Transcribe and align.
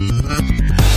Mm-hmm. 0.00 0.87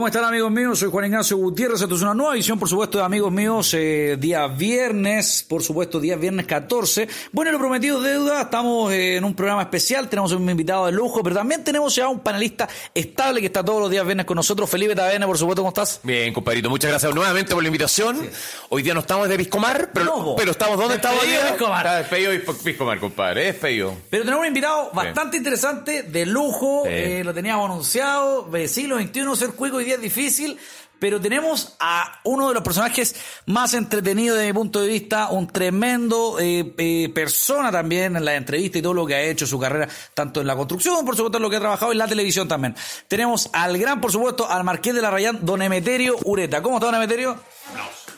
¿Cómo 0.00 0.08
están 0.08 0.24
amigos 0.24 0.50
míos? 0.50 0.78
Soy 0.78 0.88
Juan 0.90 1.04
Ignacio 1.04 1.36
Gutiérrez. 1.36 1.82
Esto 1.82 1.94
es 1.94 2.00
una 2.00 2.14
nueva 2.14 2.32
edición, 2.34 2.58
por 2.58 2.70
supuesto, 2.70 2.96
de 2.96 3.04
amigos 3.04 3.30
míos, 3.30 3.74
eh, 3.74 4.16
día 4.18 4.46
viernes, 4.46 5.44
por 5.46 5.62
supuesto, 5.62 6.00
día 6.00 6.16
viernes 6.16 6.46
14. 6.46 7.06
Bueno, 7.32 7.52
lo 7.52 7.58
prometido 7.58 8.00
deuda, 8.00 8.40
estamos 8.40 8.90
eh, 8.94 9.16
en 9.16 9.24
un 9.24 9.34
programa 9.34 9.60
especial, 9.60 10.08
tenemos 10.08 10.32
un 10.32 10.48
invitado 10.48 10.86
de 10.86 10.92
lujo, 10.92 11.22
pero 11.22 11.36
también 11.36 11.62
tenemos 11.64 11.94
ya 11.94 12.08
un 12.08 12.20
panelista 12.20 12.66
estable 12.94 13.40
que 13.40 13.48
está 13.48 13.62
todos 13.62 13.78
los 13.78 13.90
días 13.90 14.06
viernes 14.06 14.24
con 14.24 14.36
nosotros, 14.36 14.70
Felipe 14.70 14.94
Tavena, 14.94 15.26
por 15.26 15.36
supuesto, 15.36 15.60
¿cómo 15.60 15.68
estás? 15.68 16.00
Bien, 16.02 16.32
compadrito, 16.32 16.70
muchas 16.70 16.88
gracias 16.88 17.14
nuevamente 17.14 17.52
por 17.52 17.62
la 17.62 17.68
invitación. 17.68 18.26
Hoy 18.70 18.82
día 18.82 18.94
no 18.94 19.00
estamos 19.00 19.28
de 19.28 19.36
Piscomar, 19.36 19.90
pero, 19.92 20.06
No, 20.06 20.34
pero 20.34 20.52
estamos 20.52 20.78
donde 20.78 20.94
estamos 20.94 21.22
hoy 21.22 21.28
día. 21.28 21.50
Piscomar. 21.50 21.84
Está 21.84 21.98
despedido 21.98 22.54
Piscomar, 22.64 23.00
compadre, 23.00 23.48
es 23.48 23.52
despedido. 23.52 23.94
Pero 24.08 24.22
tenemos 24.24 24.40
un 24.40 24.48
invitado 24.48 24.92
bastante 24.94 25.36
interesante, 25.36 26.04
de 26.04 26.24
lujo, 26.24 26.84
Sí. 26.86 26.90
eh, 26.90 27.22
lo 27.22 27.34
teníamos 27.34 27.68
anunciado, 27.68 28.48
siglo 28.66 28.98
XXI, 28.98 29.36
ser 29.36 29.50
cuico 29.50 29.76
hoy 29.76 29.89
día 29.90 29.96
es 29.96 30.02
difícil, 30.02 30.58
pero 31.00 31.20
tenemos 31.20 31.74
a 31.80 32.20
uno 32.24 32.48
de 32.48 32.54
los 32.54 32.62
personajes 32.62 33.16
más 33.46 33.74
entretenidos 33.74 34.38
de 34.38 34.46
mi 34.46 34.52
punto 34.52 34.80
de 34.80 34.88
vista, 34.88 35.30
un 35.30 35.48
tremendo 35.48 36.38
eh, 36.38 36.74
eh, 36.76 37.10
persona 37.12 37.72
también 37.72 38.16
en 38.16 38.24
la 38.24 38.36
entrevista 38.36 38.78
y 38.78 38.82
todo 38.82 38.94
lo 38.94 39.06
que 39.06 39.14
ha 39.14 39.22
hecho, 39.22 39.46
su 39.46 39.58
carrera, 39.58 39.88
tanto 40.14 40.42
en 40.42 40.46
la 40.46 40.54
construcción, 40.54 41.04
por 41.04 41.16
supuesto, 41.16 41.38
en 41.38 41.42
lo 41.42 41.50
que 41.50 41.56
ha 41.56 41.60
trabajado 41.60 41.90
en 41.90 41.98
la 41.98 42.06
televisión 42.06 42.46
también. 42.46 42.76
Tenemos 43.08 43.50
al 43.52 43.76
gran, 43.78 44.00
por 44.00 44.12
supuesto, 44.12 44.48
al 44.48 44.62
marqués 44.62 44.94
de 44.94 45.02
la 45.02 45.10
Rayán, 45.10 45.44
don 45.44 45.62
Emeterio 45.62 46.16
Ureta. 46.24 46.62
¿Cómo 46.62 46.76
está, 46.76 46.86
don 46.86 46.94
Emeterio? 46.96 47.36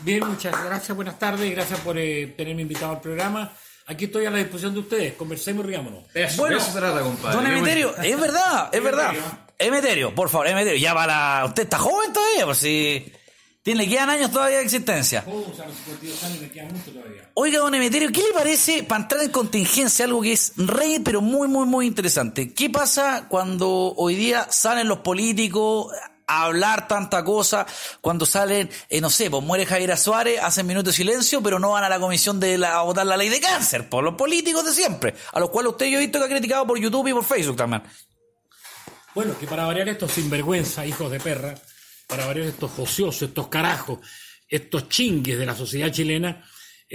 Bien, 0.00 0.26
muchas 0.26 0.52
gracias, 0.64 0.94
buenas 0.94 1.18
tardes, 1.18 1.50
gracias 1.52 1.78
por 1.80 1.96
eh, 1.96 2.34
tenerme 2.36 2.62
invitado 2.62 2.92
al 2.92 3.00
programa. 3.00 3.52
Aquí 3.86 4.06
estoy 4.06 4.26
a 4.26 4.30
la 4.30 4.38
disposición 4.38 4.74
de 4.74 4.80
ustedes, 4.80 5.14
conversemos 5.14 5.64
y 5.64 5.68
riámonos. 5.68 6.04
Bueno, 6.36 6.58
Don 7.32 7.46
Emeterio, 7.46 7.96
es 7.96 8.20
verdad, 8.20 8.68
es 8.72 8.82
verdad. 8.82 9.12
Emeterio. 9.58 10.14
Por 10.14 10.28
favor, 10.28 10.48
Emeterio, 10.48 10.80
ya 10.80 10.94
para. 10.94 11.44
Usted 11.46 11.64
está 11.64 11.78
joven 11.78 12.12
todavía, 12.12 12.46
por 12.46 12.56
si. 12.56 13.12
Tiene, 13.62 13.84
le 13.84 13.88
quedan 13.88 14.10
años 14.10 14.32
todavía 14.32 14.58
de 14.58 14.64
existencia. 14.64 15.24
Oh, 15.28 15.44
a 15.62 15.66
los 15.66 15.76
52 15.76 16.24
años 16.24 16.40
me 16.40 16.50
queda 16.50 16.64
mucho 16.64 16.90
todavía. 16.90 17.30
Oiga, 17.34 17.60
don 17.60 17.72
Emeterio, 17.72 18.10
¿qué 18.10 18.20
le 18.22 18.32
parece 18.32 18.82
para 18.82 19.02
entrar 19.02 19.22
en 19.22 19.30
contingencia 19.30 20.04
algo 20.04 20.20
que 20.20 20.32
es 20.32 20.52
rey, 20.56 20.98
pero 20.98 21.20
muy, 21.20 21.46
muy, 21.46 21.64
muy 21.64 21.86
interesante? 21.86 22.52
¿Qué 22.52 22.70
pasa 22.70 23.26
cuando 23.28 23.94
hoy 23.96 24.16
día 24.16 24.48
salen 24.50 24.88
los 24.88 24.98
políticos 24.98 25.92
a 26.26 26.46
hablar 26.46 26.88
tanta 26.88 27.22
cosa? 27.22 27.64
Cuando 28.00 28.26
salen, 28.26 28.68
eh, 28.88 29.00
no 29.00 29.10
sé, 29.10 29.30
pues 29.30 29.44
muere 29.44 29.64
Javier 29.64 29.96
Suárez, 29.96 30.40
hacen 30.42 30.66
minuto 30.66 30.90
de 30.90 30.96
silencio, 30.96 31.40
pero 31.40 31.60
no 31.60 31.70
van 31.70 31.84
a 31.84 31.88
la 31.88 32.00
comisión 32.00 32.40
de 32.40 32.58
la, 32.58 32.78
a 32.78 32.82
votar 32.82 33.06
la 33.06 33.16
ley 33.16 33.28
de 33.28 33.38
cáncer, 33.38 33.88
por 33.88 34.02
los 34.02 34.14
políticos 34.14 34.64
de 34.64 34.72
siempre, 34.72 35.14
a 35.32 35.38
los 35.38 35.50
cuales 35.50 35.70
usted 35.70 35.86
yo 35.86 35.98
he 35.98 36.00
visto 36.00 36.18
que 36.18 36.24
ha 36.24 36.28
criticado 36.28 36.66
por 36.66 36.80
YouTube 36.80 37.06
y 37.06 37.12
por 37.12 37.24
Facebook 37.24 37.58
también. 37.58 37.84
Bueno, 39.14 39.38
que 39.38 39.46
para 39.46 39.66
variar 39.66 39.88
estos 39.88 40.12
sinvergüenza, 40.12 40.86
hijos 40.86 41.10
de 41.10 41.20
perra, 41.20 41.54
para 42.06 42.26
variar 42.26 42.46
estos 42.46 42.78
ociosos, 42.78 43.22
estos 43.28 43.48
carajos, 43.48 43.98
estos 44.48 44.88
chingues 44.88 45.38
de 45.38 45.46
la 45.46 45.54
sociedad 45.54 45.90
chilena, 45.90 46.42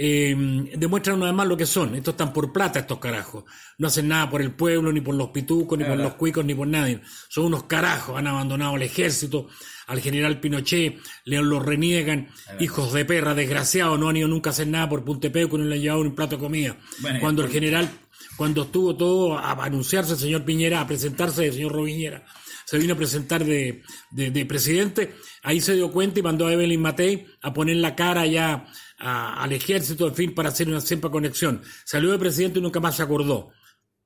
eh, 0.00 0.32
demuestran 0.76 1.16
una 1.16 1.26
vez 1.26 1.34
más 1.34 1.48
lo 1.48 1.56
que 1.56 1.66
son. 1.66 1.94
Estos 1.96 2.14
están 2.14 2.32
por 2.32 2.52
plata, 2.52 2.78
estos 2.78 3.00
carajos. 3.00 3.44
No 3.78 3.88
hacen 3.88 4.06
nada 4.06 4.30
por 4.30 4.40
el 4.40 4.52
pueblo, 4.52 4.92
ni 4.92 5.00
por 5.00 5.16
los 5.16 5.30
pitucos, 5.30 5.76
ni 5.76 5.84
por 5.84 5.96
los 5.96 6.14
cuicos, 6.14 6.44
ni 6.44 6.54
por 6.54 6.68
nadie. 6.68 7.00
Son 7.28 7.46
unos 7.46 7.64
carajos. 7.64 8.16
Han 8.16 8.28
abandonado 8.28 8.76
el 8.76 8.82
ejército. 8.82 9.48
Al 9.88 10.00
general 10.00 10.38
Pinochet 10.38 11.00
le 11.24 11.42
lo 11.42 11.58
reniegan. 11.58 12.28
Hijos 12.60 12.92
de 12.92 13.04
perra, 13.04 13.34
desgraciados. 13.34 13.98
No 13.98 14.08
han 14.08 14.16
ido 14.16 14.28
nunca 14.28 14.50
a 14.50 14.52
hacer 14.52 14.68
nada 14.68 14.88
por 14.88 15.04
Puntepeco, 15.04 15.58
no 15.58 15.64
le 15.64 15.74
han 15.74 15.82
llevado 15.82 16.02
un 16.02 16.14
plato 16.14 16.36
de 16.36 16.42
comida. 16.42 16.76
Bueno, 17.00 17.18
Cuando 17.18 17.42
el 17.42 17.50
general, 17.50 17.90
cuando 18.38 18.62
estuvo 18.62 18.96
todo 18.96 19.36
a 19.36 19.52
anunciarse 19.64 20.14
el 20.14 20.18
señor 20.18 20.44
Piñera, 20.46 20.80
a 20.80 20.86
presentarse 20.86 21.46
el 21.46 21.52
señor 21.52 21.72
Roviñera, 21.72 22.24
se 22.64 22.78
vino 22.78 22.94
a 22.94 22.96
presentar 22.96 23.44
de, 23.44 23.82
de- 24.10 24.30
de 24.30 24.46
presidente, 24.46 25.14
ahí 25.42 25.60
se 25.60 25.74
dio 25.74 25.90
cuenta 25.92 26.20
y 26.20 26.22
mandó 26.22 26.46
a 26.46 26.52
Evelyn 26.52 26.80
Matei 26.80 27.26
a 27.42 27.52
poner 27.52 27.76
la 27.76 27.94
cara 27.96 28.24
ya 28.26 28.66
a- 28.98 29.42
al 29.42 29.52
ejército, 29.52 30.06
en 30.08 30.14
fin, 30.14 30.34
para 30.34 30.48
hacer 30.50 30.68
una 30.68 30.80
siempre 30.80 31.10
conexión. 31.10 31.62
Salió 31.84 32.10
de 32.12 32.18
presidente 32.18 32.58
y 32.58 32.62
nunca 32.62 32.80
más 32.80 32.96
se 32.96 33.02
acordó. 33.02 33.50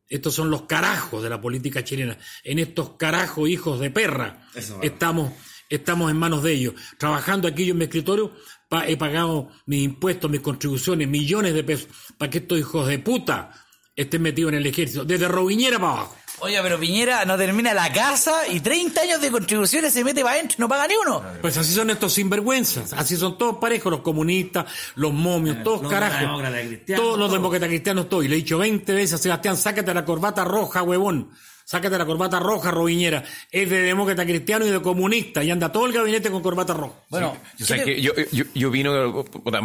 Estos 0.09 0.35
son 0.35 0.51
los 0.51 0.63
carajos 0.63 1.23
de 1.23 1.31
la 1.31 1.41
política 1.41 1.85
chilena. 1.85 2.17
En 2.45 2.59
estos 2.59 2.97
carajos 2.97 3.49
hijos 3.49 3.81
de 3.81 3.91
perra 3.91 4.47
estamos, 4.83 5.33
estamos 5.69 6.11
en 6.11 6.17
manos 6.19 6.43
de 6.43 6.53
ellos. 6.53 6.75
Trabajando 6.99 7.49
aquí 7.49 7.65
yo 7.67 7.73
en 7.73 7.79
mi 7.79 7.85
escritorio, 7.85 8.33
pa- 8.69 8.87
he 8.89 8.97
pagado 8.97 9.49
mis 9.67 9.83
impuestos, 9.85 10.31
mis 10.31 10.41
contribuciones, 10.41 11.09
millones 11.09 11.55
de 11.55 11.65
pesos, 11.65 11.89
para 12.19 12.31
que 12.31 12.39
estos 12.39 12.59
hijos 12.59 12.87
de 12.89 12.99
puta 12.99 13.51
estén 13.95 14.23
metidos 14.23 14.53
en 14.53 14.59
el 14.59 14.67
ejército, 14.67 15.05
desde 15.05 15.29
Roviñera 15.29 15.79
para 15.79 15.93
abajo. 15.93 16.17
Oye, 16.41 16.59
pero 16.61 16.81
Piñera 16.81 17.25
no 17.25 17.37
termina 17.37 17.73
la 17.73 17.93
casa 17.93 18.49
y 18.49 18.59
30 18.59 19.01
años 19.01 19.21
de 19.21 19.31
contribuciones 19.31 19.93
se 19.93 20.03
mete 20.03 20.23
para 20.23 20.35
adentro 20.35 20.57
y 20.59 20.61
no 20.61 20.69
paga 20.69 20.89
ni 20.89 20.95
uno. 20.97 21.23
Pues 21.41 21.57
así 21.57 21.73
son 21.73 21.91
estos 21.91 22.15
sinvergüenzas, 22.15 22.93
así 22.95 23.17
son 23.17 23.39
todos 23.39 23.59
parejos, 23.59 23.93
los 23.93 24.01
comunistas, 24.01 24.67
los 24.97 25.13
momios, 25.13 25.63
todos 25.63 25.83
los 25.83 25.93
carajos. 25.93 26.19
demócratas 26.21 26.67
cristianos, 26.67 27.05
todos 27.05 27.19
los 27.19 27.29
todos. 27.29 27.33
demócratas 27.39 27.69
cristianos, 27.69 28.09
todos. 28.09 28.25
Y 28.25 28.29
le 28.29 28.35
he 28.35 28.39
dicho 28.39 28.59
20 28.59 28.93
veces 28.93 29.13
a 29.13 29.19
Sebastián, 29.19 29.57
sácate 29.57 29.95
la 29.95 30.05
corbata 30.05 30.45
roja, 30.45 30.83
huevón. 30.83 31.31
Sácate 31.73 31.97
la 31.97 32.05
corbata 32.05 32.39
roja, 32.39 32.71
Roviñera. 32.71 33.25
Es 33.51 33.71
de 33.71 33.81
demócrata 33.81 34.27
cristiano 34.27 34.67
y 34.67 34.71
de 34.71 34.83
comunista. 34.83 35.43
Y 35.43 35.51
anda 35.51 35.73
todo 35.73 35.87
el 35.87 35.93
gabinete 35.95 36.31
con 36.31 36.43
corbata 36.43 36.75
roja. 36.75 36.97
Bueno, 37.09 37.35
Yo, 37.57 37.65
sé 37.65 37.83
que 37.83 37.99
yo, 37.99 38.13
yo, 38.31 38.45
yo 38.55 38.71
vino 38.71 39.25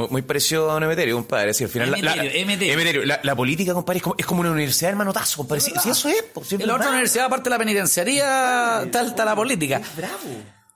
muy 0.09 0.21
parecido 0.21 0.69
a 0.69 0.75
Don 0.75 0.83
Emeterio, 0.83 1.15
compadre. 1.15 1.53
Si 1.53 1.65
al 1.65 1.69
final 1.69 1.91
la- 1.91 1.97
la, 2.15 2.23
Emeterio, 2.23 3.03
la, 3.05 3.19
la 3.21 3.35
política, 3.35 3.73
compadre, 3.73 3.97
es 3.97 4.03
como, 4.03 4.15
es 4.17 4.25
como 4.25 4.39
una 4.39 4.51
universidad 4.51 4.87
del 4.91 4.95
manotazo, 4.97 5.35
compadre. 5.35 5.59
Si, 5.59 5.71
si 5.83 5.89
eso 5.89 6.07
es, 6.07 6.23
pues, 6.33 6.47
si 6.47 6.55
es 6.55 6.61
en 6.61 6.67
la 6.67 6.75
otra 6.75 6.87
universidad, 6.91 7.25
aparte 7.25 7.49
de 7.49 7.49
la 7.49 7.59
penitenciaría, 7.59 8.83
está, 8.85 9.01
está 9.05 9.25
la 9.25 9.35
política. 9.35 9.81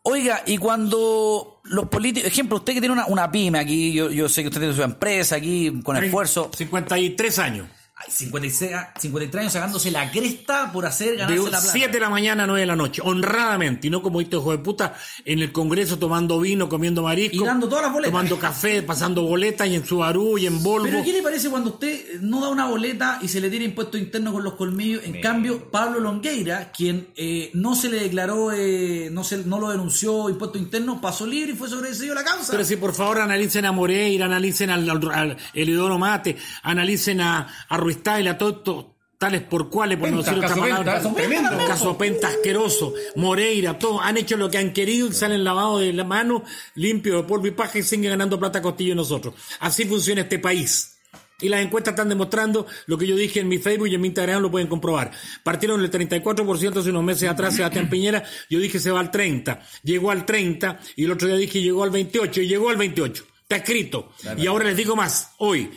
Oiga, 0.03 0.43
y 0.47 0.57
cuando 0.57 1.61
los 1.63 1.85
políticos, 1.87 2.27
ejemplo, 2.29 2.57
usted 2.57 2.73
que 2.73 2.79
tiene 2.81 2.91
una, 2.93 3.05
una 3.05 3.31
pyme 3.31 3.59
aquí, 3.59 3.93
yo, 3.93 4.09
yo 4.09 4.27
sé 4.27 4.41
que 4.41 4.47
usted 4.49 4.59
tiene 4.59 4.75
su 4.75 4.81
empresa 4.83 5.35
aquí 5.35 5.79
con 5.83 5.95
esfuerzo, 6.03 6.49
53 6.57 7.39
años. 7.39 7.67
Ay, 8.05 8.11
56, 8.11 8.71
53 8.99 9.41
años 9.41 9.53
sacándose 9.53 9.91
la 9.91 10.11
cresta 10.11 10.71
por 10.71 10.85
hacer 10.85 11.11
De 11.11 11.17
ganarse 11.17 11.43
la 11.43 11.49
plata. 11.49 11.71
7 11.71 11.91
de 11.91 11.99
la 11.99 12.09
mañana 12.09 12.43
a 12.43 12.47
9 12.47 12.61
de 12.61 12.65
la 12.67 12.75
noche, 12.75 13.01
honradamente, 13.03 13.87
y 13.87 13.89
no 13.89 14.01
como 14.01 14.21
este 14.21 14.35
hijo 14.37 14.51
de 14.51 14.57
puta 14.59 14.95
en 15.25 15.39
el 15.39 15.51
Congreso 15.51 15.97
tomando 15.97 16.39
vino, 16.39 16.69
comiendo 16.69 17.03
marisco, 17.03 17.35
Y 17.43 17.45
dando 17.45 17.67
todas 17.67 17.83
las 17.85 17.93
boletas. 17.93 18.11
tomando 18.11 18.39
café, 18.39 18.81
pasando 18.83 19.23
boletas 19.23 19.67
y 19.67 19.75
en 19.75 19.85
Subaru 19.85 20.37
y 20.37 20.47
en 20.47 20.61
Volvo. 20.63 20.85
Pero 20.85 21.03
¿qué 21.03 21.13
le 21.13 21.21
parece 21.21 21.49
cuando 21.49 21.71
usted 21.71 22.21
no 22.21 22.41
da 22.41 22.49
una 22.49 22.67
boleta 22.67 23.19
y 23.21 23.27
se 23.27 23.39
le 23.41 23.49
tira 23.49 23.63
impuesto 23.63 23.97
interno 23.97 24.31
con 24.33 24.43
los 24.43 24.53
colmillos? 24.55 25.03
En 25.05 25.21
cambio, 25.21 25.69
Pablo 25.69 25.99
Longueira, 25.99 26.71
quien 26.71 27.07
eh, 27.15 27.51
no 27.53 27.75
se 27.75 27.89
le 27.89 27.99
declaró, 27.99 28.51
eh, 28.53 29.09
no 29.11 29.23
se, 29.23 29.37
no 29.45 29.59
lo 29.59 29.69
denunció 29.69 30.29
impuesto 30.29 30.57
interno, 30.57 31.01
pasó 31.01 31.25
libre 31.25 31.53
y 31.53 31.55
fue 31.55 31.69
sobreseído 31.69 32.15
la 32.15 32.23
causa. 32.23 32.51
Pero 32.51 32.63
si 32.63 32.75
por 32.75 32.93
favor 32.93 33.19
analicen 33.21 33.65
a 33.65 33.71
Moreira, 33.71 34.25
analicen 34.25 34.69
al, 34.69 34.89
al, 34.89 35.11
al 35.11 35.37
Elidoro 35.53 35.97
Mate, 35.97 36.37
analicen 36.63 37.21
a, 37.21 37.47
a 37.67 37.77
Ruiz 37.91 38.03
Tagle, 38.03 38.29
a 38.29 38.37
todos 38.37 38.57
estos 38.57 38.85
tales 39.17 39.41
por 39.41 39.69
cuales, 39.69 39.99
por 39.99 40.09
no 40.09 40.17
decir 40.17 40.33
otra 40.33 40.55
palabra. 40.55 41.01
Penta, 41.01 41.13
tremendo. 41.13 41.49
Caso 41.67 41.97
Penta 41.97 42.29
asqueroso, 42.29 42.93
Moreira, 43.17 43.77
todos 43.77 44.01
han 44.01 44.17
hecho 44.17 44.37
lo 44.37 44.49
que 44.49 44.57
han 44.57 44.71
querido 44.71 45.07
y 45.07 45.13
salen 45.13 45.43
lavados 45.43 45.81
de 45.81 45.93
la 45.93 46.03
mano, 46.03 46.43
limpio 46.75 47.17
de 47.17 47.23
polvo 47.23 47.47
y 47.47 47.51
paja 47.51 47.79
y 47.79 47.83
siguen 47.83 48.11
ganando 48.11 48.39
plata 48.39 48.59
a 48.59 48.61
costillo 48.61 48.95
nosotros. 48.95 49.35
Así 49.59 49.85
funciona 49.85 50.21
este 50.21 50.39
país. 50.39 50.97
Y 51.41 51.49
las 51.49 51.61
encuestas 51.61 51.93
están 51.93 52.07
demostrando 52.07 52.67
lo 52.85 52.97
que 52.97 53.07
yo 53.07 53.15
dije 53.15 53.39
en 53.39 53.47
mi 53.47 53.57
Facebook 53.57 53.87
y 53.87 53.95
en 53.95 54.01
mi 54.01 54.07
Instagram 54.07 54.43
lo 54.43 54.51
pueden 54.51 54.67
comprobar. 54.67 55.11
Partieron 55.43 55.81
del 55.81 55.91
34% 55.91 56.77
hace 56.77 56.89
unos 56.91 57.03
meses 57.03 57.27
atrás 57.27 57.55
Sebastián 57.55 57.89
Piñera, 57.89 58.23
yo 58.49 58.59
dije 58.59 58.79
se 58.79 58.91
va 58.91 58.99
al 58.99 59.09
30, 59.09 59.59
llegó 59.83 60.11
al 60.11 60.25
30 60.25 60.79
y 60.95 61.05
el 61.05 61.11
otro 61.11 61.27
día 61.27 61.37
dije 61.37 61.61
llegó 61.61 61.83
al 61.83 61.89
28 61.89 62.41
y 62.41 62.47
llegó 62.47 62.69
al 62.69 62.77
28. 62.77 63.25
Está 63.41 63.57
escrito. 63.57 64.13
Y 64.37 64.47
ahora 64.47 64.65
les 64.65 64.77
digo 64.77 64.95
más, 64.95 65.31
hoy, 65.39 65.71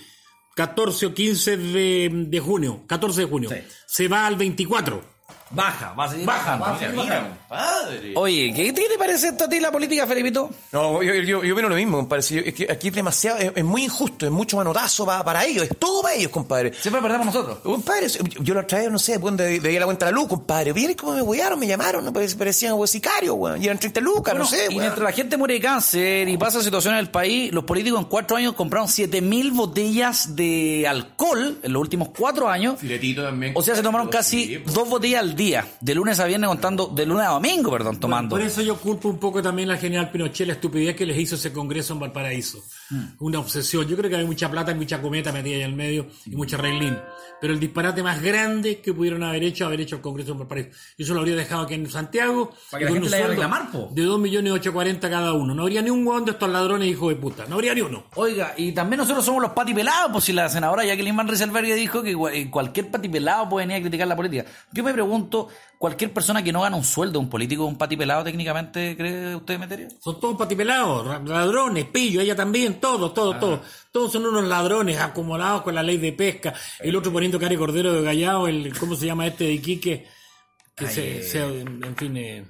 14 0.54 1.06
o 1.06 1.14
15 1.14 1.56
de, 1.56 2.10
de 2.28 2.40
junio, 2.40 2.82
14 2.86 3.22
de 3.22 3.26
junio, 3.26 3.50
Sí. 3.50 3.56
se 3.86 4.08
va 4.08 4.26
al 4.26 4.36
24. 4.36 5.13
Baja, 5.54 5.92
va 5.98 6.04
a 6.04 6.10
seguir 6.10 6.26
Baja, 6.26 6.56
bajando. 6.56 7.02
Mira, 7.02 7.36
compadre. 7.48 8.12
Oye, 8.16 8.52
¿qué, 8.54 8.74
qué 8.74 8.88
te 8.88 8.98
parece 8.98 9.28
esto 9.28 9.44
a 9.44 9.48
ti 9.48 9.60
la 9.60 9.70
política, 9.72 10.06
Felipito? 10.06 10.50
No, 10.72 11.02
yo, 11.02 11.14
yo, 11.14 11.42
yo 11.44 11.54
opino 11.54 11.68
lo 11.68 11.76
mismo, 11.76 11.96
compadre. 11.98 12.22
Si 12.22 12.34
yo- 12.36 12.42
es 12.44 12.54
que 12.54 12.66
aquí 12.70 12.88
es 12.88 12.94
demasiado, 12.94 13.38
es, 13.38 13.52
es 13.54 13.64
muy 13.64 13.84
injusto, 13.84 14.26
es 14.26 14.32
mucho 14.32 14.56
manotazo 14.56 15.06
pa- 15.06 15.24
para 15.24 15.44
ellos, 15.44 15.64
es 15.70 15.78
todo 15.78 16.02
para 16.02 16.14
ellos, 16.14 16.30
compadre. 16.30 16.72
Siempre 16.80 17.00
perdemos 17.00 17.26
nosotros. 17.26 17.58
Compadre, 17.62 18.08
yo- 18.08 18.42
yo 18.42 18.54
lo 18.54 18.66
traía, 18.66 18.90
no 18.90 18.98
sé, 18.98 19.16
weón, 19.18 19.36
de, 19.36 19.60
de, 19.60 19.78
la 19.78 19.84
cuenta 19.86 20.06
de 20.06 20.12
la 20.12 20.18
luz, 20.18 20.28
compadre. 20.28 20.72
¿Vieron 20.72 20.94
cómo 20.96 21.12
me 21.14 21.22
huearon? 21.22 21.58
Me 21.58 21.66
llamaron, 21.66 22.04
no 22.04 22.12
Pare- 22.12 22.34
parecían 22.36 22.74
sicarios, 22.86 23.34
weón. 23.38 23.60
Y 23.62 23.66
eran 23.66 23.78
30 23.78 24.00
lucas, 24.00 24.34
Bueno, 24.34 24.40
no 24.40 24.46
sé, 24.50 24.64
y 24.64 24.68
weón. 24.68 24.80
mientras 24.80 25.02
la 25.04 25.12
gente 25.12 25.36
muere 25.36 25.54
de 25.54 25.60
cáncer 25.60 26.28
y 26.28 26.36
pasa 26.36 26.62
situaciones 26.62 26.98
en 26.98 27.04
el 27.06 27.10
país, 27.10 27.52
los 27.52 27.64
políticos 27.64 28.00
en 28.00 28.06
cuatro 28.06 28.36
años 28.36 28.54
compraron 28.54 28.88
7000 28.88 29.52
botellas 29.52 30.34
de 30.36 30.86
alcohol 30.88 31.58
en 31.62 31.72
los 31.72 31.80
últimos 31.80 32.08
cuatro 32.16 32.48
años. 32.48 32.78
Filetito 32.80 33.22
también. 33.22 33.52
O 33.56 33.62
sea, 33.62 33.74
se 33.76 33.82
tomaron 33.82 34.08
casi 34.08 34.44
Sí, 34.46 34.62
dos 34.66 34.88
botellas 34.88 35.20
al 35.22 35.34
día, 35.44 35.66
de 35.80 35.94
lunes 35.94 36.18
a 36.20 36.26
viernes 36.26 36.48
contando, 36.48 36.86
de 36.86 37.06
lunes 37.06 37.26
a 37.26 37.30
domingo, 37.30 37.70
perdón, 37.70 38.00
tomando. 38.00 38.36
Por 38.36 38.40
eso 38.40 38.62
yo 38.62 38.76
culpo 38.76 39.08
un 39.08 39.18
poco 39.18 39.42
también 39.42 39.70
al 39.70 39.78
general 39.78 40.10
Pinochet 40.10 40.46
la 40.46 40.54
estupidez 40.54 40.96
que 40.96 41.06
les 41.06 41.18
hizo 41.18 41.34
ese 41.34 41.52
congreso 41.52 41.92
en 41.94 42.00
Valparaíso. 42.00 42.62
Mm. 42.90 43.04
Una 43.20 43.38
obsesión. 43.40 43.86
Yo 43.86 43.96
creo 43.96 44.10
que 44.10 44.16
hay 44.16 44.26
mucha 44.26 44.50
plata 44.50 44.72
y 44.72 44.74
mucha 44.74 45.00
cometa 45.02 45.32
metida 45.32 45.56
ahí 45.56 45.62
en 45.62 45.70
el 45.70 45.76
medio 45.76 46.06
y 46.26 46.36
mucha 46.36 46.56
reglín. 46.56 46.96
Pero 47.40 47.52
el 47.52 47.60
disparate 47.60 48.02
más 48.02 48.22
grande 48.22 48.80
que 48.80 48.94
pudieron 48.94 49.22
haber 49.22 49.42
hecho, 49.44 49.66
haber 49.66 49.80
hecho 49.82 49.96
el 49.96 50.02
congreso 50.02 50.32
en 50.32 50.38
Valparaíso. 50.38 50.70
Yo 50.96 51.04
eso 51.04 51.14
lo 51.14 51.20
habría 51.20 51.36
dejado 51.36 51.62
aquí 51.62 51.74
en 51.74 51.90
Santiago. 51.90 52.52
Para 52.70 52.78
que 52.78 52.84
la 52.86 53.00
gente 53.00 53.08
un 53.08 53.14
a 53.14 53.26
reclamar, 53.26 53.70
po. 53.70 53.88
De 53.92 54.02
2 54.02 54.18
millones 54.18 54.52
840 54.52 55.10
cada 55.10 55.32
uno. 55.34 55.54
No 55.54 55.62
habría 55.62 55.82
ni 55.82 55.90
un 55.90 56.06
hueón 56.06 56.24
de 56.24 56.32
estos 56.32 56.48
ladrones 56.48 56.88
hijos 56.88 57.10
de 57.10 57.16
puta. 57.16 57.44
No 57.48 57.56
habría 57.56 57.74
ni 57.74 57.82
uno. 57.82 58.04
Oiga, 58.14 58.54
y 58.56 58.72
también 58.72 58.98
nosotros 58.98 59.24
somos 59.24 59.42
los 59.42 59.52
patipelados, 59.52 60.10
pues 60.12 60.24
si 60.24 60.32
la 60.32 60.48
senadora 60.48 60.84
Jacqueline 60.84 61.16
Van 61.16 61.28
Rieselberg 61.28 61.74
dijo 61.74 62.02
que 62.02 62.16
eh, 62.32 62.50
cualquier 62.50 62.90
patipelado 62.90 63.48
puede 63.48 63.66
venir 63.66 63.80
a 63.80 63.82
criticar 63.82 64.08
la 64.08 64.16
política. 64.16 64.46
Yo 64.72 64.84
me 64.84 64.92
pregunto, 64.92 65.33
¿cualquier 65.78 66.12
persona 66.12 66.42
que 66.42 66.52
no 66.52 66.62
gana 66.62 66.76
un 66.76 66.84
sueldo, 66.84 67.18
un 67.20 67.28
político, 67.28 67.64
un 67.64 67.76
patipelado 67.76 68.24
técnicamente, 68.24 68.96
cree 68.96 69.34
usted, 69.36 69.58
Meterio? 69.58 69.88
Son 70.00 70.18
todos 70.20 70.36
patipelados, 70.36 71.06
ladrones, 71.28 71.84
pillos, 71.86 72.22
ella 72.22 72.34
también, 72.36 72.80
todos, 72.80 73.10
Ah. 73.10 73.14
todos, 73.14 73.40
todos. 73.40 73.60
Todos 73.92 74.12
son 74.12 74.26
unos 74.26 74.44
ladrones 74.44 74.98
acumulados 74.98 75.62
con 75.62 75.74
la 75.74 75.82
ley 75.82 75.98
de 75.98 76.12
pesca. 76.12 76.54
El 76.80 76.96
otro 76.96 77.12
poniendo 77.12 77.38
cara 77.38 77.54
y 77.54 77.56
cordero 77.56 77.92
de 77.92 78.02
Gallao, 78.02 78.46
el, 78.48 78.76
¿cómo 78.78 78.94
se 78.96 79.06
llama 79.06 79.26
este 79.26 79.44
de 79.44 79.52
Iquique? 79.54 80.06
Que 80.74 80.86
se, 80.88 81.22
se- 81.22 81.60
en 81.60 81.94
fin, 81.96 82.16
eh, 82.16 82.44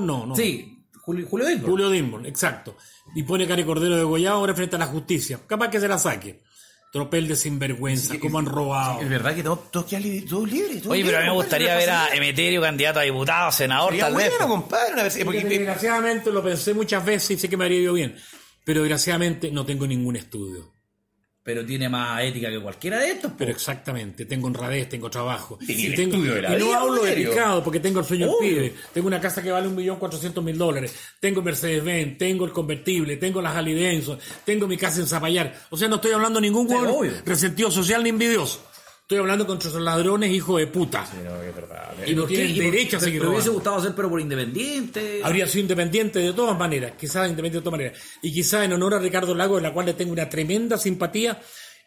no, 0.00 0.26
no. 0.26 0.36
Sí, 0.36 0.84
Julio, 1.02 1.26
Julio. 1.28 1.46
Julio 1.64 1.90
Dilbon, 1.90 2.26
exacto. 2.26 2.76
Y 3.14 3.22
pone 3.22 3.46
cara 3.48 3.60
y 3.60 3.64
cordero 3.64 3.96
de 3.96 4.04
Gollao 4.04 4.36
ahora 4.36 4.54
frente 4.54 4.76
a 4.76 4.78
la 4.78 4.86
justicia. 4.86 5.40
Capaz 5.46 5.68
que 5.70 5.80
se 5.80 5.88
la 5.88 5.98
saque. 5.98 6.42
Tropel 6.90 7.28
de 7.28 7.36
sinvergüenza, 7.36 8.18
cómo 8.18 8.38
han 8.40 8.46
robado. 8.46 9.00
Es 9.00 9.08
verdad 9.08 9.34
que 9.34 9.42
todos 9.44 9.70
todos 9.70 9.86
quedan 9.86 10.02
li- 10.02 10.22
todos 10.22 10.50
libres. 10.50 10.82
todos 10.82 10.92
Oye, 10.92 11.04
pero 11.04 11.18
a 11.18 11.20
mí 11.20 11.26
me 11.26 11.30
libres, 11.32 11.44
gustaría 11.44 11.68
compadre, 11.68 11.86
ver 11.86 11.94
a. 11.94 12.08
Emeterio 12.16 12.60
candidato 12.62 12.98
a 12.98 13.02
diputado, 13.02 13.52
senador, 13.52 13.90
Sería 13.90 14.04
tal 14.06 14.16
vez. 14.16 14.30
bueno, 14.30 14.48
compadre, 14.48 14.92
una 14.94 15.02
vez- 15.04 15.18
porque- 15.24 15.40
Porque 15.40 15.56
desgraciadamente 15.58 16.32
lo 16.32 16.42
pensé 16.42 16.74
muchas 16.74 17.04
veces 17.04 17.30
y 17.30 17.38
sé 17.38 17.48
que 17.48 17.56
me 17.56 17.64
haría 17.66 17.78
ido 17.78 17.92
bien. 17.92 18.16
Pero 18.64 18.80
desgraciadamente 18.80 19.50
no 19.52 19.64
tengo 19.64 19.86
ningún 19.86 20.16
estudio. 20.16 20.72
Pero 21.42 21.64
tiene 21.64 21.88
más 21.88 22.22
ética 22.22 22.50
que 22.50 22.60
cualquiera 22.60 22.98
de 22.98 23.12
estos. 23.12 23.32
Pero 23.36 23.50
exactamente, 23.50 24.26
tengo 24.26 24.46
honradez, 24.48 24.88
tengo 24.90 25.08
trabajo. 25.08 25.58
Y, 25.66 25.94
tengo- 25.94 26.16
estudio 26.16 26.34
de 26.34 26.42
la 26.42 26.54
y 26.56 26.60
no 26.60 26.74
hablo 26.74 27.02
de 27.02 27.14
picado 27.14 27.64
porque 27.64 27.80
tengo 27.80 28.00
el 28.00 28.04
sueño 28.06 28.26
del 28.26 28.36
pibe. 28.40 28.74
Tengo 28.92 29.06
una 29.08 29.20
casa 29.20 29.42
que 29.42 29.50
vale 29.50 29.66
un 29.66 29.74
millón 29.74 29.98
cuatrocientos 29.98 30.44
mil 30.44 30.58
dólares. 30.58 30.94
Tengo 31.18 31.40
Mercedes-Benz, 31.40 32.18
tengo 32.18 32.44
el 32.44 32.52
convertible, 32.52 33.16
tengo 33.16 33.40
las 33.40 33.56
Harley 33.56 34.02
tengo 34.44 34.66
mi 34.68 34.76
casa 34.76 35.00
en 35.00 35.06
Zapallar. 35.06 35.60
O 35.70 35.76
sea, 35.76 35.88
no 35.88 35.96
estoy 35.96 36.12
hablando 36.12 36.40
de 36.40 36.46
ningún 36.46 36.70
huevo 36.70 37.02
resentido 37.24 37.70
social 37.70 38.02
ni 38.02 38.10
envidioso. 38.10 38.69
Estoy 39.10 39.18
hablando 39.22 39.44
contra 39.44 39.68
esos 39.68 39.82
ladrones, 39.82 40.30
hijo 40.30 40.56
de 40.56 40.68
puta. 40.68 41.04
No, 41.24 41.42
es 41.42 41.52
verdad. 41.52 41.94
Y 42.06 42.14
no 42.14 42.26
tienen 42.26 42.50
¿Y 42.52 42.54
por- 42.60 42.64
derecho 42.70 42.96
a 42.96 43.00
seguir 43.00 43.18
pero 43.18 43.32
hubiese 43.32 43.48
gustado 43.50 43.74
hacer, 43.78 43.92
pero 43.96 44.08
por 44.08 44.20
independiente. 44.20 45.20
Habría 45.24 45.48
sido 45.48 45.62
independiente 45.62 46.20
de 46.20 46.32
todas 46.32 46.56
maneras, 46.56 46.92
quizás 46.96 47.24
independiente 47.28 47.58
de 47.58 47.62
todas 47.64 47.76
maneras. 47.80 47.98
Y 48.22 48.32
quizás 48.32 48.64
en 48.64 48.72
honor 48.72 48.94
a 48.94 49.00
Ricardo 49.00 49.34
Lago, 49.34 49.56
en 49.56 49.64
la 49.64 49.72
cual 49.72 49.86
le 49.86 49.94
tengo 49.94 50.12
una 50.12 50.28
tremenda 50.28 50.78
simpatía, 50.78 51.40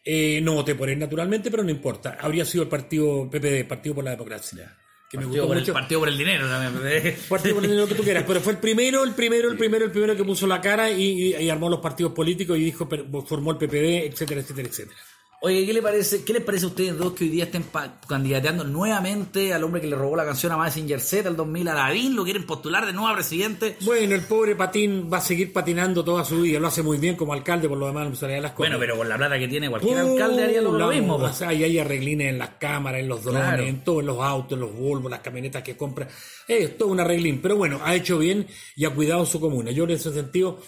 eh, 0.03 0.41
no 0.43 0.55
voté 0.55 0.75
por 0.75 0.89
él 0.89 0.99
naturalmente, 0.99 1.49
pero 1.49 1.63
no 1.63 1.69
importa. 1.71 2.17
Habría 2.19 2.43
sido 2.43 2.63
el 2.63 2.69
partido 2.69 3.29
PPD, 3.31 3.63
Partido 3.69 3.95
por 3.95 4.03
la 4.03 4.11
Democracia. 4.11 4.75
Que 5.09 5.17
me 5.17 5.23
partido, 5.23 5.43
gustó 5.43 5.47
por 5.47 5.55
el, 5.55 5.61
mucho. 5.63 5.73
partido 5.73 5.99
por 6.01 6.09
el 6.09 6.17
dinero 6.17 6.45
también. 6.49 7.15
Partido 7.29 7.55
por 7.55 7.63
el 7.63 7.69
dinero 7.69 7.87
que 7.87 7.95
tú 7.95 8.03
quieras, 8.03 8.25
pero 8.27 8.41
fue 8.41 8.51
el 8.51 8.59
primero, 8.59 9.01
el 9.05 9.11
primero, 9.13 9.49
el 9.49 9.55
primero, 9.57 9.85
el 9.85 9.91
primero 9.91 10.13
que 10.17 10.25
puso 10.25 10.45
la 10.45 10.59
cara 10.59 10.91
y, 10.91 11.01
y- 11.31 11.35
y 11.37 11.49
armó 11.49 11.69
los 11.69 11.79
partidos 11.79 12.11
políticos 12.11 12.57
y 12.57 12.65
dijo, 12.65 12.85
formó 13.25 13.51
el 13.51 13.57
PPD, 13.57 14.07
etcétera, 14.11 14.41
etcétera, 14.41 14.67
etcétera. 14.67 14.97
Oye, 15.45 15.65
¿qué 15.65 15.73
le 15.73 15.81
parece, 15.81 16.23
qué 16.23 16.31
les 16.31 16.41
parece 16.41 16.63
a 16.63 16.67
ustedes 16.69 16.97
dos 16.97 17.11
que 17.11 17.25
hoy 17.25 17.29
día 17.29 17.43
estén 17.43 17.65
candidateando 18.07 18.63
nuevamente 18.63 19.53
al 19.53 19.61
hombre 19.65 19.81
que 19.81 19.87
le 19.87 19.95
robó 19.97 20.15
la 20.15 20.23
canción 20.23 20.53
a 20.53 20.55
Massinger 20.55 21.01
Z 21.01 21.27
el 21.27 21.35
2000 21.35 21.67
a 21.67 21.73
Lavín? 21.73 22.15
¿Lo 22.15 22.23
quieren 22.23 22.45
postular 22.45 22.85
de 22.85 22.93
nuevo 22.93 23.09
a 23.09 23.13
presidente? 23.13 23.75
Bueno, 23.81 24.15
el 24.15 24.21
pobre 24.21 24.55
Patín 24.55 25.09
va 25.11 25.17
a 25.17 25.21
seguir 25.21 25.51
patinando 25.51 26.01
toda 26.01 26.23
su 26.23 26.39
vida, 26.43 26.61
lo 26.61 26.67
hace 26.67 26.81
muy 26.81 26.97
bien 26.97 27.17
como 27.17 27.33
alcalde, 27.33 27.67
por 27.67 27.77
lo 27.77 27.87
demás 27.87 28.09
no 28.09 28.25
de 28.25 28.39
las 28.39 28.53
cosas. 28.53 28.69
Bueno, 28.69 28.79
pero 28.79 28.95
con 28.95 29.09
la 29.09 29.17
plata 29.17 29.37
que 29.37 29.49
tiene 29.49 29.69
cualquier 29.69 29.97
alcalde 29.97 30.43
haría 30.45 30.61
lo, 30.61 30.87
mismo. 30.87 31.15
o 31.15 31.19
pues. 31.19 31.35
sea, 31.35 31.51
y 31.51 31.61
hay 31.61 31.77
arreglines 31.77 32.29
en 32.29 32.37
las 32.37 32.51
cámaras, 32.51 33.01
en 33.01 33.09
los 33.09 33.25
drones, 33.25 33.43
Claro. 33.43 33.63
en 33.63 33.83
todo, 33.83 33.99
en 33.99 34.05
los 34.05 34.19
autos, 34.21 34.53
en 34.53 34.61
los 34.61 34.73
Volvo, 34.73 35.09
las 35.09 35.19
camionetas 35.19 35.61
que 35.61 35.75
compra. 35.75 36.07
Es 36.47 36.77
todo 36.77 36.87
un 36.87 37.01
arreglín. 37.01 37.41
Pero 37.41 37.57
bueno, 37.57 37.81
ha 37.83 37.93
hecho 37.93 38.17
bien 38.17 38.47
y 38.77 38.85
ha 38.85 38.91
cuidado 38.91 39.25
su 39.25 39.41
comuna. 39.41 39.71
Yo 39.71 39.83
en 39.83 39.89
ese 39.89 40.13
sentido, 40.13 40.61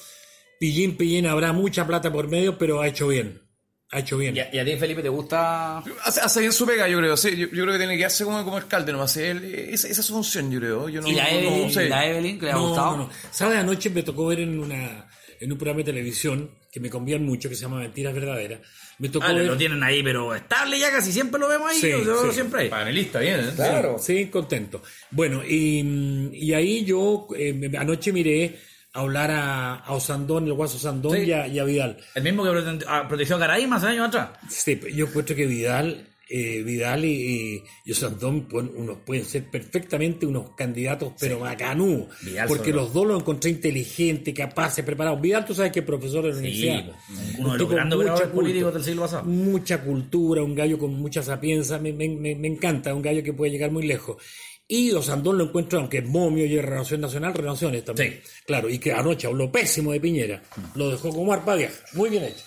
pillín, 0.59 0.97
pillín, 0.97 1.27
habrá 1.27 1.53
mucha 1.53 1.87
plata 1.87 2.11
por 2.11 2.27
medio, 2.27 2.57
pero 2.57 2.81
ha 2.81 2.89
hecho 2.89 3.07
bien. 3.07 3.44
Ha 3.91 3.99
hecho 3.99 4.17
bien. 4.17 4.35
¿Y 4.35 4.39
a, 4.39 4.49
y 4.53 4.59
a 4.59 4.65
ti, 4.65 4.75
Felipe, 4.77 5.01
te 5.03 5.09
gusta...? 5.09 5.77
Hace, 6.03 6.19
hace 6.21 6.39
bien 6.39 6.51
su 6.51 6.65
pega, 6.65 6.87
yo 6.87 6.97
creo. 6.97 7.15
Sí, 7.15 7.31
yo, 7.37 7.47
yo 7.47 7.63
creo 7.63 7.71
que 7.73 7.77
tiene 7.77 7.93
que 7.93 7.97
quedarse 7.99 8.23
como, 8.25 8.43
como 8.43 8.57
alcalde 8.57 8.91
nomás. 8.91 9.15
Él, 9.17 9.43
esa, 9.71 9.87
esa 9.87 10.01
es 10.01 10.05
su 10.07 10.13
función, 10.13 10.51
yo 10.51 10.59
creo. 10.59 10.89
Yo 10.89 11.01
no, 11.01 11.07
¿Y 11.07 11.13
la 11.13 11.23
no- 11.25 11.31
no 11.31 11.37
Evelyn, 11.49 11.71
sé. 11.73 11.87
la 11.89 12.05
Evelyn 12.07 12.39
que 12.39 12.45
le 12.47 12.51
ha 12.51 12.55
No, 12.55 12.67
gustado? 12.67 12.91
no, 12.97 13.03
no. 13.03 13.09
¿Sabes? 13.31 13.57
Anoche 13.59 13.89
me 13.91 14.03
tocó 14.03 14.25
ver 14.27 14.39
en 14.41 14.59
una 14.59 15.07
en 15.39 15.51
un 15.51 15.57
programa 15.57 15.79
de 15.79 15.83
televisión 15.83 16.49
que 16.71 16.79
me 16.79 16.89
convían 16.89 17.23
mucho, 17.23 17.49
que 17.49 17.55
se 17.55 17.61
llama 17.63 17.79
Mentiras 17.79 18.13
Verdaderas. 18.13 18.61
Me 18.99 19.09
tocó 19.09 19.27
Ah, 19.27 19.33
ver... 19.33 19.45
lo 19.45 19.57
tienen 19.57 19.83
ahí, 19.83 20.01
pero 20.01 20.33
estable 20.33 20.79
ya 20.79 20.89
casi 20.91 21.11
siempre 21.11 21.39
lo 21.39 21.47
vemos 21.49 21.69
ahí. 21.69 21.77
Sí, 21.79 21.91
siempre 22.33 22.61
ahí. 22.63 22.69
Panelista, 22.69 23.19
bien, 23.19 23.41
¿eh? 23.41 23.51
Claro. 23.55 23.97
Sí, 23.99 24.27
contento. 24.27 24.81
Bueno, 25.11 25.43
y, 25.45 26.29
y 26.33 26.53
ahí 26.53 26.85
yo 26.85 27.27
eh, 27.37 27.53
me- 27.53 27.77
anoche 27.77 28.13
miré 28.13 28.57
a 28.95 28.99
hablar 29.01 29.29
a, 29.31 29.75
a 29.75 29.93
Osandón, 29.93 30.45
el 30.47 30.53
guaso 30.53 30.77
Osandón 30.77 31.17
Sí. 31.17 31.23
y, 31.25 31.31
a, 31.33 31.47
y 31.47 31.59
a 31.59 31.63
Vidal. 31.65 31.97
El 32.15 32.23
mismo 32.23 32.43
que 32.43 32.49
prote- 32.49 32.85
ah, 32.87 33.05
protegió 33.07 33.35
a 33.35 33.39
Caray 33.39 33.67
más 33.67 33.83
años 33.83 34.07
atrás. 34.07 34.29
Sí, 34.49 34.79
yo 34.95 35.05
encuentro 35.07 35.35
que 35.35 35.45
Vidal, 35.45 36.07
eh, 36.29 36.63
Vidal 36.63 37.05
y, 37.05 37.61
y, 37.85 37.91
Osandón 37.91 38.47
pon- 38.47 38.71
unos, 38.75 38.97
pueden 39.05 39.25
ser 39.25 39.43
perfectamente 39.51 40.25
unos 40.25 40.51
candidatos, 40.55 41.13
pero 41.19 41.39
bacanú. 41.39 42.07
Vidal 42.23 42.47
Porque 42.47 42.71
sobre 42.71 42.75
los 42.77 42.93
dos 42.93 43.05
lo 43.05 43.17
encontré 43.19 43.51
inteligente, 43.51 44.33
capaz, 44.33 44.75
preparado. 44.81 45.17
Vidal, 45.19 45.45
tú 45.45 45.53
sabes 45.53 45.71
que 45.71 45.81
es 45.81 45.85
profesor 45.85 46.23
de 46.23 46.31
la 46.31 46.37
universidad. 46.37 46.85
pues, 46.85 47.37
uno 47.37 47.53
de 47.53 47.59
los 47.59 47.69
grandes 47.69 47.97
cultura. 47.99 48.31
políticos 48.31 48.73
del 48.73 48.83
siglo 48.83 49.01
pasado. 49.03 49.23
mucha 49.25 49.81
cultura, 49.83 50.41
un 50.41 50.55
gallo 50.55 50.79
con 50.79 50.93
mucha 50.95 51.21
sapienza, 51.21 51.77
me, 51.79 51.93
me- 51.93 52.07
me- 52.09 52.35
me 52.35 52.47
encanta, 52.47 52.95
un 52.95 53.01
gallo 53.03 53.21
que 53.21 53.33
puede 53.33 53.51
llegar 53.51 53.69
muy 53.71 53.85
lejos. 53.85 54.17
Y 54.67 54.91
Osandón 54.93 55.37
lo 55.37 55.43
encuentro, 55.45 55.79
aunque 55.79 55.99
es 55.99 56.05
momio 56.05 56.45
y 56.45 56.57
es 56.57 56.65
Renovación 56.65 57.01
Nacional, 57.01 57.33
Renovaciones 57.35 57.85
también. 57.85 58.19
Sí. 58.23 58.31
Claro, 58.47 58.67
y 58.69 58.79
que 58.79 58.93
anoche 58.93 59.27
habló 59.27 59.51
pésimo 59.51 59.91
de 59.91 59.99
Piñera, 59.99 60.41
lo 60.73 60.89
dejó 60.89 61.09
como 61.09 61.31
arpa 61.33 61.53
vieja, 61.55 61.75
muy 61.93 62.09
bien 62.09 62.23
hecho. 62.23 62.43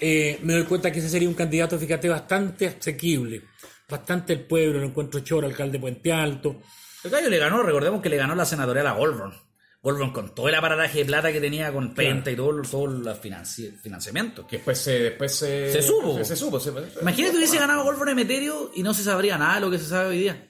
Eh, 0.00 0.38
me 0.42 0.54
doy 0.54 0.64
cuenta 0.64 0.90
que 0.90 1.00
ese 1.00 1.10
sería 1.10 1.28
un 1.28 1.34
candidato, 1.34 1.78
fíjate, 1.78 2.08
bastante 2.08 2.68
asequible, 2.68 3.42
bastante 3.86 4.32
el 4.32 4.46
pueblo, 4.46 4.80
lo 4.80 4.86
encuentro 4.86 5.20
choro, 5.20 5.46
alcalde 5.46 5.72
de 5.72 5.80
Puente 5.80 6.10
Alto. 6.12 6.62
El 7.04 7.10
gallo 7.10 7.28
le 7.28 7.38
ganó, 7.38 7.62
recordemos 7.62 8.00
que 8.00 8.08
le 8.08 8.16
ganó 8.16 8.34
la 8.34 8.46
senatorial 8.46 8.86
a 8.86 8.92
Goldron. 8.92 9.34
Goldron 9.82 10.12
con 10.12 10.34
todo 10.34 10.48
el 10.48 10.54
aparataje 10.54 10.98
de 11.00 11.04
plata 11.06 11.32
que 11.32 11.40
tenía 11.40 11.72
con 11.72 11.94
Penta 11.94 12.30
y 12.30 12.36
todo, 12.36 12.60
todo 12.62 12.84
el 12.86 13.02
financi- 13.16 13.78
financiamiento. 13.80 14.46
Que 14.46 14.56
después 14.56 14.78
se... 14.78 14.98
Después 15.00 15.34
se, 15.34 15.72
Se 15.72 15.82
supo. 15.82 16.16
Se, 16.18 16.24
se 16.24 16.36
supo. 16.36 16.60
Se, 16.60 16.70
Imagínate 17.00 17.32
que 17.32 17.36
hubiese 17.38 17.58
ganado 17.58 17.82
Goldron 17.84 18.10
Emeterio 18.10 18.70
y 18.74 18.82
no 18.82 18.92
se 18.94 19.02
sabría 19.02 19.38
nada 19.38 19.54
de 19.54 19.60
lo 19.62 19.70
que 19.70 19.78
se 19.78 19.86
sabe 19.86 20.08
hoy 20.10 20.18
día. 20.18 20.49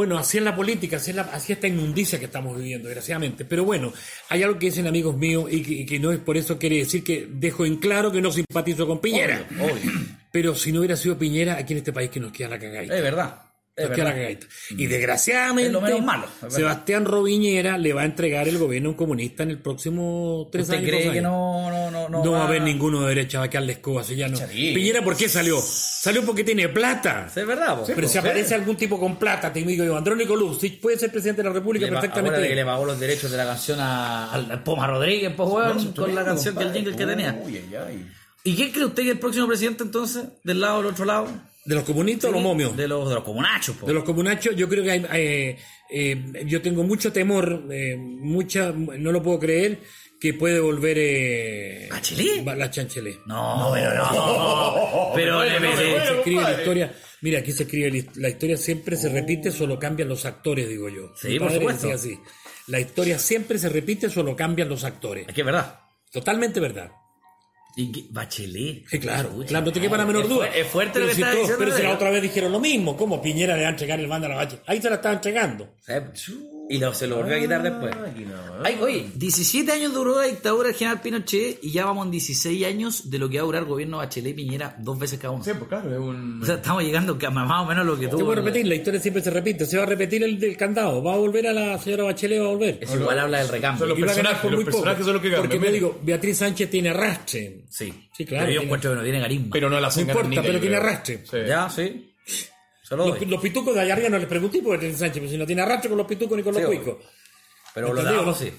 Bueno, 0.00 0.16
así 0.16 0.38
es 0.38 0.44
la 0.44 0.56
política, 0.56 0.96
así 0.96 1.10
es, 1.10 1.16
la- 1.16 1.24
así 1.24 1.52
esta 1.52 1.68
inmundicia 1.68 2.18
que 2.18 2.24
estamos 2.24 2.56
viviendo, 2.56 2.88
desgraciadamente. 2.88 3.44
Pero 3.44 3.64
bueno, 3.66 3.92
hay 4.30 4.42
algo 4.42 4.58
que 4.58 4.66
dicen 4.66 4.86
amigos 4.86 5.14
míos 5.14 5.44
y 5.50 5.62
que, 5.62 5.72
y 5.72 5.84
que 5.84 5.98
no 5.98 6.10
es 6.10 6.18
por 6.18 6.38
eso 6.38 6.58
quiere 6.58 6.76
decir 6.78 7.04
que 7.04 7.28
dejo 7.30 7.66
en 7.66 7.76
claro 7.76 8.10
que 8.10 8.22
no 8.22 8.32
simpatizo 8.32 8.86
con 8.86 8.98
Piñera. 8.98 9.46
Obvio, 9.58 9.64
obvio. 9.74 9.92
Pero 10.32 10.54
si 10.54 10.72
no 10.72 10.78
hubiera 10.78 10.96
sido 10.96 11.18
Piñera, 11.18 11.58
aquí 11.58 11.74
en 11.74 11.78
este 11.80 11.92
país 11.92 12.08
que 12.08 12.18
nos 12.18 12.32
queda 12.32 12.48
la 12.48 12.58
cagadita. 12.58 12.96
Es 12.96 13.02
verdad. 13.02 13.42
Es 13.76 13.96
la. 13.96 14.14
Y 14.70 14.86
desgraciadamente, 14.86 15.68
Es 15.68 15.72
lo 15.72 15.80
menos 15.80 16.02
malo, 16.04 16.24
es 16.26 16.42
verdad. 16.42 16.56
Sebastián 16.56 17.04
Roviñera 17.06 17.78
le 17.78 17.92
va 17.94 18.02
a 18.02 18.04
entregar 18.04 18.46
el 18.46 18.58
gobierno 18.58 18.88
a 18.88 18.92
un 18.92 18.96
comunista 18.96 19.42
en 19.42 19.50
el 19.50 19.58
próximo 19.58 20.48
tres 20.52 20.64
¿Usted 20.64 20.78
años. 20.78 20.90
cree 20.90 21.12
que 21.12 21.22
no, 21.22 21.70
no, 21.70 21.90
no, 21.90 22.08
no, 22.08 22.22
No 22.24 22.32
va 22.32 22.42
a 22.42 22.46
haber 22.48 22.60
ninguno 22.62 23.00
de 23.02 23.08
derecha, 23.08 23.38
va 23.38 23.46
a 23.46 23.50
quedarle 23.50 23.72
escoba, 23.74 24.02
así 24.02 24.16
ya 24.16 24.28
no. 24.28 24.38
Piñera, 24.48 25.02
¿por 25.02 25.16
qué 25.16 25.28
salió? 25.30 25.58
Salió 25.62 26.24
porque 26.26 26.44
tiene 26.44 26.68
plata. 26.68 27.30
Sí, 27.32 27.40
Es 27.40 27.46
verdad, 27.46 27.78
po. 27.78 27.86
Pero 27.86 28.06
si 28.08 28.18
aparece 28.18 28.54
algún 28.54 28.76
tipo 28.76 28.98
con 29.00 29.16
plata, 29.18 29.50
te 29.52 29.62
digo 29.62 29.84
yo, 29.84 29.96
Andrónico 29.96 30.36
Luz, 30.36 30.58
sí 30.60 30.70
puede 30.70 30.98
ser 30.98 31.10
presidente 31.10 31.42
de 31.42 31.48
la 31.48 31.54
República 31.54 31.86
Le 31.86 31.92
perfectamente. 31.92 32.46
que 32.48 32.54
le 32.54 32.64
pagó 32.64 32.84
los 32.84 33.00
derechos 33.00 33.30
de 33.30 33.36
la 33.38 33.46
canción 33.46 33.78
a- 33.80 34.30
al, 34.32 34.62
Poma 34.62 34.86
Rodríguez, 34.88 35.32
pues, 35.34 35.48
weón, 35.48 35.92
con 35.92 36.14
la 36.14 36.24
canción 36.24 36.54
que 36.56 36.64
el 36.64 36.72
jingle 36.72 36.96
que 36.96 37.06
tenía. 37.06 37.42
¿Y 38.44 38.56
quién 38.56 38.70
cree 38.72 38.84
usted 38.84 39.02
que 39.02 39.08
es 39.08 39.14
el 39.14 39.20
próximo 39.20 39.46
presidente 39.46 39.84
entonces? 39.84 40.24
¿Del 40.44 40.60
lado 40.60 40.78
o 40.78 40.82
del 40.82 40.92
otro 40.92 41.04
lado? 41.04 41.28
¿De 41.64 41.74
los 41.74 41.84
comunistas 41.84 42.30
o 42.30 42.32
los 42.32 42.42
momios? 42.42 42.76
De 42.76 42.88
los, 42.88 43.08
de 43.08 43.14
los 43.16 43.24
comunachos, 43.24 43.76
po. 43.76 43.86
De 43.86 43.92
los 43.92 44.04
comunachos, 44.04 44.56
yo 44.56 44.68
creo 44.68 44.82
que 44.82 44.90
hay, 44.92 45.06
eh, 45.12 45.58
eh, 45.90 46.44
yo 46.46 46.62
tengo 46.62 46.82
mucho 46.84 47.12
temor, 47.12 47.64
eh, 47.70 47.96
mucha, 47.98 48.72
no 48.72 49.12
lo 49.12 49.22
puedo 49.22 49.38
creer, 49.38 49.78
que 50.18 50.34
puede 50.34 50.58
volver 50.60 50.96
eh, 50.98 51.88
¿Bachelet? 51.90 52.46
va- 52.46 52.54
la 52.54 52.70
Chanchelet. 52.70 53.20
No, 53.26 53.70
pero 53.74 53.94
no. 53.94 55.12
Pero 55.14 55.44
le 55.44 55.76
Se 55.76 56.14
escribe 56.18 56.42
la 56.42 56.52
historia, 56.52 56.94
mira, 57.22 57.38
aquí 57.40 57.52
se 57.52 57.62
escribe 57.64 57.90
la 57.90 57.96
his- 57.98 58.16
la 58.16 58.28
historia 58.28 58.56
siempre 58.56 58.96
se 58.96 59.08
repite, 59.08 59.50
solo 59.50 59.78
cambian 59.78 60.08
los 60.08 60.24
actores, 60.24 60.68
digo 60.68 60.88
yo. 60.88 61.12
Sí, 61.16 61.38
por 61.38 61.52
supuesto. 61.52 61.90
así. 61.92 62.18
La 62.68 62.80
historia 62.80 63.18
siempre 63.18 63.58
se 63.58 63.68
repite, 63.68 64.08
solo 64.10 64.36
cambian 64.36 64.68
los 64.68 64.84
actores. 64.84 65.26
Es 65.28 65.34
que 65.34 65.40
es 65.40 65.46
verdad. 65.46 65.80
Totalmente 66.12 66.60
verdad. 66.60 66.90
Y 67.76 68.06
Bachelet. 68.10 68.84
Sí, 68.88 68.98
claro, 68.98 69.30
claro, 69.46 69.66
no 69.66 69.72
te 69.72 69.80
quepa 69.80 69.96
la 69.96 70.04
menor 70.04 70.24
Es 70.24 70.28
duda. 70.28 70.46
es 70.48 70.66
fuerte 70.66 70.92
pero 70.94 71.04
lo 71.06 71.10
que 71.10 71.14
si 71.16 71.20
está 71.22 71.32
todos- 71.32 71.42
diciendo 71.48 71.64
Pero 71.64 71.76
si 71.76 71.82
la 71.84 71.92
otra 71.94 72.10
vez 72.10 72.22
dijeron 72.22 72.52
lo 72.52 72.60
mismo, 72.60 72.96
¿cómo 72.96 73.22
Piñera 73.22 73.56
le 73.56 73.62
va 73.62 73.68
a 73.68 73.70
entregar 73.72 73.98
el 74.00 74.08
mando 74.08 74.26
a 74.26 74.30
la 74.30 74.36
Bachelet? 74.36 74.62
Ahí 74.66 74.82
se 74.82 74.88
la 74.90 74.96
estaba 74.96 75.14
entregando. 75.14 75.74
Y 76.70 76.78
lo- 76.78 76.94
se 76.94 77.06
lo 77.06 77.16
volvió 77.16 77.36
a 77.36 77.40
quitar 77.40 77.62
después. 77.62 77.94
No, 77.96 78.06
¿eh? 78.06 78.62
Ay, 78.64 78.78
oye, 78.80 79.06
17 79.14 79.72
años 79.72 79.92
duró 79.92 80.18
la 80.20 80.26
dictadura 80.26 80.68
del 80.68 80.76
general 80.76 81.00
Pinochet 81.00 81.58
y 81.62 81.72
ya 81.72 81.84
vamos 81.84 82.04
en 82.06 82.12
16 82.12 82.64
años 82.64 83.10
de 83.10 83.18
lo 83.18 83.28
que 83.28 83.38
va 83.38 83.42
a 83.42 83.46
durar 83.46 83.62
el 83.62 83.68
gobierno 83.68 83.96
Bachelet 83.98 84.30
y 84.32 84.34
Piñera 84.34 84.76
dos 84.78 84.98
veces 84.98 85.18
cada 85.18 85.32
uno. 85.32 85.42
Sí, 85.42 85.50
pues 85.54 85.68
claro, 85.68 85.90
es 85.92 85.98
un... 85.98 86.40
O 86.42 86.46
sea, 86.46 86.54
estamos 86.56 86.82
llegando 86.84 87.18
a 87.20 87.30
más 87.30 87.62
o 87.62 87.66
menos 87.66 87.84
lo 87.84 87.98
que 87.98 88.06
tuvo. 88.08 88.24
voy 88.24 88.32
a 88.32 88.36
repetir, 88.36 88.66
la 88.66 88.74
historia 88.76 89.00
siempre 89.00 89.22
se 89.22 89.30
repite. 89.30 89.66
Se 89.66 89.76
va 89.76 89.82
a 89.82 89.86
repetir 89.86 90.22
el 90.22 90.38
del 90.38 90.56
candado. 90.56 91.02
Va 91.02 91.14
a 91.14 91.16
volver 91.16 91.46
a 91.48 91.52
la 91.52 91.78
señora 91.78 92.04
Bachelet, 92.04 92.40
va 92.40 92.44
a 92.44 92.48
volver. 92.48 92.78
Es 92.80 92.94
igual 92.94 93.18
habla 93.18 93.38
del 93.38 93.48
recambio. 93.48 93.78
Son 93.80 93.88
los 93.88 93.98
personajes, 93.98 94.38
por 94.40 94.50
los 94.52 94.58
muy 94.58 94.64
poco. 94.64 94.76
personajes 94.76 95.04
son 95.04 95.14
los 95.14 95.22
que 95.22 95.28
cambian, 95.30 95.42
Porque 95.48 95.58
me 95.58 95.72
digo, 95.72 95.98
Beatriz 96.02 96.36
Sánchez 96.38 96.70
tiene 96.70 96.90
arrastre. 96.90 97.64
Sí. 97.68 97.92
Sí, 98.16 98.24
claro, 98.24 98.44
Pero 98.44 98.52
yo 98.54 98.60
tiene- 98.60 98.64
encuentro 98.64 98.90
que 98.92 98.96
no 98.96 99.02
tiene 99.02 99.20
carisma. 99.20 99.48
Pero 99.52 99.68
no 99.70 99.76
la 99.76 99.80
No 99.82 99.88
hacen 99.88 100.06
ganar 100.06 100.24
importa, 100.24 100.42
pero 100.46 100.60
tiene 100.60 100.76
arrastre. 100.76 101.24
Sí. 101.28 101.36
Ya, 101.48 101.68
sí. 101.70 102.06
Los, 102.90 103.26
los 103.26 103.40
pitucos 103.40 103.74
de 103.74 103.80
allá 103.80 103.92
arriba 103.94 104.08
no 104.08 104.18
les 104.18 104.26
pregunté 104.26 104.60
por 104.62 104.72
Beatriz 104.72 104.98
Sánchez, 104.98 105.20
pero 105.20 105.30
si 105.30 105.38
no 105.38 105.46
tiene 105.46 105.62
arrastre 105.62 105.88
con 105.88 105.98
los 105.98 106.06
pitucos 106.06 106.36
ni 106.36 106.42
con 106.42 106.52
los 106.54 106.62
Sí, 106.62 106.66
cuicos. 106.66 106.96
Pero 107.72 107.88
lo 107.88 107.94
de 107.94 108.00
¿Entendido, 108.00 108.22
abajo 108.24 108.38
sí. 108.38 108.52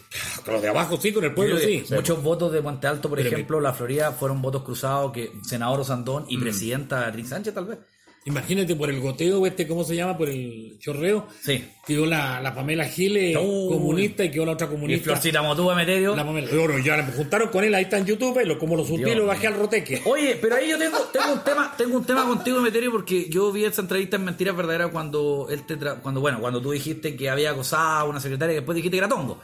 Con 0.46 0.54
los 0.54 0.62
de 0.62 0.70
abajo 0.70 0.98
sí, 0.98 1.12
con 1.12 1.24
el 1.26 1.34
pueblo 1.34 1.58
sí. 1.58 1.84
Muchos 1.92 2.24
votos 2.24 2.52
de 2.54 2.62
Monte 2.62 2.88
Alto, 2.88 3.10
por 3.10 3.18
Pero 3.18 3.30
ejemplo, 3.30 3.60
la 3.60 3.74
Florida, 3.74 4.14
fueron 4.14 4.42
votos 4.42 4.64
cruzados 4.64 5.12
que 5.12 5.34
senador 5.44 5.82
Osandón 5.82 6.26
y 6.30 6.38
presidenta 6.38 7.02
Beatriz 7.02 7.28
Sánchez, 7.30 7.54
tal 7.54 7.66
vez. 7.66 7.80
Imagínate 8.24 8.76
por 8.76 8.90
el 8.92 9.00
goteo, 9.00 9.48
este, 9.48 9.68
¿cómo 9.68 9.84
se 9.84 9.96
llama? 9.96 10.16
Por 10.16 10.30
el 10.30 10.78
chorreo. 10.78 11.28
Sí. 11.42 11.66
Quedó 11.88 12.06
la, 12.06 12.40
la 12.40 12.54
Pamela 12.54 12.86
Giles 12.86 13.36
comunista 13.36 14.24
y 14.24 14.30
quedó 14.30 14.46
la 14.46 14.52
otra 14.52 14.68
Y 14.68 14.70
comunista. 14.70 15.04
Florcita 15.06 15.42
Motúa 15.42 15.74
Meterio. 15.74 16.16
La 16.16 16.24
Pamela. 16.24 16.48
Bueno, 16.54 16.78
ya 16.78 16.98
me 16.98 17.12
juntaron 17.14 17.50
con 17.50 17.64
él, 17.64 17.74
ahí 17.74 17.84
está 17.86 17.98
en 17.98 18.06
YouTube, 18.06 18.40
lo, 18.46 18.60
como 18.60 18.76
lo 18.76 18.86
subí, 18.86 19.04
Dios 19.04 19.16
lo 19.16 19.26
bajé 19.26 19.48
al 19.48 19.56
roteque. 19.56 20.04
Oye, 20.06 20.38
pero 20.40 20.56
ahí 20.56 20.70
yo 20.70 20.78
tengo, 20.78 21.00
tengo 21.12 21.34
un 21.34 21.44
tema, 21.44 21.74
tengo 21.76 21.98
un 21.98 22.06
tema 22.06 22.28
contigo, 22.28 22.62
Meterio, 22.62 22.92
porque 22.92 23.28
yo 23.28 23.52
vi 23.52 23.66
esa 23.66 23.82
entrevista 23.82 24.18
en 24.18 24.26
Mentiras 24.26 24.56
Verdaderas 24.56 24.90
cuando 24.92 25.48
él 25.50 25.66
te 25.66 25.80
tra- 25.80 26.00
cuando, 26.00 26.22
bueno, 26.22 26.40
cuando 26.40 26.62
tú 26.62 26.72
dijiste 26.72 27.16
que 27.16 27.28
había 27.28 27.50
acosado 27.52 28.02
a 28.02 28.04
una 28.04 28.20
secretaria 28.20 28.54
y 28.54 28.56
después 28.58 28.76
dijiste 28.76 28.94
que 28.98 29.00
era 29.00 29.10
tongo. 29.10 29.40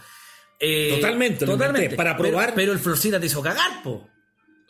Eh, 0.59 0.91
Totalmente, 0.95 1.45
lo 1.47 1.53
inventé, 1.53 1.95
para 1.95 2.15
Pero- 2.15 2.29
probar. 2.29 2.53
Pero, 2.55 2.73
el 2.73 2.79
Florcita 2.79 3.19
te 3.19 3.25
hizo 3.25 3.41
cagar, 3.41 3.81
po. 3.83 4.07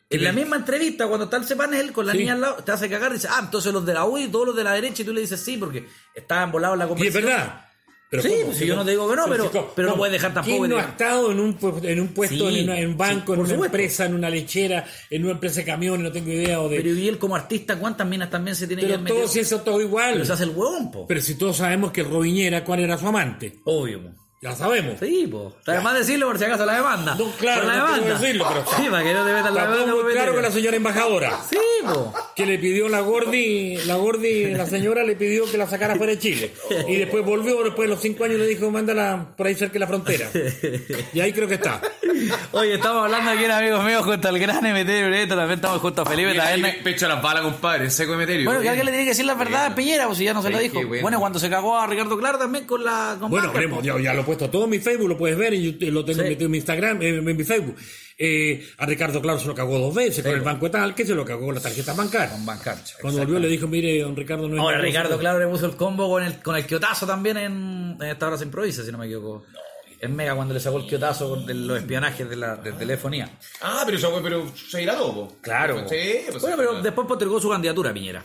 En 0.10 0.24
la 0.24 0.32
misma 0.32 0.56
entrevista, 0.56 1.06
cuando 1.08 1.26
está 1.26 1.38
el 1.38 1.58
panel 1.58 1.92
con 1.92 2.06
la 2.06 2.14
Sí. 2.14 2.20
niña 2.20 2.34
al 2.34 2.42
lado, 2.42 2.56
te 2.64 2.72
hace 2.72 2.90
cagar 2.90 3.12
y 3.12 3.16
dice, 3.16 3.28
ah, 3.30 3.42
entonces 3.44 3.74
los 3.74 3.86
de 3.86 3.94
la 3.94 4.06
U 4.06 4.18
y 4.18 4.28
todos 4.30 4.48
los 4.48 4.56
de 4.56 4.64
la 4.64 4.72
derecha, 4.74 5.02
y 5.02 5.06
tú 5.06 5.14
le 5.14 5.22
dices 5.22 5.40
sí, 5.42 5.58
porque 5.58 5.86
estaban 6.16 6.52
volados 6.52 6.76
en 6.76 6.80
la 6.80 6.86
Y 6.86 6.88
es 6.88 6.90
conversación. 6.90 7.26
verdad. 7.26 7.64
Pero 8.10 8.24
Sí, 8.24 8.30
pues, 8.46 8.58
si 8.58 8.66
yo 8.66 8.78
no 8.78 8.86
te 8.86 8.92
digo 8.92 9.10
que 9.10 9.18
no, 9.18 9.26
pero- 9.28 9.74
pero 9.76 9.90
no 9.90 9.98
puedes 9.98 10.14
dejar 10.14 10.34
tampoco 10.34 10.60
¿Quién 10.60 10.70
no 10.70 10.78
ha 10.78 10.82
estado 10.82 11.30
en 11.30 11.42
un, 11.42 11.58
en 11.84 12.00
un 12.00 12.08
puesto, 12.14 12.50
Sí, 12.50 12.60
en, 12.60 12.64
una- 12.70 12.80
en 12.80 12.88
un 12.92 12.98
banco, 12.98 13.26
sí, 13.26 13.34
en 13.34 13.40
una 13.42 13.50
supuesto. 13.50 13.66
empresa, 13.66 14.06
en 14.06 14.14
una 14.16 14.30
lechera, 14.30 14.86
en 15.10 15.24
una 15.26 15.34
empresa 15.34 15.56
de 15.58 15.66
camiones, 15.66 16.00
no 16.04 16.12
tengo 16.14 16.32
idea? 16.32 16.62
O 16.62 16.70
de, 16.70 16.78
Pero 16.78 16.90
y 16.96 17.10
él 17.10 17.18
como 17.18 17.36
artista, 17.36 17.78
¿cuántas 17.78 18.08
minas 18.08 18.30
también 18.30 18.56
se 18.56 18.66
tiene 18.66 18.84
pero 18.84 18.94
que 18.96 19.02
meter? 19.04 19.18
todo 19.18 19.28
si 19.28 19.40
eso 19.42 19.60
todo 19.60 19.82
igual. 19.82 20.14
Pero 20.14 20.24
se 20.26 20.32
hace 20.32 20.44
el 20.46 20.52
huevón, 20.52 20.90
po. 20.90 21.06
Pero 21.06 21.20
si 21.20 21.36
todos 21.36 21.58
sabemos 21.58 21.92
que 21.92 22.04
Robiñera, 22.04 22.64
¿cuál 22.64 22.80
era 22.80 22.98
su 22.98 23.06
amante? 23.10 23.60
Obvio, 23.66 24.02
po. 24.04 24.10
Ya 24.39 24.56
sabemos. 24.56 25.00
Sí, 25.00 25.27
po. 25.32 25.56
Además 25.65 25.96
decirlo 25.96 26.27
por 26.27 26.38
si 26.38 26.44
acaso 26.46 26.63
la 26.65 26.75
demanda. 26.75 27.15
No, 27.15 27.32
claro, 27.39 27.62
Por 27.63 27.72
la 27.74 27.77
no 27.79 27.86
demanda. 27.96 28.20
decirlo, 28.20 28.46
pero 28.48 28.60
está- 28.62 28.77
Sí, 28.84 28.84
para 28.89 29.03
que 29.03 29.13
no 29.13 29.25
te 29.25 29.34
metan 29.34 29.56
la 29.56 29.62
Está 29.62 29.74
todo 29.74 29.79
demanda. 29.86 30.03
muy 30.03 30.13
claro 30.13 30.34
con 30.36 30.44
la 30.44 30.51
señora 30.51 30.77
embajadora. 30.77 31.39
Sí, 31.50 31.58
po. 31.84 32.13
que 32.36 32.46
le 32.46 32.60
pidió 32.60 32.88
la 32.89 33.00
Gordi, 33.01 33.77
la 33.86 33.96
Gordi, 33.96 34.46
la 34.53 34.65
señora 34.67 35.03
le 35.03 35.15
pidió 35.15 35.50
que 35.50 35.58
la 35.58 35.65
sacara 35.67 35.96
fuera 35.96 36.12
de 36.13 36.20
Chile. 36.20 36.53
Y 36.88 36.98
después 36.98 37.25
volvió, 37.25 37.63
después 37.63 37.88
de 37.89 37.96
los 37.96 38.01
cinco 38.01 38.25
años 38.25 38.38
le 38.39 38.46
dijo, 38.48 38.70
mándala 38.70 39.27
por 39.36 39.48
ahí 39.48 39.56
cerca 39.56 39.74
de 39.74 39.79
la 39.79 39.88
frontera. 39.88 40.29
Y 41.13 41.20
ahí 41.20 41.34
creo 41.34 41.48
que 41.48 41.56
está. 41.56 41.82
Oye, 42.51 42.75
estamos 42.75 43.06
hablando 43.06 43.32
aquí 43.32 43.44
en 43.46 43.51
amigos 43.51 43.84
míos 43.86 44.03
junto 44.06 44.27
al 44.27 44.38
gran 44.38 44.63
Emeterio 44.65 45.08
Ureto, 45.08 45.36
también 45.36 45.58
estamos 45.60 45.82
junto 45.82 46.01
a 46.01 46.06
Felipe 46.06 46.32
Mira, 46.32 46.56
me 46.58 46.74
pecho 46.74 47.08
las 47.08 47.22
balas, 47.22 47.41
compadre, 47.44 47.89
seco 47.89 48.13
Emeterio. 48.13 48.46
Bueno, 48.46 48.62
que 48.62 48.70
alguien 48.70 48.86
le 48.86 48.91
tiene 48.91 49.06
que 49.06 49.12
decir 49.12 49.25
la 49.25 49.34
verdad 49.36 49.65
a 49.67 49.75
Piñera, 49.75 50.06
pues 50.06 50.17
si 50.20 50.25
ya 50.25 50.34
no 50.34 50.41
se 50.44 50.50
lo 50.50 50.58
Sí, 50.58 50.63
dijo. 50.65 50.86
bueno. 50.86 51.01
Bueno, 51.01 51.20
cuando 51.20 51.39
se 51.39 51.50
cagó 51.50 51.77
a 51.77 51.88
Ricardo 51.88 52.17
Claro 52.17 52.38
también 52.38 52.65
con 52.65 52.84
la 52.84 53.15
con 53.20 53.29
Bueno, 53.32 53.51
po. 53.51 53.82
ya, 53.82 54.00
ya 54.00 54.13
lo 54.13 54.25
puesto 54.27 54.48
todo 54.51 54.65
en 54.65 54.69
mi 54.69 54.77
Facebook, 54.79 55.10
lo 55.10 55.17
puedes 55.17 55.36
ver, 55.38 55.55
en 55.55 55.63
YouTube, 55.63 55.89
lo 55.91 56.05
tengo 56.05 56.22
Sí. 56.22 56.29
metido 56.29 56.46
en 56.46 56.51
mi 56.51 56.57
Instagram, 56.57 57.01
en 57.01 57.25
mi 57.25 57.43
Facebook. 57.43 57.75
Eh, 58.19 58.67
a 58.77 58.86
Ricardo 58.88 59.22
Claro 59.22 59.39
se 59.39 59.48
lo 59.48 59.53
cagó 59.55 59.77
dos 59.79 59.93
veces 59.96 60.24
con 60.24 60.34
el 60.34 60.41
banco 60.41 60.69
tal, 60.72 60.93
que 60.96 61.05
se 61.05 61.13
lo 61.15 61.24
cagó 61.25 61.46
con 61.46 61.55
la 61.55 61.62
tarjeta 61.62 61.93
bancaria. 61.93 62.31
Con 62.31 62.46
Bancarcha. 62.46 62.96
Cuando 63.01 63.19
volvió 63.19 63.39
le 63.39 63.48
dijo, 63.48 63.67
mire, 63.67 64.01
don 64.01 64.15
Ricardo 64.15 64.48
no 64.48 64.55
es 64.55 64.60
Ahora 64.60 64.77
negocio". 64.77 64.91
Ricardo 65.01 65.19
Claro 65.19 65.39
le 65.39 65.48
puso 65.48 65.65
el 65.67 65.75
combo 65.75 66.07
con 66.10 66.24
el, 66.24 66.39
con 66.41 66.55
el 66.55 66.65
quiotazo 66.65 67.05
también 67.07 67.38
en, 67.38 67.98
en 68.01 68.07
esta 68.07 68.27
hora 68.27 68.38
se 68.38 68.43
improvisa, 68.46 68.84
si 68.84 68.91
no 68.91 68.98
me 68.98 69.05
equivoco. 69.05 69.46
Es 70.00 70.10
mega 70.10 70.36
cuando 70.36 70.54
le 70.54 70.60
sacó 70.60 70.77
el 70.77 70.86
quiotazo 70.88 71.36
de 71.38 71.54
los 71.54 71.80
espionajes 71.80 72.30
de 72.30 72.36
la 72.36 72.56
de 72.56 72.72
telefonía. 72.74 73.30
Ah, 73.62 73.84
pero 73.86 73.98
eso, 73.98 74.20
pero 74.22 74.51
se 74.56 74.84
irá 74.84 74.98
todo. 74.98 75.36
Claro. 75.42 75.88
Sí, 75.89 75.96
pues, 76.30 76.42
bueno, 76.42 76.58
pero 76.58 76.82
después 76.82 77.08
postergó 77.08 77.39
su 77.39 77.50
candidatura, 77.50 77.94
Piñera. 77.94 78.24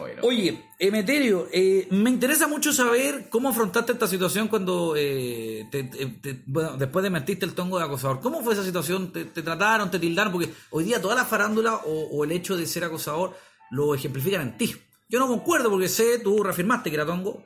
Oye, 0.00 0.14
no. 0.16 0.22
Oye, 0.22 0.64
Emeterio, 0.78 1.48
eh, 1.52 1.86
me 1.90 2.08
interesa 2.10 2.46
mucho 2.48 2.72
saber 2.72 3.26
cómo 3.28 3.50
afrontaste 3.50 3.92
esta 3.92 4.06
situación 4.06 4.48
cuando, 4.48 4.94
eh, 4.96 5.66
te- 5.70 5.84
te- 5.84 6.06
te- 6.06 6.42
bueno, 6.46 6.76
después 6.78 7.02
de 7.02 7.10
metiste 7.10 7.44
el 7.44 7.52
tongo 7.54 7.78
de 7.78 7.84
acosador. 7.84 8.20
¿Cómo 8.20 8.42
fue 8.42 8.54
esa 8.54 8.64
situación? 8.64 9.12
¿Te, 9.12 9.26
te 9.26 9.42
trataron, 9.42 9.90
te 9.90 9.98
tildaron? 9.98 10.32
Porque 10.32 10.50
hoy 10.70 10.84
día 10.84 11.00
toda 11.00 11.14
la 11.14 11.26
farándula 11.26 11.74
o, 11.84 12.08
o 12.10 12.24
el 12.24 12.32
hecho 12.32 12.56
de 12.56 12.66
ser 12.66 12.84
acosador 12.84 13.36
lo 13.70 13.94
ejemplifican 13.94 14.40
en 14.40 14.56
ti. 14.56 14.74
Yo 15.10 15.18
no 15.18 15.28
concuerdo 15.28 15.68
porque 15.68 15.88
sé, 15.88 16.18
tú 16.20 16.42
reafirmaste 16.42 16.88
que 16.88 16.96
era 16.96 17.04
tongo, 17.06 17.44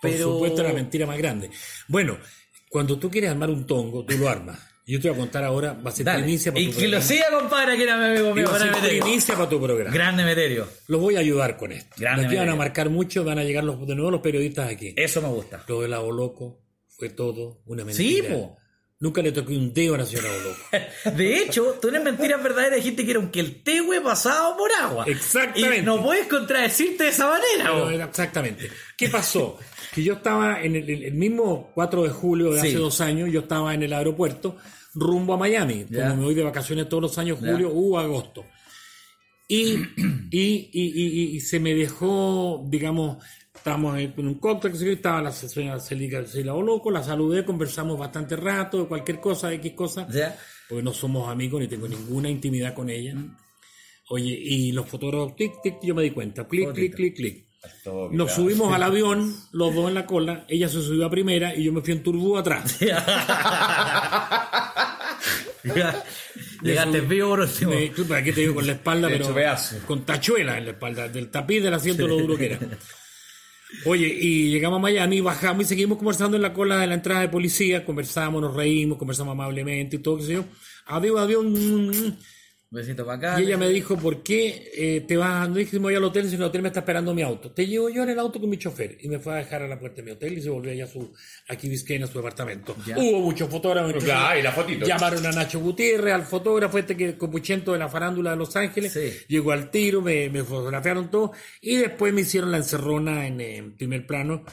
pero... 0.00 0.24
Por 0.26 0.34
supuesto, 0.34 0.62
la 0.62 0.72
mentira 0.72 1.04
más 1.04 1.18
grande. 1.18 1.50
Bueno, 1.88 2.16
cuando 2.70 2.98
tú 2.98 3.10
quieres 3.10 3.30
armar 3.30 3.50
un 3.50 3.66
tongo, 3.66 4.04
tú 4.04 4.16
lo 4.18 4.28
armas. 4.28 4.58
Yo 4.86 4.98
te 4.98 5.08
voy 5.10 5.16
a 5.18 5.20
contar 5.20 5.44
ahora, 5.44 5.74
va 5.74 5.90
a 5.90 5.92
ser 5.92 6.06
Dale. 6.06 6.22
primicia 6.22 6.50
para 6.50 6.62
Y 6.62 6.68
tu 6.70 6.78
que 6.78 6.88
lo 6.88 6.98
programa. 6.98 7.04
siga, 7.06 7.38
compadre, 7.38 7.72
aquí 7.74 7.82
era 7.82 7.96
mi 7.98 8.04
amigo 8.06 8.34
mío, 8.34 8.48
va 8.50 8.56
a 8.56 8.58
ser 8.58 8.72
primicia 9.00 9.34
para 9.36 9.48
tu 9.48 9.60
programa. 9.60 9.90
Gran 9.94 10.18
Emeterio. 10.18 10.66
Los 10.86 10.98
voy 11.00 11.16
a 11.16 11.18
ayudar 11.18 11.58
con 11.58 11.72
esto. 11.72 11.94
Grande 11.98 12.24
Aquí 12.26 12.36
van 12.36 12.48
a 12.48 12.56
marcar 12.56 12.88
mucho, 12.88 13.22
van 13.22 13.38
a 13.38 13.44
llegar 13.44 13.64
los, 13.64 13.86
de 13.86 13.94
nuevo 13.94 14.10
los 14.10 14.22
periodistas 14.22 14.70
aquí. 14.70 14.94
Eso 14.96 15.20
me 15.20 15.28
gusta. 15.28 15.62
Lo 15.68 15.82
del 15.82 15.90
Loco 15.90 16.62
fue 16.88 17.10
todo 17.10 17.60
una 17.66 17.82
Sí, 17.92 18.22
mentira. 18.22 18.34
po. 18.34 18.56
Nunca 19.00 19.22
le 19.22 19.30
toqué 19.30 19.56
un 19.56 19.72
dedo 19.72 19.94
a 19.94 19.98
la 19.98 20.04
señora 20.06 20.28
Loco. 20.38 20.58
De 21.16 21.38
hecho, 21.42 21.78
tú 21.80 21.88
en 21.88 22.02
Mentiras 22.02 22.42
Verdaderas 22.42 22.76
dijiste 22.78 23.04
que 23.04 23.12
era 23.12 23.20
un 23.20 23.30
queltehue 23.30 24.00
pasado 24.00 24.56
por 24.56 24.70
agua. 24.80 25.04
Exactamente. 25.06 25.78
Y 25.78 25.82
no 25.82 26.02
puedes 26.02 26.26
contradecirte 26.26 27.04
de 27.04 27.10
esa 27.10 27.28
manera. 27.28 28.04
Exactamente. 28.04 28.68
¿Qué 28.96 29.08
pasó? 29.08 29.56
Que 29.94 30.02
yo 30.02 30.14
estaba 30.14 30.60
en 30.62 30.74
el, 30.74 30.90
el 31.04 31.14
mismo 31.14 31.70
4 31.74 32.02
de 32.02 32.08
julio 32.10 32.50
de 32.52 32.60
Sí. 32.60 32.66
hace 32.68 32.76
dos 32.78 33.00
años, 33.00 33.30
yo 33.30 33.40
estaba 33.40 33.72
en 33.72 33.84
el 33.84 33.92
aeropuerto 33.92 34.56
rumbo 34.94 35.34
a 35.34 35.36
Miami. 35.36 35.86
Ya. 35.88 36.08
Como 36.08 36.16
me 36.16 36.24
voy 36.24 36.34
de 36.34 36.42
vacaciones 36.42 36.88
todos 36.88 37.02
los 37.04 37.18
años, 37.18 37.38
julio 37.38 37.70
u 37.72 37.96
agosto. 37.98 38.44
Y, 39.50 39.76
y, 40.30 40.70
y- 40.72 41.36
y 41.36 41.40
se 41.40 41.58
me 41.58 41.72
dejó, 41.74 42.66
digamos, 42.68 43.16
estábamos 43.68 44.00
en 44.00 44.26
un 44.26 44.34
cóctel, 44.34 44.72
estaba 44.88 45.20
la 45.20 45.30
señora 45.30 45.78
Celica 45.78 46.24
Celica 46.24 46.52
Loco, 46.52 46.90
la 46.90 47.02
saludé, 47.02 47.44
conversamos 47.44 47.98
bastante 47.98 48.34
rato 48.34 48.78
de 48.78 48.88
cualquier 48.88 49.20
cosa, 49.20 49.52
X 49.52 49.72
cosa, 49.74 50.08
porque 50.68 50.82
no 50.82 50.94
somos 50.94 51.28
amigos 51.28 51.60
ni 51.60 51.68
tengo 51.68 51.86
ninguna 51.86 52.30
intimidad 52.30 52.72
con 52.72 52.88
ella. 52.88 53.14
Oye, 54.08 54.30
y 54.30 54.72
los 54.72 54.88
fotógrafos, 54.88 55.34
clic, 55.34 55.52
clic, 55.62 55.74
yo 55.82 55.94
me 55.94 56.02
di 56.02 56.12
cuenta, 56.12 56.48
clic, 56.48 56.72
clic, 56.72 56.94
clic, 56.94 57.14
clic. 57.14 57.44
Nos 58.12 58.32
subimos 58.32 58.72
al 58.72 58.82
avión, 58.82 59.36
los 59.52 59.74
dos 59.74 59.88
en 59.88 59.94
la 59.94 60.06
cola, 60.06 60.46
ella 60.48 60.68
se 60.68 60.80
subió 60.80 61.04
a 61.04 61.10
primera 61.10 61.54
y 61.54 61.64
yo 61.64 61.72
me 61.72 61.82
fui 61.82 61.92
en 61.92 62.02
turbú 62.02 62.38
atrás. 62.38 62.78
Llegaste 66.62 67.00
vivo 67.02 67.28
por 67.30 67.40
último. 67.40 67.72
Me, 67.72 67.90
¿Para 68.08 68.22
qué 68.22 68.32
te 68.32 68.40
digo 68.40 68.54
con 68.54 68.66
la 68.66 68.72
espalda? 68.72 69.08
Pero 69.08 69.34
con 69.86 70.06
tachuelas 70.06 70.56
en 70.58 70.64
la 70.64 70.70
espalda, 70.70 71.08
del 71.08 71.30
tapiz 71.30 71.62
del 71.62 71.74
asiento 71.74 72.06
lo 72.06 72.16
duro 72.16 72.36
que 72.36 72.46
era. 72.46 72.58
Oye, 73.84 74.06
y 74.06 74.50
llegamos 74.50 74.78
a 74.78 74.82
Miami, 74.82 75.20
bajamos 75.20 75.64
y 75.64 75.68
seguimos 75.68 75.98
conversando 75.98 76.36
en 76.36 76.42
la 76.42 76.54
cola 76.54 76.78
de 76.78 76.86
la 76.86 76.94
entrada 76.94 77.20
de 77.20 77.28
policía, 77.28 77.84
conversamos, 77.84 78.40
nos 78.40 78.54
reímos, 78.54 78.98
conversamos 78.98 79.32
amablemente 79.32 79.96
y 79.96 79.98
todo, 79.98 80.16
qué 80.18 80.22
sé 80.24 80.32
yo. 80.34 80.44
Adiós, 80.86 81.20
adiós. 81.20 81.44
Besito 82.70 83.06
para 83.06 83.16
acá. 83.16 83.40
Y 83.40 83.44
ella 83.46 83.56
me 83.56 83.66
dijo, 83.70 83.96
¿por 83.96 84.22
qué 84.22 84.70
eh, 84.76 85.00
te 85.00 85.16
vas? 85.16 85.48
No 85.48 85.54
dije 85.54 85.70
que 85.70 85.76
me 85.78 85.84
voy 85.84 85.94
al 85.94 86.04
hotel, 86.04 86.28
si 86.28 86.34
en 86.34 86.42
el 86.42 86.48
hotel 86.48 86.60
me 86.60 86.68
está 86.68 86.80
esperando 86.80 87.14
mi 87.14 87.22
auto. 87.22 87.50
Te 87.50 87.66
llevo 87.66 87.88
yo 87.88 88.02
en 88.02 88.10
el 88.10 88.18
auto 88.18 88.38
con 88.38 88.50
mi 88.50 88.58
chofer. 88.58 88.98
Y 89.00 89.08
me 89.08 89.18
fue 89.18 89.32
a 89.32 89.36
dejar 89.36 89.62
a 89.62 89.68
la 89.68 89.78
puerta 89.80 89.96
de 89.96 90.02
mi 90.02 90.10
hotel 90.10 90.36
y 90.36 90.42
se 90.42 90.50
volvió 90.50 90.70
allá 90.72 90.84
a 90.84 90.86
su, 90.86 91.10
aquí 91.48 91.66
Vizquena, 91.70 92.04
a 92.04 92.08
su 92.08 92.18
departamento. 92.18 92.76
Hubo 92.94 93.20
muchos 93.20 93.48
fotógrafos. 93.48 93.92
Pero 93.94 94.04
claro, 94.04 94.38
y 94.38 94.42
la 94.42 94.52
fotito. 94.52 94.84
Llamaron 94.86 95.24
a 95.24 95.32
Nacho 95.32 95.60
Gutiérrez, 95.60 96.12
al 96.12 96.24
fotógrafo 96.26 96.76
este 96.76 96.94
que 96.94 97.16
copuchento 97.16 97.72
de 97.72 97.78
la 97.78 97.88
farándula 97.88 98.32
de 98.32 98.36
Los 98.36 98.54
Ángeles. 98.54 98.92
Sí. 98.92 99.12
Llegó 99.28 99.52
al 99.52 99.70
tiro, 99.70 100.02
me, 100.02 100.28
me 100.28 100.44
fotografiaron 100.44 101.10
todo. 101.10 101.32
Y 101.62 101.76
después 101.76 102.12
me 102.12 102.20
hicieron 102.20 102.50
la 102.50 102.58
encerrona 102.58 103.26
en, 103.26 103.76
primer 103.78 104.06
plano. 104.06 104.44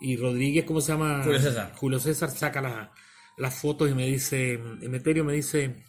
Y 0.00 0.16
Rodríguez, 0.16 0.64
¿cómo 0.64 0.80
se 0.80 0.92
llama? 0.92 1.22
Julio 1.24 1.40
César. 1.40 1.72
Julio 1.74 1.98
César 1.98 2.30
saca 2.30 2.60
la- 2.62 2.92
las 3.38 3.54
fotos 3.54 3.90
y 3.90 3.94
me 3.94 4.06
dice, 4.06 4.52
Emeterio 4.82 5.24
me 5.24 5.32
dice, 5.32 5.82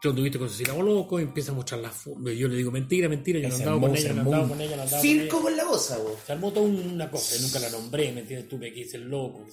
tú 0.00 0.10
anduviste 0.10 0.38
con 0.38 0.48
Cecilia 0.48 0.74
Loco 0.74 1.20
y 1.20 1.24
empieza 1.24 1.52
a 1.52 1.54
mostrar 1.54 1.80
las 1.80 1.92
fotos. 1.92 2.34
Yo 2.34 2.48
le 2.48 2.56
digo, 2.56 2.70
mentira, 2.70 3.08
mentira, 3.08 3.38
yo 3.38 3.48
no 3.48 3.54
andaba 3.54 3.80
con 3.80 3.96
ella, 3.96 4.12
no 4.14 4.20
andaba 4.22 4.48
con 4.48 4.60
ella, 4.60 4.76
no 4.76 4.82
andaba 4.82 5.02
Circo 5.02 5.36
con 5.36 5.42
con 5.42 5.56
la 5.56 5.64
goza, 5.64 5.98
vos. 5.98 6.12
ella. 6.12 6.20
Se 6.26 6.32
armó 6.32 6.52
toda 6.52 6.66
una 6.66 7.10
cosa, 7.10 7.36
y 7.36 7.42
nunca 7.42 7.58
la 7.58 7.70
nombré, 7.70 8.12
¿me 8.12 8.20
entiendes? 8.20 8.48
Tú 8.48 8.58
me 8.58 8.72
quise 8.72 8.96
el 8.96 9.04
loco, 9.04 9.46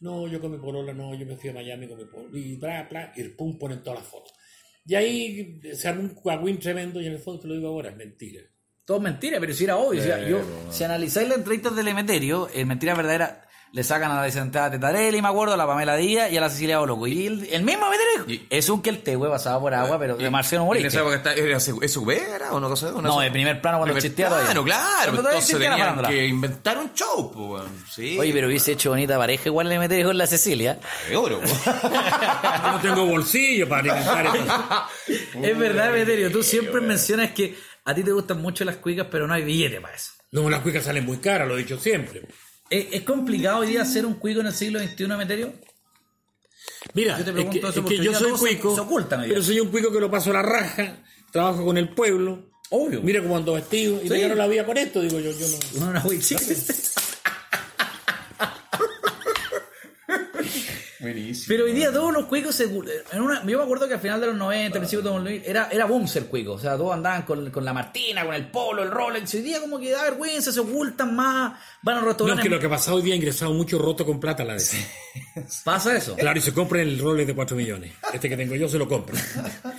no, 0.00 0.26
yo 0.28 0.40
con 0.40 0.52
mi 0.52 0.58
polola, 0.58 0.94
no, 0.94 1.14
yo 1.14 1.26
me 1.26 1.36
fui 1.36 1.50
a 1.50 1.52
Miami 1.52 1.86
con 1.86 1.98
mi 1.98 2.04
polola, 2.04 2.38
y 2.38 2.56
bla, 2.56 2.86
bla, 2.88 3.12
y 3.14 3.24
pum, 3.24 3.58
ponen 3.58 3.82
todas 3.82 3.98
las 4.00 4.08
fotos. 4.08 4.32
Y 4.86 4.94
ahí 4.94 5.60
se 5.74 5.88
armó 5.88 6.02
un 6.02 6.08
cuagüín 6.10 6.58
tremendo 6.58 7.00
y 7.00 7.06
en 7.06 7.12
el 7.12 7.18
fondo 7.18 7.42
te 7.42 7.48
lo 7.48 7.54
digo 7.54 7.68
ahora, 7.68 7.90
es 7.90 7.96
mentira. 7.96 8.40
Todo 8.84 8.96
es 8.96 9.02
mentira, 9.02 9.38
pero 9.38 9.52
si 9.52 9.64
era 9.64 9.76
obvio. 9.76 10.00
o 10.00 10.04
sea, 10.04 10.26
yo, 10.26 10.40
si 10.70 10.84
analizáis 10.84 11.28
las 11.28 11.38
entrevistas 11.38 11.76
del 11.76 11.88
Emeterio, 11.88 12.48
en 12.52 12.66
Mentira 12.66 12.94
Verdadera 12.94 13.49
le 13.72 13.84
sacan 13.84 14.10
a 14.10 14.16
la 14.16 14.26
licenciada 14.26 14.70
Tetarelli, 14.72 15.22
me 15.22 15.28
acuerdo, 15.28 15.54
a 15.54 15.56
la 15.56 15.66
Pamela 15.66 15.94
Díaz 15.96 16.32
y 16.32 16.36
a 16.36 16.40
la 16.40 16.50
Cecilia 16.50 16.78
Boloco. 16.80 17.06
Y 17.06 17.26
el, 17.26 17.44
el 17.52 17.62
mismo 17.62 17.86
Emeterio 17.86 18.24
dijo, 18.26 18.44
es 18.50 18.68
un 18.68 18.82
que 18.82 18.90
el 18.90 18.98
te 19.02 19.16
pasaba 19.16 19.60
por 19.60 19.72
agua, 19.74 19.98
pero 19.98 20.16
de 20.16 20.28
era 21.36 21.60
su- 21.60 21.80
¿Es 21.80 21.92
su 21.92 22.04
vera 22.04 22.52
o 22.52 22.56
una 22.56 22.66
cosa 22.68 22.92
una 22.94 23.08
No, 23.08 23.20
de 23.20 23.30
primer 23.30 23.60
plano 23.60 23.78
cuando 23.78 23.96
existía 23.96 24.28
todavía. 24.28 24.52
claro. 24.64 25.12
Todavía 25.12 25.38
Entonces 25.38 25.58
tenían 25.58 26.02
que 26.02 26.26
inventar 26.26 26.78
un 26.78 26.92
show, 26.94 27.30
pues. 27.32 27.62
Sí. 27.94 28.18
Oye, 28.18 28.32
pero 28.32 28.48
hubiese 28.48 28.72
hecho 28.72 28.90
bonita 28.90 29.16
pareja 29.16 29.44
igual 29.48 29.66
el 29.68 29.72
Emeterio 29.74 30.06
con 30.06 30.18
la 30.18 30.26
Cecilia. 30.26 30.78
de 31.08 31.16
oro. 31.16 31.40
Yo 32.64 32.72
no 32.72 32.80
tengo 32.80 33.06
bolsillo 33.06 33.68
para 33.68 33.82
alimentar 33.82 34.26
esto. 34.36 34.54
es 35.42 35.58
verdad, 35.58 35.94
Emeterio, 35.94 36.30
tú 36.32 36.42
siempre 36.42 36.80
mencionas 36.80 37.30
que 37.30 37.56
a 37.84 37.94
ti 37.94 38.02
te 38.02 38.10
gustan 38.12 38.42
mucho 38.42 38.64
las 38.64 38.76
cuicas, 38.76 39.06
pero 39.10 39.26
no 39.26 39.34
hay 39.34 39.44
billete 39.44 39.80
para 39.80 39.94
eso. 39.94 40.12
No, 40.32 40.48
las 40.50 40.60
cuicas 40.60 40.84
salen 40.84 41.04
muy 41.06 41.18
caras, 41.18 41.46
lo 41.48 41.54
he 41.54 41.58
dicho 41.58 41.78
siempre. 41.78 42.22
¿Es, 42.70 42.86
es 42.92 43.02
complicado 43.02 43.58
hoy 43.58 43.66
día 43.68 43.82
hacer 43.82 44.06
un 44.06 44.14
cuico 44.14 44.40
en 44.40 44.46
el 44.46 44.52
siglo 44.54 44.78
XXI, 44.78 45.04
Emeterio? 45.04 45.52
Mira, 46.94 47.18
Yo 47.18 47.24
te 47.24 47.30
es 47.30 47.34
pregunto 47.34 47.52
que, 47.52 47.58
eso 47.58 47.68
es 47.68 47.74
que 47.74 47.80
porque 47.82 47.96
yo 47.98 48.14
soy 48.14 48.32
se- 48.32 48.38
cuico, 48.38 48.74
se 48.74 48.80
ocultan 48.80 49.24
pero 49.28 49.42
soy 49.42 49.60
un 49.60 49.68
cuico 49.68 49.92
que 49.92 50.00
lo 50.00 50.10
paso 50.10 50.32
la 50.32 50.42
raja, 50.42 51.02
trabajo 51.30 51.64
con 51.64 51.76
el 51.76 51.90
pueblo. 51.90 52.48
Obvio. 52.70 53.02
Mira 53.02 53.20
cómo 53.20 53.36
ando 53.36 53.54
vestido 53.54 54.00
y 54.02 54.08
Sí. 54.08 54.20
gano 54.20 54.36
la 54.36 54.46
vida 54.46 54.64
con 54.64 54.78
esto, 54.78 55.00
digo 55.02 55.18
yo, 55.18 55.32
yo 55.32 55.46
no. 55.80 55.86
Una 55.88 56.02
huichita. 56.06 56.40
Buenísimo. 61.00 61.46
Pero 61.48 61.64
hoy 61.64 61.72
día 61.72 61.90
todos 61.92 62.12
los 62.12 62.26
cuicos 62.26 62.54
se... 62.54 62.64
En 62.64 63.20
una, 63.22 63.42
yo 63.46 63.56
me 63.58 63.64
acuerdo 63.64 63.88
que 63.88 63.94
al 63.94 64.00
final 64.00 64.20
de 64.20 64.26
los 64.28 64.36
90, 64.36 64.78
principios 64.78 65.04
de 65.04 65.10
los 65.10 65.18
2000, 65.24 65.42
era, 65.46 65.68
era 65.72 65.86
boom 65.86 66.06
ser 66.06 66.26
cuico. 66.26 66.52
O 66.52 66.58
sea, 66.58 66.76
todos 66.76 66.92
andaban 66.92 67.22
con, 67.22 67.50
con 67.50 67.64
la 67.64 67.72
Martina, 67.72 68.24
con 68.26 68.34
el 68.34 68.50
polo, 68.50 68.82
el 68.82 68.90
Rolex. 68.90 69.32
Hoy 69.34 69.40
día 69.40 69.60
como 69.60 69.78
que 69.80 69.90
da 69.92 70.02
vergüenza, 70.04 70.52
se 70.52 70.60
ocultan 70.60 71.16
más, 71.16 71.54
van 71.82 71.96
a 71.96 72.00
No, 72.00 72.06
restaurantes. 72.06 72.44
es 72.44 72.48
que 72.48 72.54
lo 72.54 72.60
que 72.60 72.66
ha 72.66 72.70
pasado 72.70 72.98
hoy 72.98 73.02
día 73.02 73.14
ha 73.14 73.16
ingresado 73.16 73.52
mucho 73.54 73.78
roto 73.78 74.04
con 74.04 74.20
plata 74.20 74.42
a 74.42 74.46
la 74.46 74.52
vez. 74.54 74.74
Pasa 75.64 75.96
eso. 75.96 76.14
Claro, 76.16 76.38
y 76.38 76.42
se 76.42 76.52
compra 76.52 76.82
el 76.82 76.98
Rolex 76.98 77.26
de 77.28 77.34
4 77.34 77.56
millones. 77.56 77.92
Este 78.12 78.28
que 78.28 78.36
tengo 78.36 78.54
yo 78.56 78.68
se 78.68 78.76
lo 78.78 78.86
compro. 78.86 79.16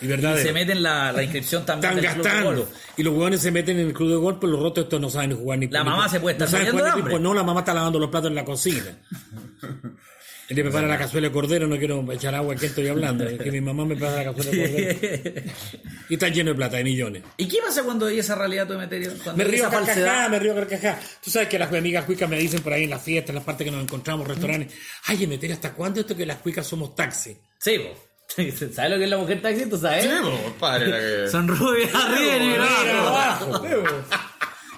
Y 0.02 0.06
Y 0.06 0.08
verdad 0.08 0.38
se 0.38 0.52
meten 0.52 0.82
la, 0.82 1.12
la 1.12 1.22
inscripción 1.24 1.66
también 1.66 2.00
Están 2.00 2.04
del 2.04 2.14
club 2.14 2.24
de 2.24 2.30
gastando. 2.32 2.62
golf. 2.66 2.70
Y 2.98 3.04
los 3.04 3.14
huevones 3.14 3.42
se 3.42 3.52
meten 3.52 3.80
en 3.80 3.88
el 3.88 3.94
club 3.94 4.10
de 4.10 4.16
golf, 4.16 4.38
pero 4.42 4.54
los 4.54 4.62
rotos 4.62 4.86
estos 4.86 5.00
no 5.00 5.10
saben 5.10 5.30
ni 5.30 5.36
jugar 5.36 5.60
ni 5.60 5.68
La 5.68 5.84
ni- 5.84 5.90
mamá 5.90 6.10
se 6.10 6.20
puede 6.20 6.44
estar 6.44 6.74
no 6.74 7.20
No, 7.20 7.34
la 7.36 7.44
mamá 7.44 7.60
está 7.60 7.74
lavando 7.76 8.00
los 8.00 8.10
platos 8.10 8.30
en 8.30 8.36
la 8.36 8.44
cocina. 8.44 8.98
Él 10.52 10.58
me 10.58 10.64
prepara 10.64 10.86
la 10.86 10.98
cazuela 10.98 11.30
de 11.30 11.34
cordero, 11.34 11.66
no 11.66 11.78
quiero 11.78 12.12
echar 12.12 12.36
agua, 12.36 12.54
¿a 12.54 12.58
quién 12.58 12.70
estoy 12.72 12.86
hablando? 12.90 13.24
Es 13.24 13.40
que 13.40 13.52
mi 13.54 13.62
mamá 13.62 13.86
me 13.86 13.96
prepara 13.96 14.24
la 14.24 14.34
cazuela 14.34 14.52
de 14.52 14.98
cordero. 15.00 15.42
Y 16.10 16.16
está 16.16 16.28
lleno 16.28 16.50
de 16.50 16.56
plata, 16.58 16.76
de 16.76 16.84
millones. 16.84 17.24
¿Y 17.38 17.48
qué 17.48 17.60
pasa 17.66 17.84
cuando 17.84 18.08
hay 18.08 18.20
esa 18.20 18.36
realidad 18.36 18.68
tu 18.68 18.74
Emeterio? 18.74 19.14
Cuando 19.24 19.42
Me 19.42 19.50
río 19.50 19.70
carcajá, 19.70 20.28
me 20.28 20.40
río 20.40 20.54
carcajá. 20.54 21.00
Tú 21.24 21.32
sabes 21.32 21.48
que 21.48 21.58
las 21.58 21.72
amigas 21.74 22.04
cuicas 22.04 22.30
me 22.30 22.38
dicen 22.38 22.62
por 22.62 22.74
ahí 22.74 22.84
en 22.84 22.90
las 22.90 23.02
fiestas, 23.02 23.30
en 23.30 23.36
las 23.36 23.46
partes 23.46 23.64
que 23.64 23.72
nos 23.72 23.82
encontramos, 23.82 24.28
restaurantes, 24.28 24.74
ay, 25.06 25.26
meter 25.26 25.54
¿hasta 25.54 25.72
cuándo 25.74 26.02
esto 26.02 26.14
que 26.18 26.26
las 26.26 26.40
cuicas 26.40 26.68
somos 26.68 26.94
taxi? 26.96 27.38
Sí, 27.60 27.80
po. 27.80 28.12
¿Sabes 28.74 28.92
lo 28.92 28.98
que 28.98 29.06
es 29.06 29.10
la 29.10 29.18
mujer 29.18 29.42
taxi? 29.42 29.66
¿Tú 29.68 29.78
sabes? 29.78 30.04
Sí, 30.04 30.10
pues, 30.22 30.40
compadre, 30.42 30.88
la 30.88 31.00
que- 31.24 31.32
Son 31.32 31.48
rubias 31.48 31.96
arriba 31.96 32.38
y 32.38 32.90
abajo. 32.90 33.66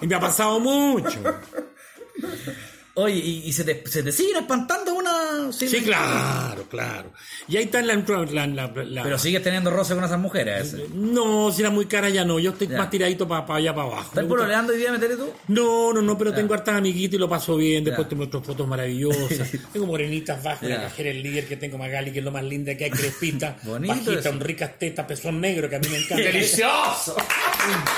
Y 0.01 0.05
me 0.07 0.13
ha 0.15 0.19
pasado 0.19 0.59
mucho. 0.59 1.19
Oye, 2.95 3.15
¿y, 3.15 3.43
y 3.45 3.53
se, 3.53 3.63
te, 3.63 3.83
se 3.89 4.03
te 4.03 4.11
siguen 4.11 4.37
espantando 4.37 4.93
una... 4.93 5.51
Sí, 5.51 5.67
claro, 5.81 6.63
claro. 6.69 7.11
Y 7.47 7.57
ahí 7.57 7.63
está 7.63 7.81
la... 7.81 7.95
la- 7.95 8.45
la- 8.47 8.67
la- 8.85 9.01
Pero 9.03 9.17
sigues 9.17 9.41
teniendo 9.41 9.71
roce 9.71 9.95
con 9.95 10.03
esas 10.03 10.19
mujeres. 10.19 10.73
ese. 10.75 10.85
No, 10.93 11.51
si 11.51 11.61
era 11.61 11.71
muy 11.71 11.87
cara 11.87 12.09
ya 12.09 12.23
no. 12.23 12.37
Yo 12.37 12.51
estoy 12.51 12.67
Ya. 12.67 12.77
más 12.77 12.91
tiradito 12.91 13.27
para 13.27 13.55
allá 13.55 13.73
para 13.73 13.87
abajo. 13.87 14.09
¿Estás 14.09 14.25
pololeando 14.25 14.73
hoy 14.73 14.77
día, 14.79 14.89
Emeterio, 14.89 15.17
tú? 15.17 15.33
No, 15.47 15.91
no, 15.91 16.03
no, 16.03 16.15
pero 16.19 16.31
tengo 16.33 16.53
hartas 16.53 16.75
amiguitas 16.75 17.15
y 17.15 17.17
lo 17.17 17.27
paso 17.27 17.55
bien. 17.57 17.83
Después 17.83 18.05
Ya. 18.05 18.09
te 18.09 18.15
muestro 18.15 18.43
fotos 18.43 18.67
maravillosas. 18.67 19.49
tengo 19.73 19.87
morenitas 19.87 20.43
bajo, 20.43 20.67
Ya. 20.67 20.75
la 20.75 20.83
cajera 20.83 21.09
el 21.09 21.23
líder 21.23 21.47
que 21.47 21.57
tengo 21.57 21.79
Magali, 21.79 22.11
que 22.11 22.19
es 22.19 22.25
lo 22.25 22.31
más 22.31 22.43
linda 22.43 22.75
que 22.77 22.83
hay, 22.85 22.91
crespita, 22.91 23.57
Bonito 23.63 23.93
bajita, 24.11 24.29
con 24.29 24.39
ricas 24.39 24.77
tetas, 24.77 25.05
pezón 25.07 25.41
negro, 25.41 25.67
que 25.67 25.77
a 25.77 25.79
mí 25.79 25.87
me 25.89 25.97
encanta. 25.97 26.15
¡Delicioso! 26.23 27.15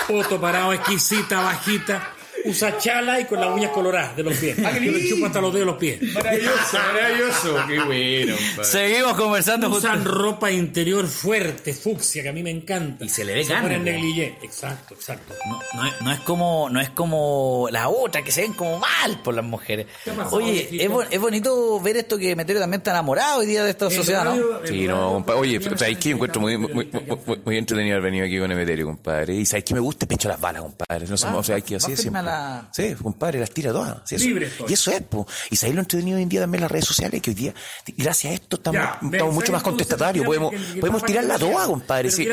Poto 0.07 0.39
parado, 0.39 0.71
exquisita, 0.71 1.41
bajita. 1.41 2.13
Usa 2.45 2.77
chala 2.77 3.19
y 3.19 3.25
con 3.25 3.39
las 3.39 3.49
uñas 3.53 3.71
coloradas 3.71 4.15
de 4.15 4.23
los 4.23 4.33
pies. 4.35 4.57
Ah, 4.63 4.71
Yo 4.77 4.91
le 4.91 5.07
chupo 5.09 5.25
hasta 5.25 5.41
los 5.41 5.53
dedos 5.53 5.65
de 5.65 5.71
los 5.71 5.77
pies. 5.77 6.01
Maravilloso, 6.13 6.77
maravilloso. 6.93 7.57
Qué 7.67 7.79
bueno, 7.81 8.35
compadre. 8.35 8.63
Seguimos 8.71 9.13
conversando 9.15 9.69
justo- 9.69 9.87
Usan 9.87 10.05
ropa 10.05 10.51
interior 10.51 11.07
fuerte, 11.07 11.73
fucsia, 11.73 12.23
que 12.23 12.29
a 12.29 12.33
mí 12.33 12.43
me 12.43 12.51
encanta. 12.51 13.03
Y 13.05 13.09
se 13.09 13.25
le 13.25 13.33
ve 13.33 13.45
negligé. 13.79 14.37
Exacto, 14.41 14.93
exacto. 14.93 15.33
No, 15.47 15.59
no 15.73 15.87
es, 15.87 16.01
no 16.01 16.11
es 16.11 16.19
como 16.21 16.69
no 16.69 16.79
es 16.81 16.89
como 16.91 17.67
la 17.71 17.89
otra 17.89 18.21
que 18.23 18.31
se 18.31 18.41
ven 18.41 18.53
como 18.53 18.79
mal 18.79 19.21
por 19.23 19.33
las 19.33 19.45
mujeres. 19.45 19.87
¿Qué 20.03 20.11
ha 20.11 20.15
pasado, 20.15 20.37
Oye, 20.37 20.69
es, 20.71 20.89
es 21.11 21.19
bonito 21.19 21.79
ver 21.81 21.97
esto 21.97 22.17
que 22.17 22.35
Meteoro 22.35 22.59
también 22.61 22.79
está 22.79 22.91
enamorado 22.91 23.39
hoy 23.39 23.45
día 23.47 23.63
de 23.63 23.71
esta 23.71 23.89
sociedad, 23.89 24.23
¿no? 24.23 24.35
Sí, 24.65 24.87
no, 24.87 25.13
compadre. 25.13 25.39
Oye, 25.39 25.59
¿sabéis 25.77 25.97
qué? 25.97 26.11
Encuentro 26.11 26.41
muy, 26.41 26.57
muy, 26.57 26.73
muy, 26.73 26.89
muy, 27.45 27.57
entretenido 27.57 27.95
haber 27.97 28.11
venido 28.11 28.25
aquí 28.25 28.39
con 28.39 28.51
Emeterio, 28.51 28.85
compadre. 28.85 29.33
Y 29.35 29.45
¿sabéis 29.45 29.65
qué 29.65 29.73
me 29.73 29.79
gusta? 29.79 30.05
Pecho 30.05 30.29
las 30.29 30.39
balas, 30.39 30.61
compadre. 30.61 31.07
No 31.07 31.17
sé, 31.17 31.27
o 31.27 31.43
sea, 31.43 31.55
hay 31.55 31.61
que 31.61 31.75
así 31.75 31.95
siempre. 31.95 32.21
La- 32.35 32.69
Sí, 32.71 32.95
compadre, 33.01 33.39
las 33.39 33.51
tira 33.51 33.71
todas. 33.71 33.97
Sí, 34.05 34.15
eso- 34.15 34.25
Libre 34.25 34.47
estoy. 34.47 34.65
Y 34.69 34.73
eso 34.73 34.91
es, 34.91 35.01
po. 35.03 35.27
Y 35.49 35.55
sabéis 35.55 35.75
lo 35.75 35.81
entretenido 35.81 36.17
hoy 36.17 36.23
en 36.23 36.29
día 36.29 36.41
también 36.41 36.61
las 36.61 36.71
redes 36.71 36.85
sociales, 36.85 37.21
que 37.21 37.31
hoy 37.31 37.35
día, 37.35 37.53
gracias 37.97 38.31
a 38.31 38.33
esto, 38.35 38.55
estamos, 38.57 38.81
Ya, 38.81 38.97
ven, 39.01 39.13
estamos 39.13 39.33
mucho 39.33 39.45
¿sabes 39.47 39.53
más 39.57 39.63
contestatarios. 39.63 40.25
Podemos, 40.25 40.53
el- 40.53 40.63
el 40.73 40.79
podemos 40.79 41.01
me 41.37 41.39
toda, 41.39 41.53
pides. 41.53 41.67
compadre. 41.67 42.11
Sí. 42.11 42.25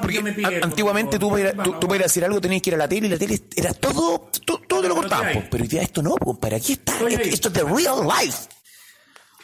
porque 0.00 0.42
por 0.42 0.64
antiguamente 0.64 1.18
tú 1.18 1.28
favor. 1.30 1.64
tú, 1.64 1.72
tú 1.80 1.86
para 1.88 1.96
ir 1.96 2.02
a 2.02 2.06
hacer 2.06 2.24
algo 2.24 2.40
tenías 2.40 2.62
que 2.62 2.70
ir 2.70 2.74
a 2.74 2.78
la 2.78 2.88
tele 2.88 3.06
y 3.06 3.10
la 3.10 3.18
tele 3.18 3.40
era 3.56 3.72
todo, 3.74 4.30
todo, 4.44 4.58
todo 4.68 4.82
te 4.82 4.88
lo 4.88 4.94
Pero 4.94 4.94
cortaban, 4.94 5.28
¿qué 5.28 5.34
po. 5.34 5.40
hay? 5.40 5.48
Pero 5.50 5.62
hoy 5.62 5.68
día 5.68 5.82
esto 5.82 6.02
no, 6.02 6.10
compadre. 6.16 6.56
Aquí 6.56 6.72
está. 6.74 6.92
Esto, 6.98 7.08
esto 7.22 7.48
es 7.48 7.54
de 7.54 7.62
real 7.64 8.06
life. 8.06 8.38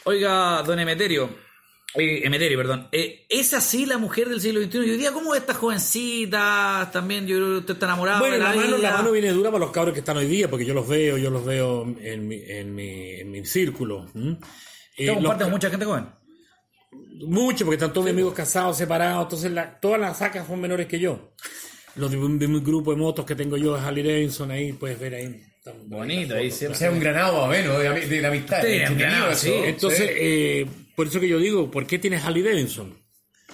Oiga, 0.05 0.61
don 0.63 0.77
Emeterio, 0.79 1.29
eh, 1.95 2.21
Emeterio, 2.23 2.57
perdón, 2.57 2.87
eh, 2.91 3.25
¿es 3.29 3.53
así 3.53 3.85
la 3.85 3.97
mujer 3.97 4.27
del 4.29 4.41
siglo 4.41 4.61
XXI? 4.61 4.77
Y 4.77 4.89
hoy 4.91 4.97
día, 4.97 5.11
¿cómo 5.11 5.35
estas 5.35 5.57
jovencitas 5.57 6.91
también? 6.91 7.27
Yo 7.27 7.35
creo 7.37 7.49
que 7.51 7.57
usted 7.59 7.73
está 7.75 7.85
enamorado 7.85 8.19
Bueno, 8.19 8.35
de 8.35 8.39
la, 8.41 8.49
la 8.49 8.55
mano, 8.61 8.77
la 8.77 8.91
mano 8.97 9.11
viene 9.11 9.29
dura 9.31 9.51
para 9.51 9.63
los 9.65 9.71
cabros 9.71 9.93
que 9.93 9.99
están 9.99 10.17
hoy 10.17 10.25
día, 10.27 10.49
porque 10.49 10.65
yo 10.65 10.73
los 10.73 10.87
veo, 10.87 11.17
yo 11.17 11.29
los 11.29 11.45
veo 11.45 11.83
en 12.01 12.27
mi, 12.27 12.41
en 12.47 12.73
mi, 12.75 13.11
en 13.19 13.31
mi 13.31 13.45
círculo. 13.45 14.07
¿m? 14.15 14.37
Eh, 14.97 15.03
¿Usted 15.03 15.05
los 15.07 15.15
comparte 15.17 15.43
con 15.43 15.51
mucha 15.51 15.69
gente 15.69 15.85
joven? 15.85 16.05
Mucho, 17.27 17.65
porque 17.65 17.75
están 17.75 17.93
todos 17.93 18.05
mis 18.05 18.13
amigos 18.13 18.33
casados, 18.33 18.77
separados, 18.77 19.23
entonces 19.23 19.51
la- 19.51 19.79
todas 19.79 19.99
las 19.99 20.17
sacas 20.17 20.47
son 20.47 20.59
menores 20.61 20.87
que 20.87 20.99
yo. 20.99 21.33
Los 21.95 22.09
de, 22.11 22.17
de 22.17 22.47
mi 22.47 22.59
grupo 22.59 22.91
de 22.91 22.97
motos 22.97 23.25
que 23.25 23.35
tengo 23.35 23.55
yo, 23.55 23.75
Harley 23.75 24.03
Davidson, 24.03 24.51
ahí 24.51 24.73
puedes 24.73 24.99
ver 24.99 25.13
ahí. 25.15 25.41
Bonito, 25.85 26.35
ahí 26.35 26.49
O 26.49 26.51
siempre. 26.51 26.77
sea, 26.77 26.91
un 26.91 26.99
granado 26.99 27.47
menos 27.47 27.79
de, 27.81 28.07
de 28.07 28.21
la 28.21 28.27
amistad. 28.27 28.61
Sí, 28.61 28.79
granado, 28.95 29.33
sí. 29.35 29.51
Entonces, 29.63 30.09
eh, 30.11 30.65
por 30.95 31.07
eso 31.07 31.19
que 31.19 31.27
yo 31.27 31.39
digo, 31.39 31.69
¿por 31.71 31.85
qué 31.87 31.99
tienes 31.99 32.23
Harley 32.23 32.43
Davidson? 32.43 32.97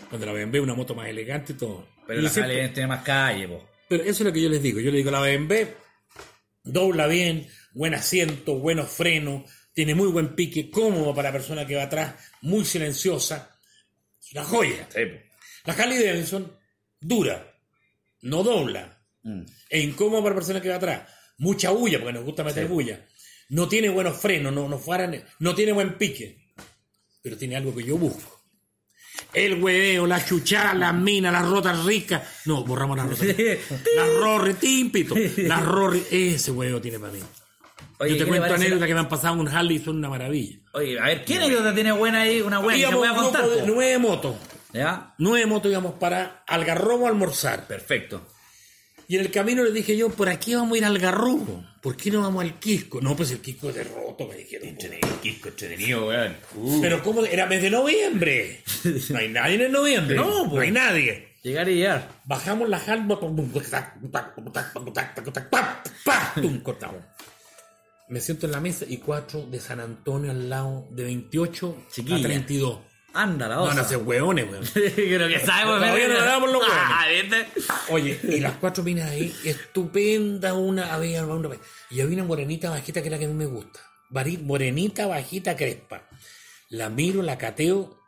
Cuando 0.09 0.25
la 0.25 0.33
BMW 0.33 0.59
una 0.61 0.73
moto 0.75 0.95
más 0.95 1.07
elegante 1.07 1.53
y 1.53 1.55
todo. 1.55 1.87
Pero 2.07 2.19
Y 2.19 2.23
la 2.23 2.29
siempre- 2.29 2.55
Harley 2.61 2.73
tiene 2.73 2.87
más 2.87 3.03
calle, 3.03 3.47
po. 3.47 3.69
Pero 3.87 4.03
eso 4.03 4.11
es 4.11 4.21
lo 4.21 4.33
que 4.33 4.41
yo 4.41 4.49
les 4.49 4.61
digo. 4.61 4.79
Yo 4.79 4.91
les 4.91 4.97
digo, 4.99 5.11
la 5.11 5.21
BMW 5.21 5.67
dobla 6.63 7.07
bien, 7.07 7.47
buen 7.73 7.93
asiento, 7.93 8.55
buenos 8.59 8.89
frenos, 8.89 9.49
tiene 9.73 9.95
muy 9.95 10.07
buen 10.09 10.35
pique, 10.35 10.69
cómodo 10.69 11.13
para 11.15 11.29
la 11.29 11.33
persona 11.33 11.65
que 11.65 11.75
va 11.75 11.83
atrás, 11.83 12.15
muy 12.41 12.65
silenciosa. 12.65 13.55
Es 14.21 14.31
una 14.33 14.43
joya. 14.43 14.87
La 15.65 15.73
Harley 15.73 16.03
Davidson 16.03 16.51
dura, 16.99 17.55
no 18.21 18.43
dobla, 18.43 18.95
Mm. 19.23 19.41
e 19.69 19.79
incómodo 19.81 20.21
para 20.23 20.29
la 20.35 20.39
persona 20.39 20.61
que 20.61 20.69
va 20.69 20.75
atrás. 20.75 21.09
Mucha 21.39 21.71
bulla, 21.71 21.99
porque 21.99 22.13
nos 22.13 22.23
gusta 22.23 22.43
meter 22.43 22.67
bulla. 22.67 23.05
No 23.49 23.67
tiene 23.67 23.89
buenos 23.89 24.17
frenos, 24.17 24.53
no, 24.53 24.67
no, 24.69 24.81
no 25.39 25.55
tiene 25.55 25.71
buen 25.71 25.97
pique, 25.97 26.38
pero 27.21 27.37
tiene 27.37 27.55
algo 27.55 27.75
que 27.75 27.83
yo 27.83 27.97
busco. 27.97 28.37
El 29.33 29.61
hueveo, 29.61 30.07
la 30.07 30.23
chuchada, 30.23 30.73
las 30.73 30.93
minas, 30.93 31.33
las 31.33 31.47
rotas 31.47 31.83
ricas. 31.83 32.21
No, 32.45 32.63
borramos 32.63 32.97
las 32.97 33.09
rotas. 33.09 33.27
las 33.95 34.13
rorri, 34.19 34.53
tímpito. 34.55 35.15
Las 35.37 35.63
rorri, 35.65 36.03
ese 36.09 36.51
huevo 36.51 36.79
tiene 36.79 36.99
para 36.99 37.11
mí. 37.13 37.19
Oye, 37.99 38.11
Yo 38.11 38.17
te 38.19 38.25
¿qué 38.25 38.31
le 38.31 38.37
cuento 38.37 38.55
anécdotas 38.55 38.79
la- 38.81 38.87
que 38.87 38.93
me 38.93 38.99
han 39.01 39.09
pasado 39.09 39.33
en 39.33 39.39
un 39.41 39.47
Harley 39.49 39.75
y 39.77 39.79
son 39.79 39.97
una 39.97 40.09
maravilla. 40.09 40.59
Oye, 40.73 40.97
a 40.99 41.03
ver, 41.05 41.25
¿qué 41.25 41.35
anécdota 41.35 41.75
tiene 41.75 41.91
buena 41.91 42.21
ahí? 42.21 42.39
Una 42.41 42.59
buena 42.59 42.89
que 42.89 42.95
pueda 42.95 43.11
un 43.11 43.17
contar, 43.23 43.45
nueve 43.65 43.97
motos. 43.97 44.35
¿Ya? 44.71 45.15
Nueve 45.17 45.45
motos 45.47 45.69
íbamos 45.71 45.95
para 45.95 46.43
Algarrobo 46.47 47.07
a 47.07 47.09
almorzar. 47.09 47.67
Perfecto. 47.67 48.25
Y 49.09 49.15
en 49.15 49.21
el 49.21 49.31
camino 49.31 49.63
le 49.63 49.71
dije 49.71 49.97
yo, 49.97 50.09
¿por 50.11 50.29
aquí 50.29 50.53
vamos 50.53 50.75
a 50.75 50.77
ir 50.77 50.85
al 50.85 50.93
Algarrobo? 50.95 51.65
¿Por 51.81 51.97
qué 51.97 52.11
no 52.11 52.21
vamos 52.21 52.43
al 52.43 52.59
Quisco? 52.59 53.01
No, 53.01 53.15
pues 53.15 53.31
el 53.31 53.39
Quisco 53.41 53.69
es 53.69 53.75
de 53.75 53.83
roto, 53.83 54.27
me 54.27 54.35
dijeron. 54.35 54.77
Quisco 55.19 55.49
entretenido, 55.49 56.05
weón. 56.05 56.35
Pero 56.79 57.01
¿cómo? 57.01 57.25
Era 57.25 57.47
mes 57.47 57.63
de 57.63 57.71
noviembre. 57.71 58.63
No 59.09 59.17
hay 59.17 59.29
nadie 59.29 59.65
en 59.65 59.71
noviembre. 59.71 60.15
No, 60.15 60.43
no 60.45 60.51
pues. 60.51 60.61
hay 60.61 60.71
nadie. 60.71 61.29
Llegar 61.41 61.67
y 61.69 61.77
llegar. 61.77 62.21
Bajamos 62.25 62.69
la 62.69 62.77
halma, 62.77 63.19
¡pum! 63.19 63.51
cortamos. 66.61 67.01
Me 68.09 68.19
siento 68.19 68.45
en 68.45 68.51
la 68.51 68.59
mesa 68.59 68.85
y 68.87 68.97
cuatro 68.97 69.43
de 69.47 69.59
San 69.59 69.79
Antonio 69.79 70.29
al 70.29 70.47
lado 70.51 70.87
de 70.91 71.05
28 71.05 71.85
Chiquilla. 71.91 72.17
a 72.17 72.21
32. 72.21 72.79
Anda, 73.13 73.47
la 73.47 73.55
No, 73.55 73.63
osa. 73.63 73.73
no 73.75 73.83
se 73.87 73.95
hueones, 73.97 74.49
weón. 74.49 74.63
Creo 74.73 75.27
que 75.27 75.39
sabemos. 75.39 75.79
Todavía 75.79 76.07
no 76.07 76.13
los 76.47 76.61
hueones. 76.61 76.67
Ah, 76.69 77.05
¿viste? 77.09 77.47
Oye, 77.89 78.19
y 78.23 78.39
las 78.39 78.53
cuatro 78.53 78.83
minas 78.83 79.09
ahí, 79.09 79.33
estupenda 79.43 80.53
una, 80.53 80.93
había 80.93 81.25
una, 81.25 81.49
y 81.89 82.01
había 82.01 82.15
una 82.17 82.25
morenita 82.25 82.69
bajita 82.69 83.01
que 83.01 83.07
es 83.07 83.11
la 83.11 83.17
que 83.19 83.25
a 83.25 83.29
mí 83.29 83.33
me 83.33 83.45
gusta. 83.45 83.79
Morenita 84.43 85.07
bajita 85.07 85.55
crespa. 85.55 86.03
La 86.69 86.89
miro, 86.89 87.21
la 87.23 87.37
cateo 87.37 87.98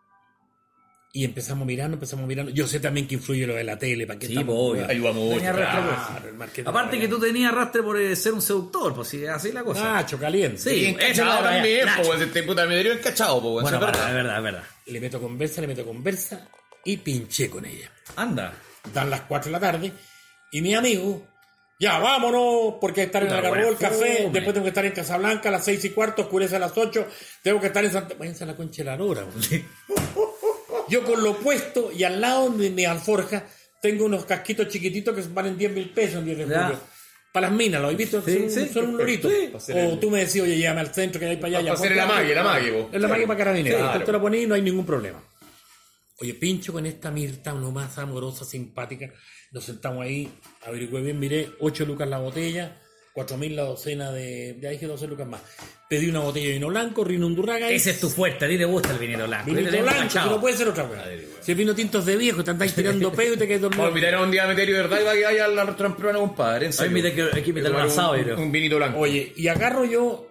y 1.13 1.25
empezamos 1.25 1.67
mirando, 1.67 1.95
empezamos 1.95 2.25
mirando. 2.25 2.51
Yo 2.51 2.67
sé 2.67 2.79
también 2.79 3.05
que 3.07 3.15
influye 3.15 3.45
lo 3.45 3.53
de 3.55 3.63
la 3.65 3.77
tele, 3.77 4.07
¿para 4.07 4.17
qué 4.17 4.27
Sí, 4.27 4.33
estamos- 4.33 4.77
pues. 4.77 4.89
Ayuda 4.89 5.11
mucho, 5.11 5.35
Tenía 5.35 5.49
arrastre, 5.49 5.81
pues. 5.83 6.07
Claro, 6.07 6.27
el 6.29 6.33
marketing. 6.35 6.69
Aparte 6.69 6.99
que 6.99 7.07
tú 7.09 7.19
tenías 7.19 7.51
arrastre 7.51 7.83
por 7.83 7.99
eh, 7.99 8.15
ser 8.15 8.33
un 8.33 8.41
seductor, 8.41 8.95
pues 8.95 9.07
sí, 9.09 9.25
así 9.25 9.49
es 9.49 9.53
la 9.53 9.63
cosa. 9.63 9.83
Nacho, 9.93 10.17
caliente. 10.17 10.57
Sí. 10.57 10.85
Encachado 10.85 11.33
Eso, 11.33 11.43
también, 11.43 11.87
pues, 12.05 12.21
este 12.21 12.43
puta 12.43 12.65
me 12.65 12.81
dio 12.81 12.93
encachado, 12.93 13.41
pues, 13.41 13.51
bueno, 13.63 13.77
es 13.77 13.85
verdad. 13.85 14.37
es 14.37 14.43
verdad. 14.43 14.63
Le 14.85 14.99
meto 15.01 15.19
conversa, 15.19 15.59
le 15.61 15.67
meto 15.67 15.85
conversa 15.85 16.47
y 16.85 16.97
pinché 16.97 17.49
con 17.49 17.65
ella. 17.65 17.91
Anda. 18.15 18.53
Dan 18.93 19.09
las 19.09 19.21
4 19.21 19.49
de 19.49 19.51
la 19.51 19.59
tarde 19.59 19.91
y 20.53 20.61
mi 20.61 20.73
amigo, 20.73 21.27
ya 21.79 21.99
vámonos, 21.99 22.75
porque 22.79 23.01
hay 23.01 23.07
que 23.07 23.17
estar 23.17 23.23
en 23.23 23.31
Algarrobo, 23.31 23.69
el 23.71 23.77
café, 23.77 24.17
fome. 24.23 24.29
después 24.31 24.53
tengo 24.53 24.63
que 24.63 24.69
estar 24.69 24.85
en 24.85 24.91
Casablanca 24.93 25.49
a 25.49 25.51
las 25.51 25.65
6 25.65 25.83
y 25.85 25.89
cuarto, 25.91 26.21
oscurece 26.23 26.55
a 26.55 26.59
las 26.59 26.75
8, 26.77 27.05
tengo 27.43 27.59
que 27.59 27.67
estar 27.67 27.83
en 27.83 27.91
Santa... 27.91 28.15
Váyanse 28.17 28.43
a 28.45 28.47
la 28.47 28.55
concha 28.55 28.83
de 28.83 28.89
la 28.89 28.95
lora. 28.97 29.25
Yo 30.91 31.03
con 31.03 31.23
lo 31.23 31.37
puesto 31.37 31.91
y 31.91 32.03
al 32.03 32.19
lado 32.21 32.49
de 32.51 32.69
mi 32.69 32.85
alforja 32.85 33.45
tengo 33.81 34.05
unos 34.05 34.25
casquitos 34.25 34.67
chiquititos 34.67 35.15
que 35.15 35.21
valen 35.33 35.57
10 35.57 35.71
mil 35.71 35.89
pesos 35.89 36.17
en 36.19 36.25
10 36.25 36.37
de 36.39 36.47
Ya. 36.47 36.63
julio. 36.65 36.79
Para 37.33 37.47
las 37.47 37.55
minas, 37.57 37.81
¿lo 37.81 37.87
has 37.87 37.95
visto? 37.95 38.21
Sí, 38.21 38.37
son, 38.37 38.49
sí. 38.49 38.73
son 38.73 38.89
un 38.89 38.97
lorito. 38.97 39.29
O 39.29 39.71
el- 39.71 39.99
tú 40.01 40.11
me 40.11 40.19
decías, 40.19 40.43
oye, 40.45 40.57
llévame 40.57 40.81
al 40.81 40.93
centro 40.93 41.17
que 41.17 41.27
hay 41.27 41.37
para 41.37 41.47
allá. 41.59 41.59
Para 41.69 41.73
hacer 41.79 41.91
el 41.93 41.99
amague, 42.01 42.31
el 42.33 42.37
amague, 42.37 42.71
vos. 42.71 42.89
Es 42.91 43.01
la 43.01 43.07
magia 43.07 43.25
para 43.25 43.37
carabineros. 43.37 43.79
Claro. 43.79 43.99
Tú 44.01 44.05
te 44.05 44.11
lo 44.11 44.21
pones 44.21 44.43
y 44.43 44.47
no 44.47 44.55
hay 44.55 44.61
ningún 44.61 44.85
problema. 44.85 45.23
Oye, 46.19 46.33
pincho 46.33 46.73
con 46.73 46.85
esta 46.85 47.09
Mirta, 47.09 47.53
uno 47.53 47.71
más 47.71 47.97
amorosa, 47.97 48.43
simpática. 48.43 49.11
Nos 49.51 49.63
sentamos 49.63 50.03
ahí, 50.03 50.29
averigüé 50.65 51.01
bien, 51.01 51.17
miré, 51.19 51.49
8 51.61 51.85
lucas 51.85 52.07
la 52.09 52.19
botella, 52.19 52.80
4 53.13 53.37
mil 53.37 53.55
la 53.55 53.63
docena 53.63 54.11
de. 54.11 54.57
Ya 54.61 54.69
dije 54.69 54.87
12 54.87 55.07
lucas 55.07 55.27
más. 55.27 55.41
Pedí 55.89 56.09
una 56.09 56.19
botella 56.21 56.47
de 56.47 56.53
vino 56.53 56.67
blanco, 56.69 57.03
Rino 57.03 57.27
Undurraga. 57.27 57.69
y- 57.71 57.75
Ese 57.75 57.91
es 57.91 57.99
tu 57.99 58.09
fuerte, 58.09 58.45
a 58.45 58.47
ti 58.47 58.57
te 58.57 58.63
gusta 58.65 58.91
el 58.91 58.97
vinilo 58.99 59.27
blanco. 59.27 59.53
Tengo 59.53 59.69
blanco, 59.83 60.13
que 60.13 60.19
no 60.29 60.39
puede 60.41 60.55
ser 60.55 60.67
otra 60.69 60.87
cosa. 60.87 61.03
Si 61.41 61.51
el 61.51 61.57
vino 61.57 61.75
tinto 61.75 61.99
es 61.99 62.05
de 62.05 62.15
viejo, 62.15 62.43
te 62.43 62.51
andáis 62.51 62.73
tirando 62.73 63.11
peo 63.13 63.33
y 63.33 63.37
te 63.37 63.47
quedas 63.47 63.61
dormido. 63.61 63.83
Vamos 63.83 64.03
a 64.03 64.21
un 64.21 64.31
día 64.31 64.45
a 64.45 64.47
Meterio, 64.47 64.75
¿verdad? 64.77 65.01
Y 65.01 65.03
va 65.03 65.13
que 65.13 65.23
vaya 65.25 65.45
al 65.45 65.55
restaurante 65.67 65.97
peruano, 65.97 66.19
compadre. 66.19 66.67
Hay 66.67 66.71
que- 67.43 67.53
Tomar 67.53 67.85
un 67.85 67.91
asado, 67.91 68.15
yo 68.17 68.35
un, 68.35 68.41
un 68.43 68.51
vinito 68.51 68.77
blanco. 68.77 68.99
Oye, 68.99 69.33
y 69.35 69.47
agarro 69.49 69.83
yo 69.83 70.27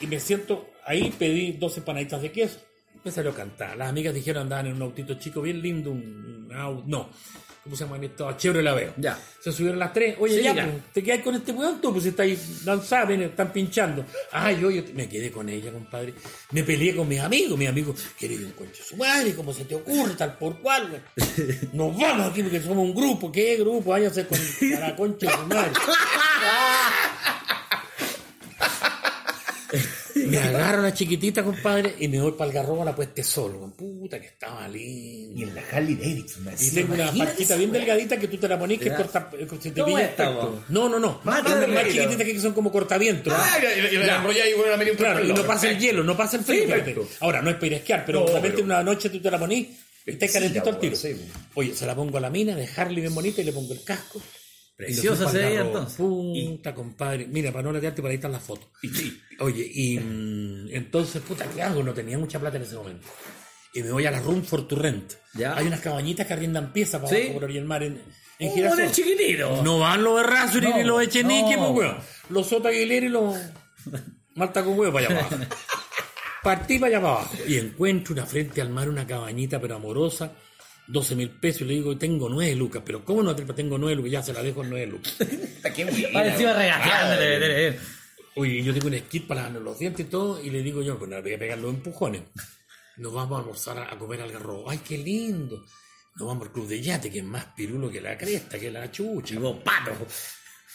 y 0.00 0.06
me 0.06 0.20
siento 0.20 0.68
ahí, 0.84 1.12
pedí 1.18 1.52
dos 1.52 1.76
empanaditas 1.78 2.20
de 2.20 2.30
queso. 2.30 2.58
Me 3.04 3.10
salió 3.12 3.30
a 3.30 3.34
cantar. 3.34 3.76
Las 3.76 3.88
amigas 3.88 4.12
dijeron 4.12 4.42
andaban 4.42 4.66
en 4.66 4.74
un 4.74 4.82
autito 4.82 5.14
chico 5.14 5.40
bien 5.40 5.62
lindo, 5.62 5.90
un, 5.90 6.48
un 6.50 6.82
no, 6.86 7.08
¿cómo 7.62 7.76
se 7.76 7.84
llama 7.84 7.98
esto? 8.04 8.32
Chevrolet 8.36 8.64
la 8.64 8.74
veo. 8.74 8.94
Ya. 8.96 9.18
Se 9.40 9.52
subieron 9.52 9.78
las 9.78 9.92
tres. 9.92 10.16
Oye, 10.18 10.38
Sí, 10.38 10.42
ya, 10.42 10.54
pues, 10.54 10.66
te 10.92 11.02
quedas 11.02 11.20
con 11.20 11.34
este 11.34 11.52
weón 11.52 11.80
tú, 11.80 11.92
pues 11.92 12.06
estáis 12.06 12.64
danzando, 12.64 13.12
están 13.14 13.52
pinchando. 13.52 14.04
Ay, 14.32 14.58
yo, 14.60 14.70
yo 14.70 14.82
me 14.94 15.08
quedé 15.08 15.30
con 15.30 15.48
ella, 15.48 15.72
compadre. 15.72 16.14
Me 16.52 16.62
peleé 16.62 16.94
con 16.96 17.06
mis 17.08 17.20
amigos, 17.20 17.58
mis 17.58 17.68
amigos, 17.68 17.96
querido 18.18 18.46
un 18.46 18.52
concho 18.52 18.82
su 18.82 18.96
madre, 18.96 19.34
¿cómo 19.34 19.52
se 19.52 19.64
te 19.64 19.74
ocurre 19.74 20.14
tal 20.14 20.36
por 20.38 20.58
cual? 20.60 20.88
güey? 20.88 21.00
Nos 21.72 21.98
vamos 21.98 22.30
aquí 22.30 22.42
porque 22.42 22.60
somos 22.60 22.78
un 22.84 22.94
grupo, 22.94 23.30
¿qué 23.30 23.56
grupo? 23.56 23.90
Váyase 23.90 24.26
con 24.26 24.38
la 24.80 24.96
concha 24.96 25.26
de 25.26 25.32
su 25.32 25.46
madre. 25.46 25.70
Me 30.30 30.38
agarro 30.38 30.78
a 30.80 30.82
la 30.82 30.94
chiquitita, 30.94 31.42
compadre, 31.42 31.94
y 31.98 32.08
me 32.08 32.20
voy 32.20 32.32
para 32.32 32.48
el 32.50 32.54
garrobo 32.54 32.82
a 32.82 32.84
la 32.84 32.94
puesta 32.96 33.22
solo. 33.22 33.72
Puta 33.76 34.20
que 34.20 34.26
estaba 34.28 34.66
lindo. 34.68 35.38
Y 35.40 35.42
en 35.44 35.54
la 35.54 35.62
Harley 35.72 35.94
Davidson, 35.94 36.44
me 36.44 36.52
Y 36.58 36.70
tengo 36.70 36.94
una 36.94 37.12
parquita 37.12 37.56
bien 37.56 37.72
delgadita 37.72 38.16
que 38.18 38.28
tú 38.28 38.36
te 38.38 38.48
la 38.48 38.58
ponís 38.58 38.78
que 38.78 38.86
Ya. 38.86 38.96
corta, 38.96 39.30
eh, 39.38 39.46
se 39.60 39.70
te 39.70 39.80
¿Cómo 39.82 39.96
pilla? 39.96 40.14
No, 40.68 40.88
no, 40.88 40.98
no. 40.98 41.20
Más 41.24 41.42
Más, 41.42 41.86
chiquititas 41.88 42.24
que 42.26 42.40
son 42.40 42.52
como 42.52 42.70
cortavientos. 42.72 43.32
Ah, 43.36 43.58
y 43.58 43.62
la- 43.64 43.74
y 43.74 43.80
la 43.96 44.48
y 44.48 44.54
bueno, 44.54 44.76
la 44.76 44.96
Claro, 44.96 45.24
y 45.24 45.32
no 45.32 45.42
pasa 45.44 45.70
el 45.70 45.78
hielo, 45.78 46.04
no 46.04 46.16
pasa 46.16 46.36
el 46.36 46.44
frío. 46.44 46.74
Ahora, 47.20 47.42
no 47.42 47.50
es 47.50 47.56
para 47.56 47.66
ir 47.68 47.74
a 47.74 47.76
esquiar, 47.76 48.04
pero 48.04 48.20
No, 48.20 48.26
de 48.26 48.32
repente 48.34 48.56
pero- 48.56 48.64
una 48.66 48.82
noche 48.82 49.10
tú 49.10 49.20
te 49.20 49.30
la 49.30 49.38
ponís 49.38 49.68
y 50.06 50.10
estás 50.10 50.28
Sí, 50.30 50.34
calentito 50.34 50.70
al 50.70 50.78
tiro. 50.78 50.96
Oye, 51.54 51.74
se 51.74 51.86
la 51.86 51.94
pongo 51.94 52.18
a 52.18 52.20
la 52.20 52.30
mina 52.30 52.54
de 52.54 52.68
Harley 52.76 53.00
bien 53.00 53.14
bonita 53.14 53.40
y 53.40 53.44
le 53.44 53.52
pongo 53.52 53.72
el 53.72 53.82
casco. 53.84 54.20
Preciosa 54.78 55.24
Y 55.24 55.28
se 55.32 55.38
veía 55.38 55.60
entonces. 55.62 55.96
Puta, 55.96 56.72
compadre. 56.72 57.26
Mira, 57.26 57.50
para 57.50 57.64
no 57.64 57.72
latearte, 57.72 58.00
para 58.00 58.10
ahí 58.12 58.16
están 58.16 58.30
las 58.32 58.42
fotos. 58.42 58.68
Y 58.80 58.88
sí. 58.88 59.20
Oye, 59.40 59.68
y 59.74 59.98
mm, 59.98 60.68
entonces, 60.70 61.20
puta, 61.20 61.44
¿qué 61.52 61.60
hago? 61.62 61.82
No 61.82 61.92
tenía 61.92 62.16
mucha 62.16 62.38
plata 62.38 62.56
en 62.58 62.62
ese 62.62 62.76
momento. 62.76 63.06
Y 63.74 63.82
me 63.82 63.90
voy 63.90 64.06
a 64.06 64.10
la 64.12 64.20
Room 64.20 64.44
for 64.44 64.66
to 64.68 64.76
Rent. 64.76 65.14
Ya. 65.34 65.56
Hay 65.56 65.66
unas 65.66 65.80
cabañitas 65.80 66.26
que 66.28 66.32
arriendan 66.32 66.72
piezas 66.72 67.00
para 67.02 67.10
Sí. 67.14 67.22
abajo 67.22 67.34
por 67.34 67.44
Orilla 67.44 67.64
Mar 67.64 67.82
en, 67.82 68.00
en 68.38 68.48
Un 68.48 68.54
Girasol. 68.54 68.78
buen 68.78 68.92
chiquitito. 68.92 69.62
No 69.64 69.80
van 69.80 70.02
los 70.04 70.20
Errázuriz 70.20 70.70
No, 70.70 70.76
ni 70.76 70.84
los 70.84 71.02
Echenique, 71.02 71.56
no. 71.56 71.74
pues, 71.74 71.88
weón. 71.88 71.98
Los 72.30 72.46
Sota 72.46 72.68
Aguilera 72.68 73.06
y 73.06 73.08
los 73.08 73.36
Marta 74.36 74.62
con 74.64 74.78
huevo 74.78 74.92
para 74.92 75.06
allá 75.08 75.20
para 75.20 75.36
abajo. 75.36 75.54
Partí 76.44 76.78
para 76.78 76.90
allá 76.96 77.00
para 77.02 77.14
abajo 77.14 77.34
y 77.48 77.56
encuentro 77.58 78.14
una 78.14 78.24
frente 78.26 78.60
al 78.62 78.70
mar, 78.70 78.88
una 78.88 79.04
cabañita 79.06 79.60
pero 79.60 79.74
amorosa, 79.74 80.32
12 80.88 81.14
mil 81.14 81.30
pesos. 81.30 81.62
Y 81.62 81.64
le 81.66 81.74
digo, 81.74 81.96
tengo 81.96 82.28
9 82.28 82.54
lucas. 82.56 82.82
Pero 82.84 83.04
¿cómo 83.04 83.22
no 83.22 83.34
te- 83.36 83.44
tengo 83.52 83.78
9 83.78 83.94
lucas? 83.96 84.10
Ya 84.12 84.22
se 84.22 84.32
la 84.32 84.42
dejo 84.42 84.62
en 84.64 84.70
9 84.70 84.86
lucas. 84.86 85.16
Parecía 86.12 86.54
vete. 86.54 87.78
Oye, 88.36 88.62
yo 88.62 88.72
tengo 88.72 88.86
un 88.88 88.98
skit 88.98 89.26
para 89.26 89.50
los 89.50 89.78
dientes 89.78 90.06
y 90.06 90.08
todo, 90.08 90.40
y 90.42 90.50
le 90.50 90.62
digo 90.62 90.80
yo, 90.82 90.96
pues 90.98 91.10
no 91.10 91.20
voy 91.20 91.34
a 91.34 91.38
pegar 91.38 91.58
los 91.58 91.74
empujones. 91.74 92.22
Nos 92.98 93.12
vamos 93.12 93.36
a 93.36 93.40
almorzar 93.40 93.78
a, 93.78 93.92
a 93.92 93.98
comer 93.98 94.20
al 94.22 94.30
garrobo. 94.30 94.70
¡Ay, 94.70 94.78
qué 94.86 94.96
lindo! 94.98 95.64
Nos 96.16 96.28
vamos 96.28 96.46
al 96.46 96.52
club 96.52 96.68
de 96.68 96.80
yate, 96.80 97.10
que 97.10 97.18
es 97.18 97.24
más 97.24 97.44
pirulo 97.56 97.90
que 97.90 98.00
la 98.00 98.16
cresta, 98.16 98.58
que 98.58 98.70
la 98.70 98.90
chucha. 98.92 99.34
Y 99.34 99.38
vos, 99.38 99.56
pato. 99.64 99.90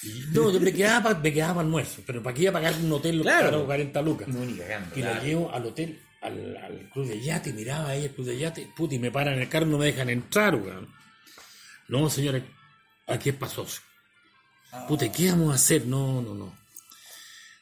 Y 0.04 0.26
no, 0.34 0.52
yo 0.52 0.60
me 0.60 0.74
quedaba 0.74 1.04
para 1.04 1.20
me 1.20 1.32
quedaba 1.34 1.54
pa 1.56 1.60
almuerzo, 1.62 2.02
pero 2.06 2.22
¿para 2.22 2.34
qué 2.34 2.42
iba 2.44 2.50
a 2.50 2.54
pagar 2.54 2.74
un 2.84 2.92
hotel 2.92 3.22
Claro. 3.22 3.46
caro, 3.50 3.66
40 3.66 4.02
lucas? 4.02 4.28
No, 4.28 4.44
ni 4.44 4.54
cagando, 4.58 4.90
Y 4.98 5.02
la 5.02 5.12
claro. 5.12 5.26
llevo 5.26 5.52
al 5.54 5.66
hotel, 5.66 6.00
al, 6.24 6.58
al 6.58 6.90
club 6.90 7.08
de 7.08 7.22
yate, 7.22 7.54
miraba 7.54 7.90
ahí 7.90 8.06
el 8.06 8.12
club 8.12 8.28
de 8.28 8.38
yate, 8.38 8.70
puta, 8.76 8.96
y 8.96 9.00
me 9.00 9.12
paran 9.12 9.40
el 9.40 9.50
carro, 9.50 9.66
no 9.66 9.78
me 9.78 9.86
dejan 9.86 10.10
entrar, 10.10 10.56
weón. 10.56 10.88
No, 11.88 12.10
señores, 12.10 12.44
aquí 13.08 13.30
es 13.30 13.36
pasoso. 13.36 13.82
Puta, 14.88 15.06
¿y 15.06 15.12
¿qué 15.12 15.30
vamos 15.30 15.52
a 15.52 15.56
hacer? 15.56 15.86
No, 15.86 16.22
no, 16.22 16.34
no. 16.34 16.58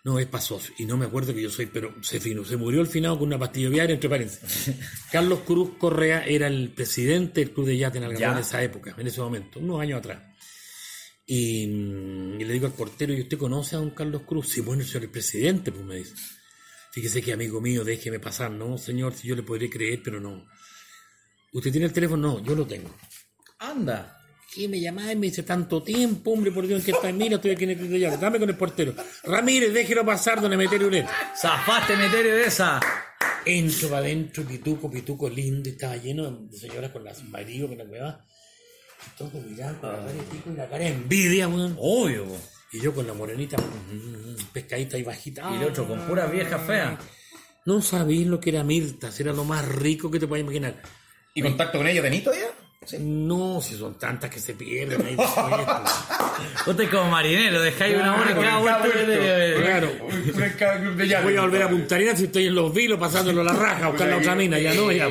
No, 0.03 0.17
es 0.17 0.25
pasoso. 0.25 0.71
Y 0.79 0.85
no 0.85 0.97
me 0.97 1.05
acuerdo 1.05 1.33
que 1.33 1.41
yo 1.41 1.49
soy, 1.49 1.67
pero 1.67 1.93
se 2.01 2.19
fino. 2.19 2.43
Se 2.43 2.57
murió 2.57 2.81
al 2.81 2.87
final 2.87 3.17
con 3.19 3.27
una 3.27 3.37
pastilla 3.37 3.69
viaria, 3.69 3.93
entre 3.93 4.09
paréntesis. 4.09 4.73
Carlos 5.11 5.41
Cruz 5.41 5.77
Correa 5.77 6.25
era 6.25 6.47
el 6.47 6.69
presidente 6.69 7.41
del 7.41 7.51
club 7.51 7.67
de 7.67 7.77
yate 7.77 7.99
en 7.99 8.17
Ya. 8.17 8.31
en 8.31 8.39
esa 8.39 8.63
época, 8.63 8.95
en 8.97 9.05
ese 9.07 9.21
momento, 9.21 9.59
unos 9.59 9.79
años 9.81 9.99
atrás. 9.99 10.23
Y, 11.25 11.67
mm, 11.67 12.41
y 12.41 12.45
le 12.45 12.53
digo 12.53 12.65
al 12.65 12.73
portero, 12.73 13.13
¿y 13.13 13.21
usted 13.21 13.37
conoce 13.37 13.75
a 13.75 13.79
don 13.79 13.91
Carlos 13.91 14.23
Cruz? 14.23 14.49
Sí, 14.49 14.61
bueno, 14.61 14.83
señor 14.83 15.03
el 15.03 15.11
presidente, 15.11 15.71
pues 15.71 15.85
me 15.85 15.97
dice. 15.97 16.13
Fíjese 16.91 17.21
que 17.21 17.33
amigo 17.33 17.61
mío, 17.61 17.83
déjeme 17.83 18.19
pasar. 18.19 18.51
No, 18.51 18.77
señor, 18.77 19.13
si 19.13 19.27
yo 19.27 19.35
le 19.35 19.43
podré 19.43 19.69
creer, 19.69 20.01
pero 20.03 20.19
no. 20.19 20.45
¿Usted 21.53 21.71
tiene 21.71 21.87
el 21.87 21.93
teléfono? 21.93 22.33
No, 22.33 22.43
yo 22.43 22.55
lo 22.55 22.65
tengo. 22.65 22.93
Anda. 23.59 24.17
¿Qué 24.53 24.67
me 24.67 24.81
llamáis? 24.81 25.17
Me 25.17 25.27
dice 25.27 25.43
tanto 25.43 25.81
tiempo, 25.81 26.31
hombre, 26.31 26.51
por 26.51 26.67
Dios, 26.67 26.79
¿en 26.79 26.85
qué 26.85 26.91
está? 26.91 27.09
Mira, 27.13 27.35
estoy 27.35 27.51
aquí 27.51 27.63
en 27.63 27.69
el 27.69 27.99
llave. 27.99 28.17
Dame 28.17 28.37
con 28.37 28.49
el 28.49 28.57
portero. 28.57 28.93
Ramírez, 29.23 29.73
déjelo 29.73 30.05
pasar, 30.05 30.41
donde 30.41 30.57
meter 30.57 30.83
un 30.83 30.93
Zafaste, 31.37 31.95
Meterio, 31.95 32.35
de 32.35 32.43
esa. 32.43 32.79
Entro 33.45 33.87
para 33.87 34.01
adentro, 34.01 34.43
pituco, 34.43 34.91
pituco 34.91 35.29
lindo, 35.29 35.69
y 35.69 35.71
estaba 35.71 35.95
lleno 35.95 36.29
de 36.31 36.57
señoras 36.57 36.91
con 36.91 37.05
las 37.05 37.23
maridos, 37.23 37.69
con 37.69 37.77
la 37.77 37.85
hueva. 37.85 38.25
Y 39.07 39.17
todos 39.17 39.33
mirando 39.45 39.79
con 39.79 39.89
la 39.89 39.97
cara 39.99 40.13
de 40.13 40.23
pico 40.23 40.51
y 40.51 40.55
la 40.57 40.69
cara 40.69 40.83
de 40.83 40.89
envidia, 40.89 41.47
weón. 41.47 41.77
Obvio, 41.79 42.25
po. 42.25 42.37
Y 42.71 42.79
yo 42.79 42.93
con 42.93 43.05
la 43.05 43.13
morenita, 43.13 43.57
mm, 43.57 44.51
pescadita 44.53 44.97
y 44.97 45.03
bajita. 45.03 45.49
Y 45.51 45.57
el 45.61 45.69
otro 45.69 45.87
con 45.87 45.99
pura 46.07 46.25
vieja 46.27 46.57
fea. 46.59 46.97
No 47.65 47.81
sabéis 47.81 48.25
lo 48.27 48.39
que 48.39 48.49
era 48.49 48.63
Mirta, 48.63 49.09
era 49.19 49.33
lo 49.33 49.43
más 49.43 49.67
rico 49.67 50.09
que 50.09 50.19
te 50.19 50.27
puedes 50.27 50.43
imaginar. 50.43 50.81
¿Y 51.33 51.41
contacto 51.41 51.77
con 51.77 51.87
ella 51.87 52.01
tenís 52.01 52.23
todavía? 52.23 52.47
No, 52.99 53.61
si 53.61 53.75
son 53.77 53.93
tantas 53.99 54.27
que 54.31 54.39
se 54.39 54.55
pierden 54.55 55.05
ahí 55.05 55.15
después. 55.15 55.45
Vos 56.65 56.75
te 56.75 56.89
como 56.89 57.11
marinero, 57.11 57.61
dejáis 57.61 57.95
una 57.95 58.15
hora 58.19 58.31
y 58.31 58.33
cada 58.33 58.57
vuelta. 58.57 58.89
Claro. 59.61 59.91
Voy 61.23 61.35
a 61.37 61.41
volver 61.41 61.61
a 61.61 61.69
Punta 61.69 61.93
Arenas 61.95 62.17
si 62.17 62.25
estoy 62.25 62.47
en 62.47 62.55
los 62.55 62.73
vilos 62.73 62.97
pasándolo 62.99 63.41
a 63.41 63.43
la 63.43 63.53
raja 63.53 63.87
buscar 63.89 64.09
la 64.09 64.17
otra 64.17 64.33
mina, 64.33 64.57
ya 64.57 64.73
no, 64.73 64.91
ya. 64.91 65.07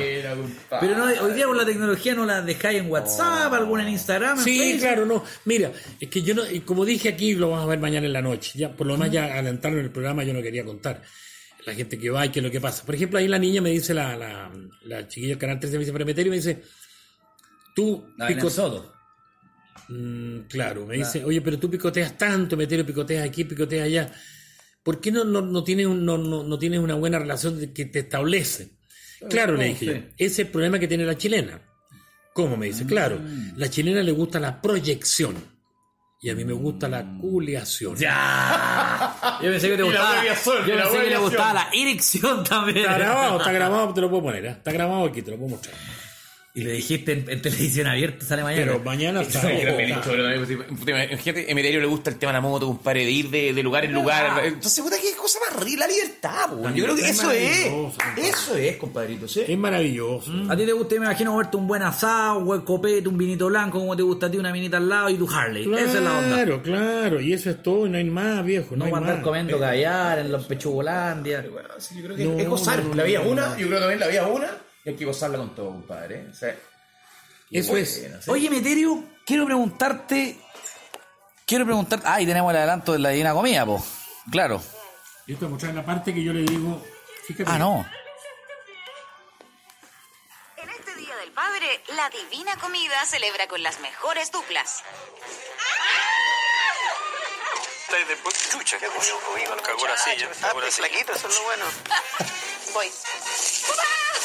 Pero 0.81 0.97
no, 0.97 1.05
hoy 1.05 1.33
día 1.33 1.45
con 1.45 1.55
la 1.55 1.65
tecnología 1.65 2.13
no 2.13 2.25
la 2.25 2.41
dejáis 2.41 2.79
en 2.79 2.91
WhatsApp, 2.91 3.53
alguna 3.53 3.83
en 3.83 3.89
Instagram, 3.93 4.37
en 4.39 4.43
Sí, 4.43 4.59
Facebook. 4.59 4.81
claro, 4.81 5.05
no. 5.05 5.23
Mira, 5.45 5.71
es 5.97 6.09
que 6.09 6.21
yo 6.23 6.35
no, 6.35 6.43
como 6.65 6.83
dije 6.83 7.07
aquí, 7.07 7.35
lo 7.35 7.51
vamos 7.51 7.63
a 7.65 7.69
ver 7.69 7.79
mañana 7.79 8.05
en 8.05 8.11
la 8.13 8.21
noche. 8.21 8.51
Ya, 8.59 8.69
por 8.75 8.85
lo 8.85 8.93
demás, 8.93 9.11
ya 9.11 9.25
adelantaron 9.33 9.79
el 9.79 9.91
programa, 9.91 10.25
yo 10.25 10.33
no 10.33 10.41
quería 10.41 10.65
contar. 10.65 11.01
La 11.65 11.73
gente 11.73 11.97
que 11.97 12.09
va 12.09 12.25
y 12.25 12.29
qué 12.29 12.39
es 12.39 12.43
lo 12.45 12.51
que 12.51 12.59
pasa. 12.59 12.83
Por 12.85 12.95
ejemplo, 12.95 13.17
ahí 13.19 13.27
la 13.29 13.39
niña 13.39 13.61
me 13.61 13.69
dice, 13.69 13.93
la, 13.93 14.17
la, 14.17 14.51
la 14.83 15.07
chiquilla 15.07 15.29
del 15.29 15.37
canal 15.37 15.59
13 15.59 15.77
me 15.77 15.79
dice, 15.81 15.93
Premeterio, 15.93 16.31
me 16.31 16.35
dice, 16.37 16.63
tú, 17.75 18.13
La 18.17 18.27
pico- 18.27 18.49
Soto. 18.49 18.93
Mm, 19.89 20.41
claro, 20.47 20.85
me 20.85 20.97
dice, 20.97 21.23
oye, 21.25 21.41
pero 21.41 21.59
tú 21.59 21.69
picoteas 21.69 22.17
tanto, 22.17 22.55
Meterio, 22.55 22.85
picoteas 22.85 23.25
aquí, 23.27 23.43
picoteas 23.43 23.85
allá. 23.85 24.11
¿Por 24.83 24.99
qué 25.01 25.11
no, 25.11 25.23
no, 25.25 25.41
no 25.41 25.63
tienes, 25.63 25.85
un- 25.85 26.05
no, 26.05 26.17
no, 26.17 26.43
no 26.43 26.57
tienes 26.59 26.79
una 26.79 26.95
buena 26.95 27.19
relación 27.19 27.59
de- 27.59 27.73
que 27.73 27.85
te 27.85 27.99
establece? 27.99 28.77
Claro, 29.29 29.55
le 29.55 29.65
dije 29.65 29.85
yo. 29.85 29.91
Ese 29.91 30.07
es 30.25 30.39
el 30.39 30.47
problema 30.47 30.79
que 30.79 30.87
tiene 30.87 31.05
la 31.05 31.17
chilena. 31.17 31.61
¿Cómo 32.33 32.55
me 32.57 32.67
dice? 32.67 32.85
Claro, 32.85 33.19
la 33.57 33.69
chilena 33.69 34.01
le 34.01 34.11
gusta 34.13 34.39
la 34.39 34.61
proyección. 34.61 35.35
Y 36.23 36.29
a 36.29 36.35
mí 36.35 36.45
me 36.45 36.53
gusta 36.53 36.87
la 36.87 37.03
culiación. 37.19 37.95
Ya. 37.97 39.39
Yo 39.41 39.49
pensé 39.51 39.69
que 39.69 39.77
te 39.77 39.83
gustaba. 39.83 40.23
Yo 40.23 40.75
pensé 40.75 41.01
que 41.03 41.09
le 41.09 41.17
gustaba 41.17 41.53
la 41.53 41.69
erección 41.73 42.43
también. 42.43 42.77
Está 42.77 42.97
grabado, 42.97 43.37
está 43.39 43.51
grabado, 43.59 43.93
te 43.93 44.01
lo 44.01 44.09
puedo 44.09 44.23
poner. 44.23 44.45
¿eh? 44.45 44.49
Está 44.51 44.71
grabado 44.71 45.05
aquí, 45.05 45.21
te 45.21 45.31
lo 45.31 45.37
puedo 45.37 45.49
mostrar. 45.49 45.75
Y 46.53 46.63
le 46.63 46.73
dijiste 46.73 47.13
en, 47.13 47.29
en 47.29 47.41
televisión 47.41 47.87
abierta, 47.87 48.25
sale 48.25 48.43
mañana. 48.43 48.65
Pero 48.73 48.83
mañana 48.83 49.21
puta, 49.21 49.51
Imagínate, 50.87 51.51
Emeterio 51.51 51.79
le 51.79 51.85
gusta 51.85 52.09
el 52.09 52.17
tema 52.17 52.31
de 52.31 52.37
la 52.37 52.41
moto, 52.41 52.67
compadre, 52.67 53.05
de 53.05 53.11
ir 53.11 53.29
de, 53.29 53.53
de 53.53 53.63
lugar 53.63 53.85
en 53.85 53.93
lugar. 53.93 54.45
Entonces, 54.45 54.83
puta, 54.83 54.97
qué 55.01 55.15
cosa 55.15 55.39
más 55.49 55.63
rica, 55.63 55.79
la 55.79 55.87
libertad, 55.87 56.49
po. 56.49 56.69
Yo 56.75 56.83
creo 56.83 56.95
que 56.95 57.09
eso 57.09 57.31
es 57.31 57.67
compadre. 57.69 58.27
Eso 58.29 58.55
es, 58.57 58.75
compadrito, 58.77 59.27
¿sí? 59.27 59.43
Es 59.47 59.57
maravilloso. 59.57 60.31
A 60.49 60.55
ti 60.57 60.65
te 60.65 60.73
gusta, 60.73 60.95
me 60.95 61.05
imagino, 61.05 61.37
verte 61.37 61.57
un 61.57 61.67
buen 61.67 61.83
asado, 61.83 62.39
un 62.39 62.45
buen 62.45 62.61
copete, 62.61 63.07
un 63.07 63.17
vinito 63.17 63.47
blanco, 63.47 63.79
como 63.79 63.95
te 63.95 64.03
gusta 64.03 64.25
a 64.25 64.31
ti, 64.31 64.37
una 64.37 64.51
minita 64.51 64.77
al 64.77 64.89
lado 64.89 65.09
y 65.09 65.15
tu 65.15 65.29
Harley. 65.29 65.63
Claro, 65.65 65.85
Esa 65.85 65.97
es 65.99 66.03
la 66.03 66.17
onda. 66.19 66.61
claro. 66.61 67.21
Y 67.21 67.33
eso 67.33 67.49
es 67.49 67.63
todo, 67.63 67.85
y 67.87 67.89
no 67.89 67.97
hay 67.97 68.03
más, 68.03 68.43
viejo. 68.45 68.75
No, 68.75 68.79
No 68.79 68.85
hay 68.85 68.93
andar 68.93 69.15
más. 69.15 69.23
comiendo 69.23 69.59
caviar 69.59 70.19
en 70.19 70.31
los 70.31 70.45
pechugolandia. 70.45 71.45
Bueno, 71.51 71.69
sí, 71.77 71.95
yo 71.95 72.03
creo 72.05 72.17
que 72.17 72.25
No, 72.25 72.39
es 72.39 72.47
gozar. 72.49 72.83
no, 72.83 72.89
no, 72.89 72.95
la 72.95 73.03
vida 73.03 73.21
una, 73.21 73.47
no. 73.49 73.57
yo 73.57 73.67
creo 73.67 73.77
que 73.77 73.79
también 73.79 73.99
la 74.01 74.07
vida 74.07 74.21
es 74.27 74.35
una, 74.35 74.47
y 74.83 74.89
hay 74.89 74.95
que 74.95 75.05
gozarla 75.05 75.37
con 75.37 75.53
todo, 75.55 75.67
compadre. 75.67 76.27
O 76.29 76.33
sea, 76.33 76.55
Eso 77.51 77.77
es. 77.77 78.01
bueno, 78.01 78.21
sí. 78.21 78.31
Oye, 78.31 78.49
Meterio, 78.49 79.03
quiero 79.25 79.45
preguntarte. 79.45 80.39
Quiero 81.45 81.65
preguntar. 81.65 82.01
Ah, 82.05 82.21
y 82.21 82.25
tenemos 82.25 82.49
el 82.51 82.57
adelanto 82.57 82.93
de 82.93 82.99
la 82.99 83.09
divina 83.09 83.33
comida, 83.33 83.65
po. 83.65 83.83
Claro. 84.31 84.61
Voy 85.27 85.37
a 85.39 85.49
mostrar 85.49 85.73
la 85.73 85.85
parte 85.85 86.13
que 86.13 86.23
yo 86.23 86.33
le 86.33 86.41
digo. 86.43 86.81
Fíjate. 87.27 87.49
Ah, 87.51 87.57
no. 87.57 87.85
En 90.57 90.69
este 90.69 90.95
Día 90.95 91.15
del 91.17 91.31
Padre, 91.31 91.81
la 91.95 92.09
Divina 92.09 92.55
Comida 92.57 93.05
celebra 93.05 93.47
con 93.47 93.61
las 93.63 93.79
mejores 93.79 94.31
duplas. 94.31 94.83
Estáis 97.83 98.07
después, 98.07 98.49
chucha, 98.49 98.77
¿qué 98.79 98.87
comió 98.87 99.19
conmigo? 99.19 99.55
Cagó 99.63 99.87
la 99.87 99.97
silla, 99.97 100.29
cagó 100.39 100.61
la 100.61 100.71
silla. 100.71 100.87
flaquito, 100.87 101.13
eso 101.13 101.27
es 101.27 101.35
lo 101.35 101.43
bueno. 101.43 101.65
Voy. 102.73 102.87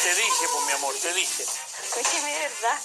Te 0.03 0.11
dije, 0.15 0.45
pues 0.53 0.67
mi 0.67 0.73
amor, 0.73 0.95
te 1.01 1.15
dije. 1.15 1.43
Escúcheme, 1.43 2.33
¿verdad? 2.33 2.79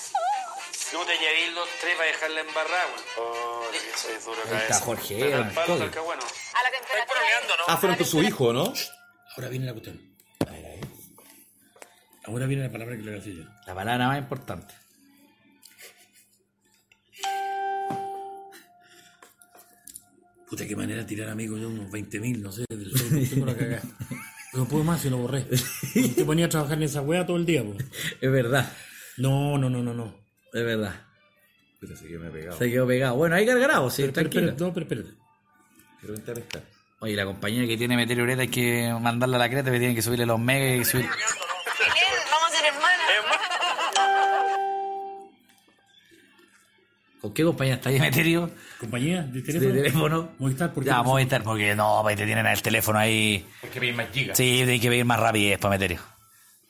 No 0.93 1.05
te 1.05 1.17
llevéis 1.17 1.53
los 1.53 1.69
tres 1.79 1.95
para 1.95 2.07
dejarla 2.07 2.41
embarrada, 2.41 2.85
güey. 2.85 3.03
Oh, 3.17 3.63
que 3.71 3.97
soy 3.97 4.13
duro 4.25 4.41
Ahí 4.49 4.61
está. 4.63 4.79
Jorge, 4.79 5.17
Pero 5.19 5.37
el 5.37 5.43
al 5.43 5.51
palo 5.53 5.91
cagüeno. 5.91 6.23
A 6.23 6.63
la 6.63 6.71
temperatura. 6.71 7.21
¿no? 7.57 7.63
Ah, 7.67 7.77
fueron 7.77 7.97
con 7.97 8.07
su 8.07 8.21
hijo, 8.23 8.53
¿no? 8.53 8.73
Ahora 9.35 9.49
viene 9.49 9.65
la 9.65 9.71
cuestión. 9.73 10.11
Ahora 12.23 12.45
viene 12.45 12.63
la 12.63 12.71
palabra 12.71 12.95
que 12.95 13.01
le 13.01 13.11
voy 13.11 13.19
a 13.19 13.23
decir 13.23 13.43
yo. 13.43 13.49
La 13.65 13.73
palabra 13.73 14.07
más 14.07 14.19
importante. 14.19 14.73
Puta, 20.49 20.67
qué 20.67 20.75
manera 20.75 21.01
de 21.01 21.07
tirar 21.07 21.29
amigos 21.29 21.61
yo, 21.61 21.69
unos 21.69 21.89
20.000, 21.89 22.39
no 22.39 22.51
sé, 22.51 22.65
del 22.69 22.91
Facebook, 22.91 23.29
tengo 23.29 23.45
la 23.45 23.55
cagada. 23.55 23.81
No 24.53 24.65
puedo 24.65 24.83
más 24.83 25.01
si 25.01 25.09
lo 25.09 25.17
borré. 25.17 25.45
Te 26.15 26.25
ponía 26.25 26.45
a 26.45 26.49
trabajar 26.49 26.77
en 26.77 26.83
esa 26.83 27.01
wea 27.01 27.25
todo 27.25 27.37
el 27.37 27.45
día, 27.45 27.63
po. 27.63 27.73
Es 28.21 28.31
verdad. 28.31 28.71
No, 29.17 29.57
no, 29.57 29.69
no, 29.69 29.81
no, 29.81 29.93
no. 29.93 30.15
Es 30.53 30.63
verdad. 30.65 30.93
Puta, 31.79 31.95
se 31.95 32.07
quedó 32.07 32.19
me 32.19 32.29
pegado. 32.29 32.57
Se 32.57 32.69
quedó 32.69 32.85
pegado. 32.87 33.15
Bueno, 33.15 33.35
ahí 33.35 33.45
cargará, 33.45 33.77
sí, 33.89 34.01
Pero, 34.03 34.13
pero, 34.13 34.29
tranquilo. 34.29 34.53
pero, 34.53 34.67
no, 34.67 34.73
pero 34.73 34.85
espérate. 34.85 35.09
Quiero 35.99 36.13
vente 36.15 36.31
a 36.31 36.33
pescar. 36.33 36.63
Oye, 36.99 37.15
la 37.15 37.25
compañía 37.25 37.65
que 37.65 37.77
tiene 37.77 37.95
Ureta 38.21 38.43
hay 38.43 38.47
que 38.47 38.93
mandarla 39.01 39.37
a 39.37 39.39
la 39.39 39.49
creta, 39.49 39.71
que 39.71 39.79
tienen 39.79 39.95
que 39.95 40.03
subirle 40.03 40.25
los 40.27 40.39
megas 40.39 40.87
y 40.87 40.91
subir. 40.91 41.07
¿Con 47.21 47.33
qué 47.33 47.43
compañía 47.43 47.75
está 47.75 47.89
ahí 47.89 47.99
Meterio? 48.01 48.49
¿Compañía 48.79 49.21
de 49.21 49.41
De 49.41 49.53
teléfono? 49.53 49.73
teléfono. 49.75 50.29
Movistar, 50.39 50.73
¿por 50.73 50.83
qué? 50.83 50.89
Ya, 50.89 51.03
Movistar, 51.03 51.43
porque 51.43 51.75
no, 51.75 51.99
pues 52.01 52.17
te 52.17 52.25
tienen 52.25 52.45
el 52.47 52.61
teléfono 52.61 52.97
ahí. 52.99 53.47
Hay 53.63 53.69
que 53.69 53.79
pedir 53.79 53.95
más 53.95 54.07
gigas. 54.11 54.37
Sí, 54.37 54.61
hay 54.63 54.79
que 54.79 54.89
pedir 54.89 55.05
más 55.05 55.19
rapidez 55.19 55.59
para 55.59 55.71
Meterio. 55.75 56.01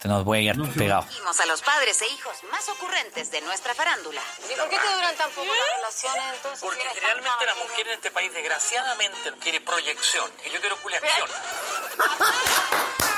Se 0.02 0.08
nos 0.08 0.24
puede 0.24 0.42
quedar 0.42 0.58
pegado. 0.74 1.06
Vimos 1.16 1.40
a 1.40 1.46
los 1.46 1.62
padres 1.62 2.02
e 2.02 2.08
hijos 2.08 2.36
más 2.52 2.68
ocurrentes 2.70 3.30
de 3.30 3.40
nuestra 3.42 3.76
farándula. 3.76 4.20
¿Y 4.52 4.58
por 4.60 4.68
qué 4.68 4.78
te 4.78 4.94
duran 4.96 5.16
tan 5.16 5.30
poco 5.30 5.46
las 5.46 5.78
relaciones 5.78 6.24
entonces? 6.38 6.60
Porque 6.60 6.84
realmente 7.00 7.46
la 7.46 7.54
mujer 7.54 7.88
en 7.88 7.94
este 7.94 8.10
país, 8.10 8.34
desgraciadamente, 8.34 9.32
quiere 9.40 9.62
proyección. 9.62 10.26
Y 10.50 10.50
yo 10.54 10.60
quiero 10.60 10.76
culiación. 10.82 11.30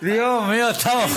Dios 0.00 0.48
mío, 0.48 0.70
estamos. 0.70 1.10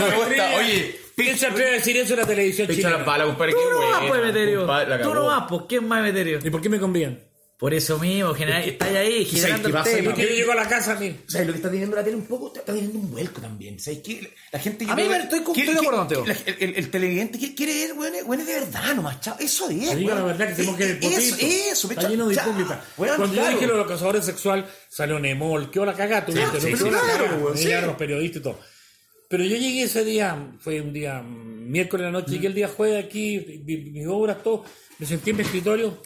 Oye, 0.58 1.00
¿Quién 1.16 1.38
se 1.38 1.46
atreve 1.48 1.70
a 1.70 1.74
decir 1.74 1.96
eso 1.98 2.14
en 2.14 2.20
la 2.22 2.26
televisión 2.26 2.68
Picha 2.68 2.78
chilena? 2.78 2.98
las 2.98 3.06
balas, 3.06 3.28
compadre. 3.28 3.52
Tú 3.54 3.60
qué 3.60 3.66
no 3.72 3.80
vas, 3.80 3.88
buena, 4.00 4.08
pues, 4.10 4.24
Meterio. 4.24 4.58
compadre, 4.62 4.90
la 4.90 4.98
Tú 4.98 5.04
cagó. 5.04 5.16
no 5.16 5.26
vas, 5.28 5.44
pues. 5.48 5.62
¿Quién 5.70 5.88
más, 5.88 6.02
Meterio? 6.02 6.40
¿Y 6.44 6.50
por 6.50 6.60
qué 6.62 6.70
me 6.70 6.80
convían? 6.80 7.20
Por 7.64 7.74
eso 7.74 7.98
mismo, 7.98 8.34
general, 8.34 8.62
está 8.62 8.88
ahí 8.88 9.24
¿sabes 9.26 9.30
generando 9.42 9.72
qué 9.72 9.78
el 9.78 9.96
tema. 9.96 10.10
¿Por 10.10 10.20
qué 10.20 10.30
yo 10.30 10.36
llego 10.36 10.52
a 10.52 10.56
la 10.56 10.68
casa 10.68 10.98
a 10.98 11.00
mí? 11.00 11.16
¿Sabes 11.28 11.48
lo 11.48 11.54
que 11.54 11.58
está 11.60 11.72
teniendo 11.72 11.96
la 11.96 12.04
tele 12.04 12.18
un 12.18 12.26
poco? 12.26 12.48
Está 12.48 12.62
teniendo 12.74 13.00
un 13.00 13.10
vuelco 13.10 13.40
también. 13.40 13.80
¿Sabes 13.80 14.00
qué? 14.00 14.34
La 14.52 14.60
gente... 14.60 14.86
A 14.86 14.94
mí 14.94 15.04
me- 15.04 15.18
estoy 15.20 15.40
de 15.40 15.72
acuerdo 15.72 16.26
El, 16.46 16.56
el- 16.60 16.76
el 16.76 16.92
televidente 16.92 17.40
quiere, 17.40 17.56
quiere 17.56 17.74
ver, 17.74 17.94
weón, 17.98 18.14
weón, 18.26 18.46
de 18.46 18.54
verdad 18.54 18.96
nomás, 18.96 19.22
chao. 19.22 19.38
Eso 19.40 19.70
es, 19.70 19.78
weón. 19.96 20.06
la 20.08 20.24
verdad 20.24 20.50
que 20.50 20.56
tenemos 20.56 20.76
que 20.76 20.88
ir 20.90 21.00
Eso, 21.04 21.36
eso, 21.40 21.90
Está 21.90 22.10
lleno 22.10 22.28
de 22.28 22.34
hipócritas. 22.34 22.80
Cuando 22.98 23.34
yo 23.34 23.50
dije 23.52 23.66
lo 23.66 23.74
de 23.76 23.80
los 23.80 23.88
cazadores 23.88 24.26
sexual, 24.26 24.70
salió 24.90 25.18
Nemol, 25.18 25.72
quedó 25.72 25.86
la 25.86 25.94
cagada, 25.94 26.26
tuviste, 26.26 26.60
claro, 26.74 27.88
los 27.88 27.96
periodistas 27.96 28.42
y 28.42 28.44
todo. 28.44 28.60
Pero 29.30 29.46
yo 29.46 29.56
llegué 29.56 29.84
ese 29.84 30.04
día, 30.04 30.52
fue 30.60 30.82
un 30.82 30.92
día 30.92 31.22
mm, 31.22 31.72
miércoles 31.72 32.08
de 32.08 32.12
la 32.12 32.20
noche, 32.20 32.32
llegué 32.34 32.48
el 32.48 32.56
día 32.56 32.68
jueves 32.68 33.06
aquí, 33.06 33.64
mis 33.66 34.06
obras, 34.06 34.44
todo, 34.44 34.66
me 35.00 35.06
senté 35.06 35.30
en 35.30 35.38
mi 35.38 35.44
escritorio. 35.44 36.02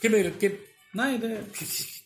¿Qué 0.00 0.08
me, 0.10 0.32
qué, 0.38 0.74
Nadie 0.92 1.18
te- 1.18 1.40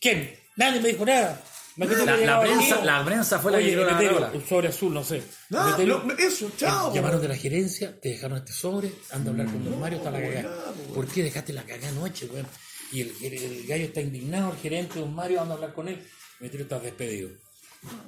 ¿Quién? 0.01 0.35
Nadie 0.57 0.81
me 0.81 0.89
dijo 0.89 1.05
nada. 1.07 1.41
La, 1.77 2.41
prensa, 2.41 2.85
la 2.85 3.05
prensa 3.05 3.39
fue 3.39 3.51
la 3.53 3.59
que 3.59 3.65
tiró 3.65 4.21
la 4.21 4.33
sobre 4.47 4.69
azul, 4.69 4.93
no 4.93 5.03
sé. 5.03 5.23
No, 5.49 5.69
Emeterio, 5.69 6.03
no, 6.05 6.13
eso, 6.19 6.51
chao. 6.57 6.93
Llamaron 6.95 7.21
de 7.23 7.29
la 7.29 7.37
gerencia, 7.37 7.99
te 7.99 8.11
dejaron 8.11 8.39
este 8.39 8.53
sobre, 8.53 8.93
anda 9.11 9.31
a 9.31 9.33
hablar 9.33 9.47
con 9.47 9.65
don 9.65 9.81
Mario, 9.81 9.99
está 9.99 10.11
la 10.11 10.21
cagada. 10.21 10.65
¿Por 10.95 11.07
qué 11.09 11.23
dejaste 11.23 11.53
la 11.55 11.63
cagada 11.65 11.89
anoche, 11.89 12.27
weón? 12.27 12.47
Y 12.93 13.01
el, 13.01 13.15
el 13.23 13.67
gallo 13.67 13.85
está 13.87 14.03
indignado, 14.03 14.53
el 14.53 14.59
gerente, 14.59 14.99
don 15.01 15.15
Mario, 15.15 15.41
anda 15.41 15.55
a 15.55 15.57
hablar 15.57 15.73
con 15.73 15.89
él. 15.89 16.07
Emeterio 16.41 16.65
está 16.65 16.79
despedido. 16.79 17.31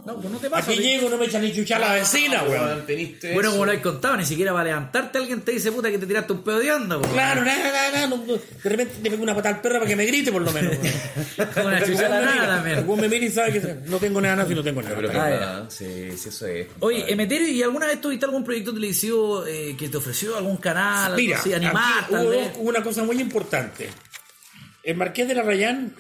No, 0.07 0.21
pues 0.21 0.31
no 0.31 0.39
te 0.39 0.49
pasa. 0.49 0.71
Aquí 0.71 0.81
llego, 0.81 1.09
no 1.09 1.17
me 1.17 1.25
echan 1.27 1.43
ni 1.43 1.53
chucha 1.53 1.77
a 1.77 1.79
la 1.81 1.95
vecina, 1.95 2.45
weón. 2.45 2.85
Weón, 2.87 2.87
Bueno, 2.87 3.41
eso. 3.41 3.51
como 3.53 3.67
lo 3.67 3.73
has 3.73 3.79
contado, 3.79 4.17
ni 4.19 4.25
siquiera 4.25 4.53
para 4.53 4.65
levantarte 4.67 5.19
alguien 5.19 5.41
te 5.41 5.51
dice 5.53 5.73
puta 5.73 5.91
que 5.91 5.99
te 5.99 6.07
tiraste 6.07 6.33
un 6.35 6.45
pedo 6.45 6.59
de 6.61 6.71
onda, 6.71 7.01
po. 7.01 7.09
Claro, 7.09 7.43
nada, 7.45 7.65
nada, 7.73 7.91
nada. 7.91 8.07
no, 8.07 8.19
no. 8.19 8.35
De 8.35 8.41
repente 8.71 8.95
le 9.03 9.11
pego 9.11 9.23
una 9.25 9.35
patada 9.35 9.57
al 9.57 9.61
perro 9.63 9.77
para 9.79 9.87
que 9.89 9.97
me 9.97 10.05
grite, 10.07 10.31
por 10.31 10.43
lo 10.43 10.53
menos. 10.53 10.77
weón. 10.77 11.67
Una 11.67 11.85
chucha 11.85 12.07
a 12.07 12.09
la 12.09 12.21
nada 12.21 12.47
también. 12.57 12.85
weón 12.89 13.01
me 13.01 13.09
mira 13.09 13.25
y 13.25 13.31
sabe 13.31 13.53
que 13.53 13.75
no 13.87 13.99
tengo 13.99 14.21
nada 14.21 14.47
si 14.47 14.55
no 14.55 14.63
tengo 14.63 14.81
nada. 14.83 14.95
Pero 14.95 15.11
Ah, 15.11 15.15
nada, 15.15 15.71
sí, 15.71 16.11
sí, 16.17 16.29
eso 16.29 16.47
es. 16.47 16.67
Oye. 16.81 17.11
Emeterio, 17.13 17.49
¿y 17.49 17.63
alguna 17.63 17.87
vez 17.87 18.01
tuviste 18.01 18.27
algún 18.27 18.45
proyecto 18.45 18.73
televisivo 18.75 19.45
eh, 19.47 19.75
que 19.77 19.89
te 19.89 19.97
ofreció 19.97 20.37
algún 20.37 20.59
canal, 20.59 21.07
algo 21.07 21.17
Mira, 21.17 21.39
así, 21.39 21.53
animar, 21.53 22.05
aquí 22.05 22.13
tal 22.13 22.23
hubo 22.27 22.31
vez? 22.31 22.53
una 22.59 22.83
cosa 22.83 23.03
muy 23.03 23.19
importante. 23.21 23.89
El 24.85 24.97
Marqués 24.97 25.27
de 25.27 25.35
la 25.35 25.43
Rayán 25.43 25.97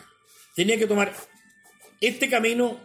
tenía 0.54 0.78
que 0.78 0.87
tomar 0.87 1.12
este 2.00 2.28
camino 2.28 2.78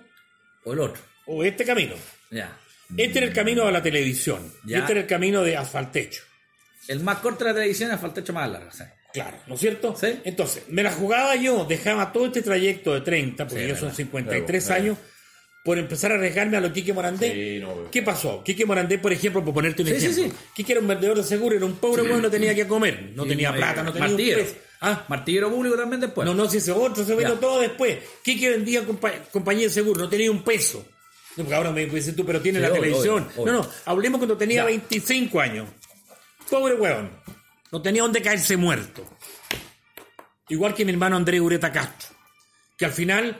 O 0.63 0.73
el 0.73 0.79
otro. 0.79 1.01
o 1.25 1.43
este 1.43 1.63
camino. 1.65 1.95
Ya. 2.31 2.57
Este 2.97 3.19
era 3.19 3.27
el 3.27 3.33
camino 3.33 3.65
a 3.67 3.71
la 3.71 3.81
televisión. 3.83 4.51
Y 4.65 4.71
Ya. 4.71 4.79
este 4.79 4.93
era 4.93 5.01
el 5.01 5.07
camino 5.07 5.43
de 5.43 5.55
asfaltecho. 5.57 6.23
El 6.87 7.01
más 7.01 7.19
corto 7.19 7.43
de 7.43 7.51
la 7.51 7.55
televisión 7.55 7.91
hecho 8.17 8.33
más 8.33 8.49
largo. 8.49 8.69
Claro, 9.13 9.37
¿no 9.47 9.55
es 9.55 9.59
cierto? 9.59 9.95
Sí. 9.99 10.19
Entonces, 10.23 10.63
me 10.69 10.81
la 10.83 10.91
jugaba 10.91 11.35
yo, 11.35 11.65
dejaba 11.65 12.11
todo 12.11 12.27
este 12.27 12.41
trayecto 12.41 12.93
de 12.93 13.01
30, 13.01 13.47
porque 13.47 13.63
Sí, 13.63 13.69
yo 13.69 13.75
son 13.75 13.83
verdad. 13.85 13.97
53 13.97 14.65
Claro, 14.65 14.81
años, 14.83 14.97
por 15.63 15.77
empezar 15.77 16.11
a 16.11 16.15
arriesgarme 16.15 16.57
a 16.57 16.61
lo 16.61 16.71
Quique 16.73 16.93
Morandé. 16.93 17.31
Sí, 17.33 17.59
no. 17.59 17.89
¿Qué 17.91 18.01
pasó? 18.03 18.43
Quique 18.43 18.65
Morandé, 18.65 18.97
por 18.99 19.11
ejemplo, 19.11 19.43
por 19.43 19.53
ponerte 19.53 19.81
un 19.83 19.87
Sí, 19.89 19.99
sí, 19.99 20.05
ejemplo. 20.07 20.23
sí. 20.39 20.45
Quique 20.55 20.71
era 20.73 20.81
un 20.81 20.87
vendedor 20.87 21.17
de 21.17 21.23
seguro, 21.23 21.55
era 21.55 21.65
un 21.65 21.75
pobre 21.77 22.03
güey, 22.03 22.21
no 22.21 22.29
tenía 22.29 22.53
que 22.55 22.67
comer, 22.67 23.11
no 23.15 23.25
tenía 23.25 23.53
plata, 23.53 23.83
no 23.83 23.91
tenía 23.93 24.09
un 24.09 24.17
peso. 24.17 24.55
Ah, 24.81 25.05
Martillero 25.09 25.49
público 25.49 25.75
también 25.75 25.99
después. 26.01 26.25
no, 26.25 26.33
no, 26.33 26.47
si 26.49 26.57
ese 26.57 26.71
otro 26.71 27.03
se 27.03 27.15
vino 27.15 27.33
todo 27.33 27.59
después. 27.59 27.97
Quique 28.23 28.49
vendía 28.49 28.85
compa- 28.87 29.27
compañía 29.31 29.63
de 29.67 29.73
seguro, 29.73 30.01
no 30.01 30.09
tenía 30.09 30.31
un 30.31 30.43
peso. 30.43 30.85
No, 31.35 31.43
porque 31.43 31.55
ahora 31.55 31.71
me 31.71 31.85
dices 31.85 32.15
tú, 32.15 32.25
pero 32.25 32.41
tiene 32.41 32.59
Sí, 32.59 32.63
la 32.63 32.69
obvio, 32.71 32.81
televisión. 32.81 33.23
obvio, 33.23 33.41
obvio. 33.43 33.53
No, 33.53 33.59
no, 33.63 33.69
hablemos 33.85 34.17
cuando 34.19 34.37
tenía 34.37 34.57
Ya. 34.61 34.65
25 34.65 35.39
años. 35.41 35.67
Pobre 36.49 36.75
weón. 36.75 37.11
No 37.71 37.81
tenía 37.81 38.01
dónde 38.01 38.21
caerse 38.21 38.57
muerto. 38.57 39.05
Igual 40.49 40.73
que 40.73 40.85
mi 40.85 40.91
hermano 40.91 41.15
Andrés 41.15 41.39
Ureta 41.41 41.71
Castro. 41.71 42.15
Que 42.77 42.85
al 42.85 42.91
final, 42.93 43.37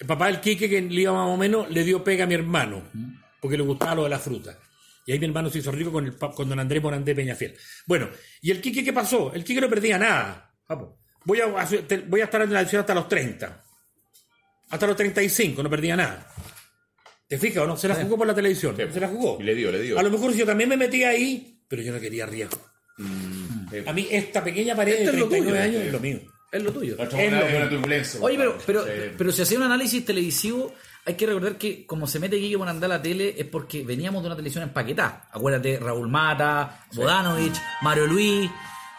el 0.00 0.06
papá 0.06 0.26
del 0.26 0.40
Quique, 0.40 0.68
que 0.68 0.80
le 0.80 1.02
iba 1.02 1.12
más 1.12 1.28
o 1.28 1.36
menos, 1.36 1.70
le 1.70 1.84
dio 1.84 2.02
pega 2.02 2.24
a 2.24 2.26
mi 2.26 2.34
hermano. 2.34 2.82
Porque 3.40 3.56
le 3.56 3.62
gustaba 3.62 3.94
lo 3.96 4.04
de 4.04 4.08
la 4.10 4.18
fruta. 4.18 4.58
Y 5.06 5.12
ahí 5.12 5.18
mi 5.18 5.26
hermano 5.26 5.50
se 5.50 5.58
hizo 5.58 5.70
rico 5.70 5.92
con, 5.92 6.06
el, 6.06 6.16
con 6.16 6.48
don 6.48 6.58
Andrés 6.58 6.82
Morandé 6.82 7.14
Peñafiel. 7.14 7.56
Bueno, 7.86 8.08
¿y 8.42 8.50
el 8.50 8.60
Quique 8.60 8.82
qué 8.84 8.92
pasó? 8.92 9.32
El 9.32 9.44
Quique 9.44 9.60
no 9.60 9.68
perdía 9.68 9.98
nada. 9.98 10.49
Papo. 10.70 10.98
Voy 11.24 11.40
a, 11.40 11.46
hacer- 11.60 11.86
te- 11.88 11.98
voy 11.98 12.20
a 12.20 12.24
estar 12.24 12.40
en 12.42 12.48
la 12.52 12.58
televisión 12.60 12.80
hasta 12.80 12.94
los 12.94 13.08
30. 13.08 13.64
Hasta 14.70 14.86
los 14.86 14.96
35, 14.96 15.62
no 15.64 15.68
perdía 15.68 15.96
nada. 15.96 16.26
¿Te 17.28 17.38
fijas 17.38 17.64
o 17.64 17.66
no? 17.66 17.76
Se 17.76 17.88
la 17.88 17.96
jugó 17.96 18.16
por 18.18 18.26
la 18.26 18.34
televisión. 18.34 18.76
Se 18.76 19.00
la 19.00 19.08
jugó. 19.08 19.36
Y 19.40 19.42
le 19.42 19.54
dio, 19.56 19.72
le 19.72 19.80
dio. 19.82 19.98
A 19.98 20.02
lo 20.02 20.10
mejor 20.10 20.32
yo 20.32 20.46
también 20.46 20.68
me 20.70 20.76
metí 20.76 21.02
ahí, 21.02 21.60
pero 21.68 21.82
yo 21.82 21.92
no 21.92 21.98
quería 22.00 22.24
riesgo. 22.26 22.58
A 23.86 23.92
mí 23.92 24.06
esta 24.10 24.44
pequeña 24.44 24.76
pared 24.76 24.92
Esto 24.94 25.10
de 25.10 25.16
es 25.16 25.20
lo 25.22 25.28
39 25.28 25.58
tuyo. 25.58 25.78
años 25.78 25.86
es 25.86 25.92
lo 25.92 26.00
mío. 26.00 26.20
Es 26.52 26.62
lo 26.62 26.72
tuyo. 26.72 26.96
Es 26.98 28.14
lo. 28.14 28.24
Oye, 28.24 28.36
pero, 28.38 28.58
pero, 28.66 28.84
Sí. 28.84 28.90
pero 29.18 29.32
si 29.32 29.42
hacía 29.42 29.58
un 29.58 29.64
análisis 29.64 30.04
televisivo, 30.04 30.72
hay 31.04 31.14
que 31.14 31.26
recordar 31.26 31.56
que 31.56 31.84
como 31.86 32.06
se 32.06 32.18
mete 32.20 32.36
Guillermo 32.36 32.64
Morandé 32.64 32.86
a 32.86 32.88
la 32.90 33.02
tele 33.02 33.34
es 33.38 33.46
porque 33.46 33.82
veníamos 33.84 34.22
de 34.22 34.26
una 34.28 34.36
televisión 34.36 34.64
empaquetada. 34.64 35.28
Acuérdate, 35.32 35.78
Raúl 35.78 36.08
Mata, 36.08 36.84
Bodanovich, 36.94 37.56
Mario 37.82 38.06
Luis 38.06 38.50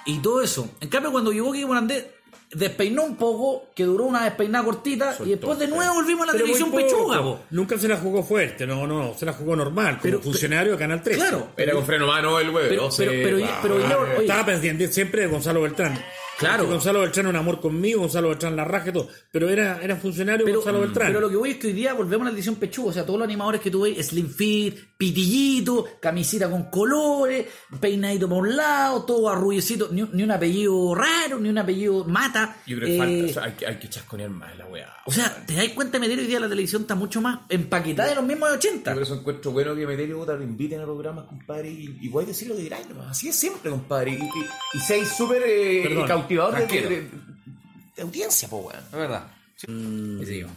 y 0.06 0.20
todo 0.20 0.42
eso. 0.42 0.70
En 0.82 0.90
cambio, 0.90 1.12
cuando 1.12 1.32
llegó 1.32 1.52
Guillermo 1.52 1.74
Morandé, 1.74 2.12
despeinó 2.54 3.04
un 3.04 3.16
poco, 3.16 3.68
que 3.74 3.84
duró 3.86 4.06
una 4.06 4.26
despeinada 4.26 4.66
cortita, 4.66 5.16
y 5.26 5.30
después 5.30 5.58
de 5.58 5.68
nuevo 5.68 5.94
volvimos 5.96 6.24
a 6.24 6.26
la 6.28 6.32
Pero 6.34 6.44
televisión 6.46 6.72
pechuga, 6.72 7.22
po. 7.22 7.40
Nunca 7.52 7.78
se 7.78 7.88
la 7.88 7.98
jugó 7.98 8.24
fuerte, 8.24 8.68
no, 8.68 8.86
no, 8.88 9.14
se 9.18 9.26
la 9.26 9.34
jugó 9.34 9.56
normal, 9.56 9.94
como 10.00 10.02
Pero- 10.04 10.22
funcionario 10.22 10.74
de 10.74 10.78
Canal 10.78 11.02
3. 11.02 11.16
Claro. 11.18 11.48
Era 11.56 11.74
con 11.74 11.86
freno 11.86 12.08
mano 12.08 12.40
el 12.40 12.50
huevo. 12.50 12.68
Pero, 12.70 12.92
sí, 12.92 13.04
pero, 13.08 13.38
pero, 13.62 13.78
pero 14.02 14.22
Estaba 14.22 14.46
pendiente 14.46 14.88
siempre 14.90 15.22
de 15.22 15.28
Gonzalo 15.28 15.62
Beltrán. 15.62 15.98
Claro. 16.42 16.58
Porque 16.64 16.74
Gonzalo 16.74 17.00
Beltrán 17.02 17.28
un 17.28 17.36
amor 17.38 17.62
conmigo, 17.62 18.02
Gonzalo 18.02 18.28
Beltrán 18.30 18.56
la 18.56 18.66
raja 18.66 18.90
y 18.90 18.94
todo. 18.94 19.08
Pero 19.32 19.50
era, 19.50 19.80
era 19.82 19.96
funcionario 19.96 20.46
Pero, 20.46 20.58
Gonzalo 20.60 20.82
Beltrán. 20.82 21.08
pero 21.08 21.20
lo 21.22 21.30
que 21.30 21.36
voy 21.38 21.52
es 21.52 21.58
que 21.58 21.68
hoy 21.68 21.74
día 21.74 21.94
volvemos 21.94 22.22
a 22.22 22.26
la 22.26 22.30
televisión 22.32 22.56
pechuga. 22.56 22.90
O 22.90 22.94
sea, 22.94 23.06
todos 23.06 23.20
los 23.20 23.26
animadores 23.28 23.62
que 23.62 23.72
tú 23.72 23.82
ves, 23.84 24.06
Slim 24.08 24.30
Fit, 24.30 24.76
pitillito, 24.98 25.86
camisita 26.02 26.50
con 26.50 26.64
colores, 26.70 27.46
peinadito 27.80 28.28
por 28.28 28.40
un 28.40 28.56
lado, 28.56 29.04
todo 29.06 29.30
arrullecito, 29.30 29.90
ni, 29.92 30.02
un- 30.02 30.10
ni 30.14 30.24
un 30.24 30.32
apellido 30.32 30.96
raro, 30.96 31.40
ni 31.40 31.50
un 31.50 31.58
apellido 31.58 32.04
mata. 32.06 32.58
Yo 32.66 32.78
creo 32.78 32.88
que 32.88 32.96
Eh, 32.96 32.98
falta, 32.98 33.26
o 33.26 33.34
sea, 33.34 33.44
hay, 33.44 33.52
que- 33.54 33.68
hay 33.68 33.80
que 33.80 33.90
chasconear 33.90 34.30
más 34.30 34.58
la 34.58 34.66
weá. 34.68 34.94
o 35.06 35.12
sea, 35.12 35.44
te 35.46 35.54
das 35.54 35.70
cuenta, 35.70 36.00
Meter 36.00 36.20
hoy 36.20 36.28
día 36.28 36.40
la 36.40 36.50
televisión 36.50 36.82
está 36.84 36.96
mucho 36.96 37.22
más 37.22 37.42
empaquetada 37.50 38.10
de 38.10 38.16
los 38.16 38.24
mismos 38.26 38.50
de 38.50 38.56
80. 38.56 38.92
Yo 38.92 38.96
por 38.96 39.04
eso 39.04 39.16
encuentro 39.16 39.52
bueno 39.52 39.76
que 39.76 39.86
Meterio 39.86 40.18
Bota 40.18 40.34
lo 40.34 40.44
inviten 40.44 40.80
a 40.82 40.84
programas, 40.86 41.26
compadre, 41.26 41.70
y, 41.70 41.98
y 42.02 42.08
voy 42.10 42.24
a 42.24 42.28
decir 42.28 42.48
lo 42.48 42.56
que 42.56 42.72
nomás. 42.90 43.12
así 43.12 43.30
es 43.30 43.36
siempre, 43.36 43.70
compadre. 43.70 44.12
Y, 44.12 44.16
y, 44.16 44.78
y 44.78 44.80
seis 44.80 45.10
súper 45.16 45.44
eh, 45.46 45.84
De, 46.38 46.52
tranquilo. 46.52 46.90
de- 46.90 47.08
de 47.96 48.02
audiencia, 48.02 48.48
po, 48.48 48.58
weón. 48.58 48.80
Es 48.86 48.92
verdad. 48.92 49.28
Seguimos. 49.58 50.54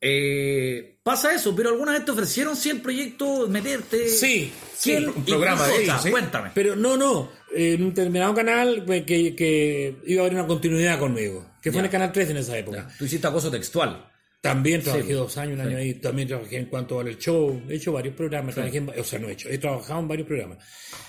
Eh, 0.00 0.98
pasa 1.02 1.34
eso, 1.34 1.54
pero 1.56 1.70
alguna 1.70 1.92
vez 1.92 2.04
te 2.04 2.10
ofrecieron 2.10 2.54
sí 2.54 2.68
el 2.70 2.80
proyecto 2.82 3.48
meterte. 3.48 4.08
Sí, 4.08 4.52
¿Quién? 4.82 5.04
sí, 5.04 5.06
un 5.16 5.22
¿Y 5.26 5.30
programa 5.30 5.66
de 5.66 5.82
ellos, 5.84 6.02
¿sí? 6.02 6.10
Cuéntame. 6.10 6.50
Pero 6.54 6.76
no, 6.76 6.96
no. 6.96 7.32
En 7.54 7.82
un 7.82 7.88
determinado 7.94 8.34
canal 8.34 8.82
pues, 8.84 9.04
que, 9.04 9.34
que 9.34 9.96
iba 10.06 10.22
a 10.22 10.26
haber 10.26 10.38
una 10.38 10.46
continuidad 10.46 10.98
conmigo. 10.98 11.50
Que 11.62 11.72
fue 11.72 11.80
en 11.80 11.86
el 11.86 11.90
Canal 11.90 12.12
3 12.12 12.30
en 12.30 12.36
esa 12.36 12.56
época. 12.58 12.86
Tú 12.98 13.06
hiciste 13.06 13.26
acoso 13.26 13.50
textual. 13.50 14.08
También 14.40 14.82
trabajé 14.82 15.06
Sí, 15.06 15.12
dos 15.12 15.36
años, 15.38 15.54
un 15.58 15.66
año 15.66 15.78
ahí. 15.78 15.94
También 15.94 16.28
trabajé 16.28 16.58
en 16.58 16.66
cuanto 16.66 17.00
al 17.00 17.16
show. 17.18 17.60
He 17.68 17.74
hecho 17.76 17.90
varios 17.92 18.14
programas. 18.14 18.54
trabajé 18.54 18.78
en- 18.78 18.90
o 18.90 19.02
sea, 19.04 19.18
no 19.18 19.28
he 19.28 19.32
hecho. 19.32 19.48
He 19.48 19.58
trabajado 19.58 19.98
en 20.00 20.06
varios 20.08 20.28
programas. 20.28 20.58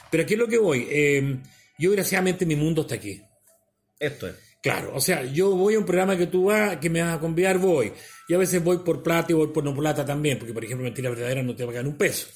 Pero 0.10 0.24
aquí 0.24 0.34
es 0.34 0.40
lo 0.40 0.48
que 0.48 0.58
voy. 0.58 0.88
eh, 0.90 1.38
yo, 1.78 1.92
desgraciadamente, 1.92 2.46
mi 2.46 2.56
mundo 2.56 2.82
está 2.82 2.96
aquí. 2.96 3.22
Esto 4.00 4.28
es. 4.28 4.36
Claro, 4.62 4.92
o 4.96 5.00
sea, 5.00 5.24
yo 5.24 5.52
voy 5.52 5.76
a 5.76 5.80
un 5.80 5.86
programa 5.86 6.18
que 6.18 6.28
tú 6.28 6.46
vas, 6.46 6.78
que 6.78 6.90
me 6.90 7.02
vas 7.02 7.16
a 7.16 7.20
convidar, 7.20 7.58
voy. 7.58 7.94
Y 8.28 8.34
a 8.34 8.38
veces 8.38 8.64
voy 8.64 8.80
por 8.80 9.02
plata 9.04 9.32
y 9.32 9.36
voy 9.36 9.48
por 9.48 9.64
no 9.64 9.74
plata 9.76 10.04
también, 10.06 10.38
porque 10.40 10.54
por 10.54 10.64
ejemplo, 10.66 10.84
Mentira 10.84 11.10
Verdadera 11.10 11.44
no 11.44 11.56
te 11.56 11.64
va 11.64 11.72
a 11.72 11.76
ganar 11.76 11.90
un 11.92 11.98
peso. 11.98 12.28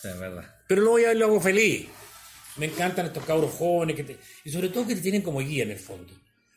Sí, 0.00 0.08
es 0.08 0.18
verdad. 0.18 0.44
Pero 0.68 0.82
lo 0.82 0.90
voy 0.90 1.04
a 1.04 1.08
ver, 1.08 1.16
lo 1.16 1.26
hago 1.26 1.40
feliz. 1.40 1.88
Me 2.56 2.66
encantan 2.66 3.06
estos 3.06 3.24
cabros 3.24 3.52
jóvenes 3.52 3.96
que 3.96 4.04
te- 4.04 4.18
y 4.44 4.50
sobre 4.50 4.68
todo 4.68 4.86
que 4.86 4.94
te 4.94 5.00
tienen 5.00 5.22
como 5.22 5.40
guía 5.40 5.62
en 5.64 5.70
el 5.72 5.78
fondo. 5.78 6.12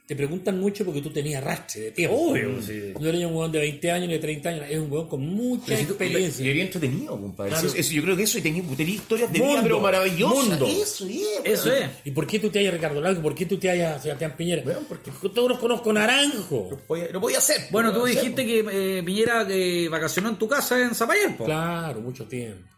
Te 0.07 0.15
preguntan 0.15 0.59
mucho 0.59 0.85
porque 0.85 1.01
tú 1.01 1.09
tenías 1.09 1.41
arrastre 1.41 1.81
de 1.81 1.91
tiempo. 1.91 2.15
Obvio, 2.15 2.61
sí. 2.61 2.93
No 2.99 3.07
eres 3.09 3.21
un 3.21 3.31
huevón 3.33 3.51
de 3.51 3.57
20 3.59 3.89
años 3.91 4.07
ni 4.07 4.13
de 4.13 4.19
30 4.19 4.49
años, 4.49 4.65
es 4.69 4.77
un 4.77 4.91
huevón 4.91 5.09
con 5.09 5.21
mucha 5.25 5.73
Y 5.73 5.81
experiencia. 5.81 6.45
era 6.51 6.61
entretenido, 6.61 7.19
compadre. 7.19 7.49
Claro. 7.49 7.67
Eso- 7.67 7.75
eso- 7.75 7.91
yo 7.93 8.03
creo 8.03 8.15
que 8.15 8.21
eso, 8.21 8.37
y 8.37 8.41
tenía, 8.41 8.61
tenía 8.77 8.93
historias 8.95 9.33
de 9.33 9.39
vida, 9.39 9.47
Mundo, 9.47 9.61
pero 9.63 9.79
maravillosas. 9.79 10.47
mundo. 10.47 10.67
Eso, 10.67 11.07
es, 11.07 11.21
Eso 11.43 11.73
es. 11.73 11.89
¿Y 12.03 12.11
por 12.11 12.27
qué 12.27 12.37
tú 12.37 12.51
te 12.51 12.59
hallas 12.59 12.75
Ricardo 12.75 13.01
Lago? 13.01 13.19
¿Por 13.19 13.33
qué 13.33 13.47
tú 13.47 13.57
te 13.57 13.67
hallas 13.67 14.03
Sebastián 14.03 14.35
Piñera? 14.37 14.61
Bueno, 14.63 14.81
porque- 14.87 15.09
todos 15.33 15.49
los 15.49 15.57
conozco 15.57 15.91
Naranjo. 15.91 16.67
Lo 16.69 16.79
voy 16.87 17.01
a- 17.01 17.07
lo 17.11 17.19
voy 17.19 17.33
a 17.33 17.39
hacer. 17.39 17.61
Bueno, 17.71 17.91
tú 17.91 18.03
hacer, 18.05 18.15
dijiste 18.21 18.45
que 18.45 18.99
eh, 18.99 19.03
Piñera 19.03 19.47
eh, 19.49 19.87
vacacionó 19.89 20.29
en 20.29 20.35
tu 20.35 20.47
casa 20.47 20.79
en 20.79 20.93
Zapallar. 20.93 21.35
Claro, 21.35 21.99
mucho 22.01 22.25
tiempo. 22.25 22.74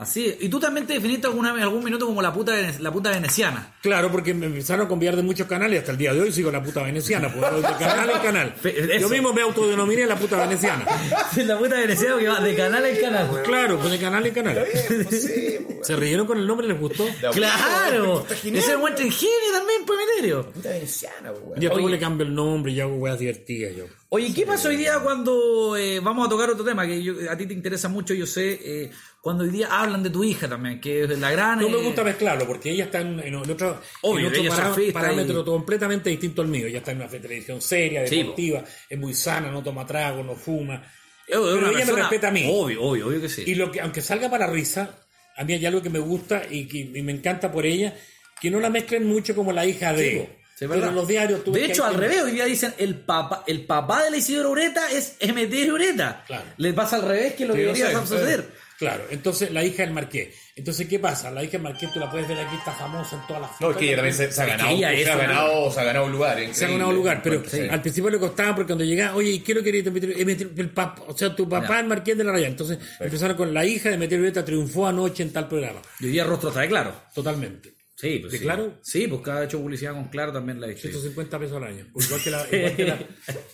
Así. 0.00 0.34
Y 0.40 0.48
tú 0.48 0.58
también 0.58 0.86
te 0.86 0.94
definiste 0.94 1.26
alguna 1.26 1.52
vez, 1.52 1.62
algún 1.62 1.84
minuto 1.84 2.06
como 2.06 2.22
la 2.22 2.32
puta, 2.32 2.54
la 2.78 2.90
puta 2.90 3.10
veneciana. 3.10 3.74
Claro, 3.82 4.10
porque 4.10 4.32
me 4.32 4.46
empezaron 4.46 4.86
a 4.86 4.88
conviar 4.88 5.14
de 5.14 5.22
muchos 5.22 5.46
canales 5.46 5.74
y 5.74 5.78
hasta 5.78 5.92
el 5.92 5.98
día 5.98 6.14
de 6.14 6.22
hoy 6.22 6.32
sigo 6.32 6.50
la 6.50 6.62
puta 6.62 6.82
veneciana, 6.82 7.30
pues 7.30 7.54
de 7.54 7.62
canal 7.78 8.08
en 8.08 8.18
canal. 8.18 8.54
Yo 8.98 9.10
mismo 9.10 9.34
me 9.34 9.42
autodenominé 9.42 10.06
la 10.06 10.16
puta 10.16 10.38
veneciana. 10.38 10.86
la 11.36 11.58
puta 11.58 11.76
veneciana 11.76 12.18
que 12.18 12.28
va 12.28 12.40
de 12.40 12.56
canal 12.56 12.86
en 12.86 12.98
canal. 12.98 13.42
Claro, 13.44 13.78
pues 13.78 13.90
de 13.92 13.98
canal 13.98 14.26
en 14.26 14.32
canal. 14.32 14.66
¿Se 15.82 15.96
rieron 15.96 16.26
con 16.26 16.38
el 16.38 16.46
nombre? 16.46 16.66
¿Les 16.66 16.80
gustó? 16.80 17.06
Claro. 17.32 18.20
Está 18.20 18.36
genial, 18.36 18.64
Ese 18.64 18.76
muestra 18.78 19.04
ingenio 19.04 19.52
también, 19.52 19.84
pues, 19.86 19.98
Meterio. 19.98 20.50
Puta 20.50 20.70
veneciana, 20.70 21.30
weón. 21.30 21.60
Ya 21.60 21.68
todo 21.68 21.84
Oye. 21.84 21.90
le 21.90 21.98
cambio 21.98 22.26
el 22.26 22.34
nombre 22.34 22.72
y 22.72 22.80
hago 22.80 22.94
weas 22.94 23.18
divertidas 23.18 23.76
yo. 23.76 23.84
Oye, 24.12 24.34
¿qué 24.34 24.44
pasa 24.44 24.68
hoy 24.68 24.76
día 24.76 24.98
cuando 24.98 25.76
eh, 25.76 26.00
vamos 26.00 26.26
a 26.26 26.28
tocar 26.30 26.50
otro 26.50 26.64
tema 26.64 26.84
que 26.84 27.00
yo- 27.00 27.14
a 27.30 27.36
ti 27.36 27.46
te 27.46 27.54
interesa 27.54 27.88
mucho, 27.88 28.12
yo 28.12 28.26
sé, 28.26 28.58
eh, 28.64 28.90
cuando 29.20 29.44
hoy 29.44 29.50
día 29.50 29.68
hablan 29.70 30.02
de 30.02 30.10
tu 30.10 30.24
hija 30.24 30.48
también, 30.48 30.80
que 30.80 31.04
es 31.04 31.18
la 31.18 31.30
gran... 31.30 31.60
No 31.60 31.68
me 31.68 31.78
eh, 31.78 31.82
gusta 31.84 32.02
mezclarlo 32.02 32.44
porque 32.44 32.70
ella 32.72 32.86
está 32.86 33.02
en, 33.02 33.20
en 33.20 33.34
otro, 33.36 33.80
Obvio, 34.02 34.26
en 34.26 34.26
otro 34.32 34.40
ella 34.40 34.48
es 34.48 34.54
pará- 34.58 34.74
surfista 34.74 35.00
parámetro 35.00 35.40
y- 35.40 35.44
completamente 35.44 36.10
distinto 36.10 36.42
al 36.42 36.48
mío. 36.48 36.66
Ella 36.66 36.78
está 36.78 36.90
en 36.90 36.96
una 36.96 37.08
televisión 37.08 37.60
seria, 37.62 38.04
Sí, 38.08 38.16
deportiva, 38.16 38.64
es 38.88 38.98
muy 38.98 39.14
sana, 39.14 39.48
no 39.48 39.62
toma 39.62 39.86
trago, 39.86 40.24
no 40.24 40.34
fuma. 40.34 40.82
Pero 41.28 41.70
ella 41.70 41.86
me 41.86 41.92
respeta 41.92 42.28
a 42.28 42.32
mí. 42.32 42.48
Obvio, 42.52 42.82
obvio, 42.82 43.06
obvio 43.06 43.20
que 43.20 43.28
sí. 43.28 43.44
Y 43.46 43.54
lo 43.54 43.70
que, 43.70 43.80
aunque 43.80 44.02
salga 44.02 44.28
para 44.28 44.48
risa, 44.48 44.98
a 45.36 45.44
mí 45.44 45.52
hay 45.52 45.64
algo 45.66 45.80
que 45.82 45.90
me 45.90 46.00
gusta 46.00 46.42
y 46.50 46.66
que 46.66 46.78
y 46.78 47.02
me 47.02 47.12
encanta 47.12 47.52
por 47.52 47.64
ella, 47.64 47.94
que 48.40 48.50
no 48.50 48.58
la 48.58 48.70
mezclen 48.70 49.06
mucho 49.06 49.36
como 49.36 49.52
la 49.52 49.64
hija 49.66 49.92
de. 49.92 50.10
Sí, 50.10 50.39
Pero 50.60 50.70
¿verdad? 50.74 50.88
en 50.90 50.94
los 50.94 51.08
diarios 51.08 51.44
tú 51.44 51.52
De 51.52 51.64
hecho, 51.64 51.84
al 51.84 51.94
revés, 51.94 52.22
hoy 52.22 52.32
día 52.32 52.44
dicen 52.44 52.74
el 52.78 52.94
papá, 52.96 53.44
el 53.46 53.64
papá 53.66 54.04
de 54.04 54.10
la 54.10 54.16
Isidro 54.18 54.50
Ureta 54.50 54.90
es 54.92 55.16
Emeterio 55.18 55.74
Ureta. 55.74 56.22
Claro. 56.26 56.44
Le 56.58 56.72
pasa 56.72 56.96
al 56.96 57.02
revés 57.02 57.34
que 57.34 57.46
lo 57.46 57.54
que 57.54 57.60
debería 57.60 57.98
suceder. 58.00 58.46
Claro, 58.78 59.04
entonces 59.10 59.50
la 59.50 59.62
hija 59.62 59.82
del 59.82 59.92
Marqués. 59.92 60.34
Entonces, 60.56 60.88
¿qué 60.88 60.98
pasa? 60.98 61.30
La 61.30 61.42
hija 61.44 61.52
del 61.52 61.62
Marqués, 61.62 61.92
tú 61.92 62.00
la 62.00 62.10
puedes 62.10 62.26
ver 62.26 62.38
aquí, 62.38 62.56
está 62.56 62.72
famosa 62.72 63.16
en 63.16 63.26
todas 63.26 63.42
las 63.42 63.60
No, 63.60 63.70
es 63.72 63.76
que 63.76 63.84
ella 63.84 63.96
también 63.96 64.14
se, 64.14 64.32
se 64.32 64.40
ha 64.42 64.46
ganado, 64.46 64.70
ella 64.70 65.04
se 65.04 65.10
ha 65.10 65.16
ganado, 65.16 65.70
se 65.70 65.80
ha 65.80 65.84
ganado 65.84 66.06
un 66.06 66.12
lugar. 66.12 66.38
se 66.54 66.64
ha 66.64 66.68
ganado 66.68 66.92
lugar, 66.92 67.20
pero 67.22 67.42
Sí. 67.46 67.60
al 67.70 67.82
principio 67.82 68.08
le 68.08 68.18
costaba 68.18 68.54
porque 68.54 68.68
cuando 68.68 68.84
llegaba, 68.84 69.16
oye, 69.16 69.32
¿y 69.32 69.40
qué 69.40 69.52
lo 69.52 69.62
quería? 69.62 69.82
Eh, 69.82 70.48
el 70.56 70.70
papá, 70.70 71.02
o 71.08 71.16
sea, 71.16 71.36
tu 71.36 71.46
papá 71.46 71.68
Ya. 71.74 71.80
el 71.80 71.86
Marqués 71.88 72.16
de 72.16 72.24
la 72.24 72.32
Raya. 72.32 72.46
Entonces 72.46 72.78
empezaron 72.98 73.36
con 73.36 73.52
la 73.52 73.66
hija 73.66 73.90
de 73.90 73.98
Meter 73.98 74.18
Violeta 74.18 74.44
triunfó 74.46 74.86
anoche 74.86 75.22
en 75.24 75.32
tal 75.32 75.46
programa. 75.46 75.82
Y 76.00 76.06
hoy 76.06 76.12
día 76.12 76.24
rostro 76.24 76.48
está 76.48 76.62
de 76.62 76.68
claro. 76.68 76.94
Totalmente. 77.14 77.74
Sí, 78.00 78.18
pues 78.20 78.32
¿De 78.32 78.38
sí. 78.38 78.44
Claro? 78.44 78.78
Sí, 78.82 79.06
pues 79.08 79.20
cada 79.20 79.44
hecho 79.44 79.60
publicidad 79.60 79.92
con 79.92 80.08
Claro 80.08 80.32
también 80.32 80.58
la 80.58 80.68
he 80.68 80.72
hecho. 80.72 80.82
150 80.88 81.38
pesos 81.38 81.56
al 81.58 81.64
año. 81.64 81.86
Igual 81.94 82.22
que 82.22 82.30
la. 82.30 82.46
Igual 82.50 82.76
que 82.76 82.84
la. 82.86 82.98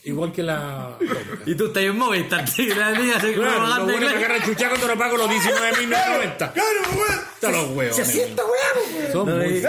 Igual 0.05 0.33
que 0.33 0.43
la 0.45 0.99
Y 1.47 1.55
tú 1.57 1.67
estás 1.67 1.83
en 1.83 1.99
Movistar, 1.99 2.45
la 2.59 2.91
niña 2.93 3.21
se 3.21 3.33
Claro, 3.33 3.51
lo 3.51 3.57
propaganda 3.57 3.87
de 3.87 3.93
bueno 3.93 4.07
es 4.07 4.13
que 4.13 4.19
Claro. 4.19 4.19
agarran 4.19 4.43
chucha 4.45 4.69
cuando 4.69 4.87
lo 4.87 4.99
pago 4.99 5.17
los 5.17 5.31
19.990. 5.31 6.53
Claro, 6.53 6.81
weón. 6.95 7.21
Está 7.35 7.51
los 7.51 7.71
huevos. 7.71 7.97
Se 7.97 8.03
asienta, 8.03 8.43
weón. 8.45 9.13
Son 9.13 9.29
No, 9.29 9.37
muy 9.37 9.61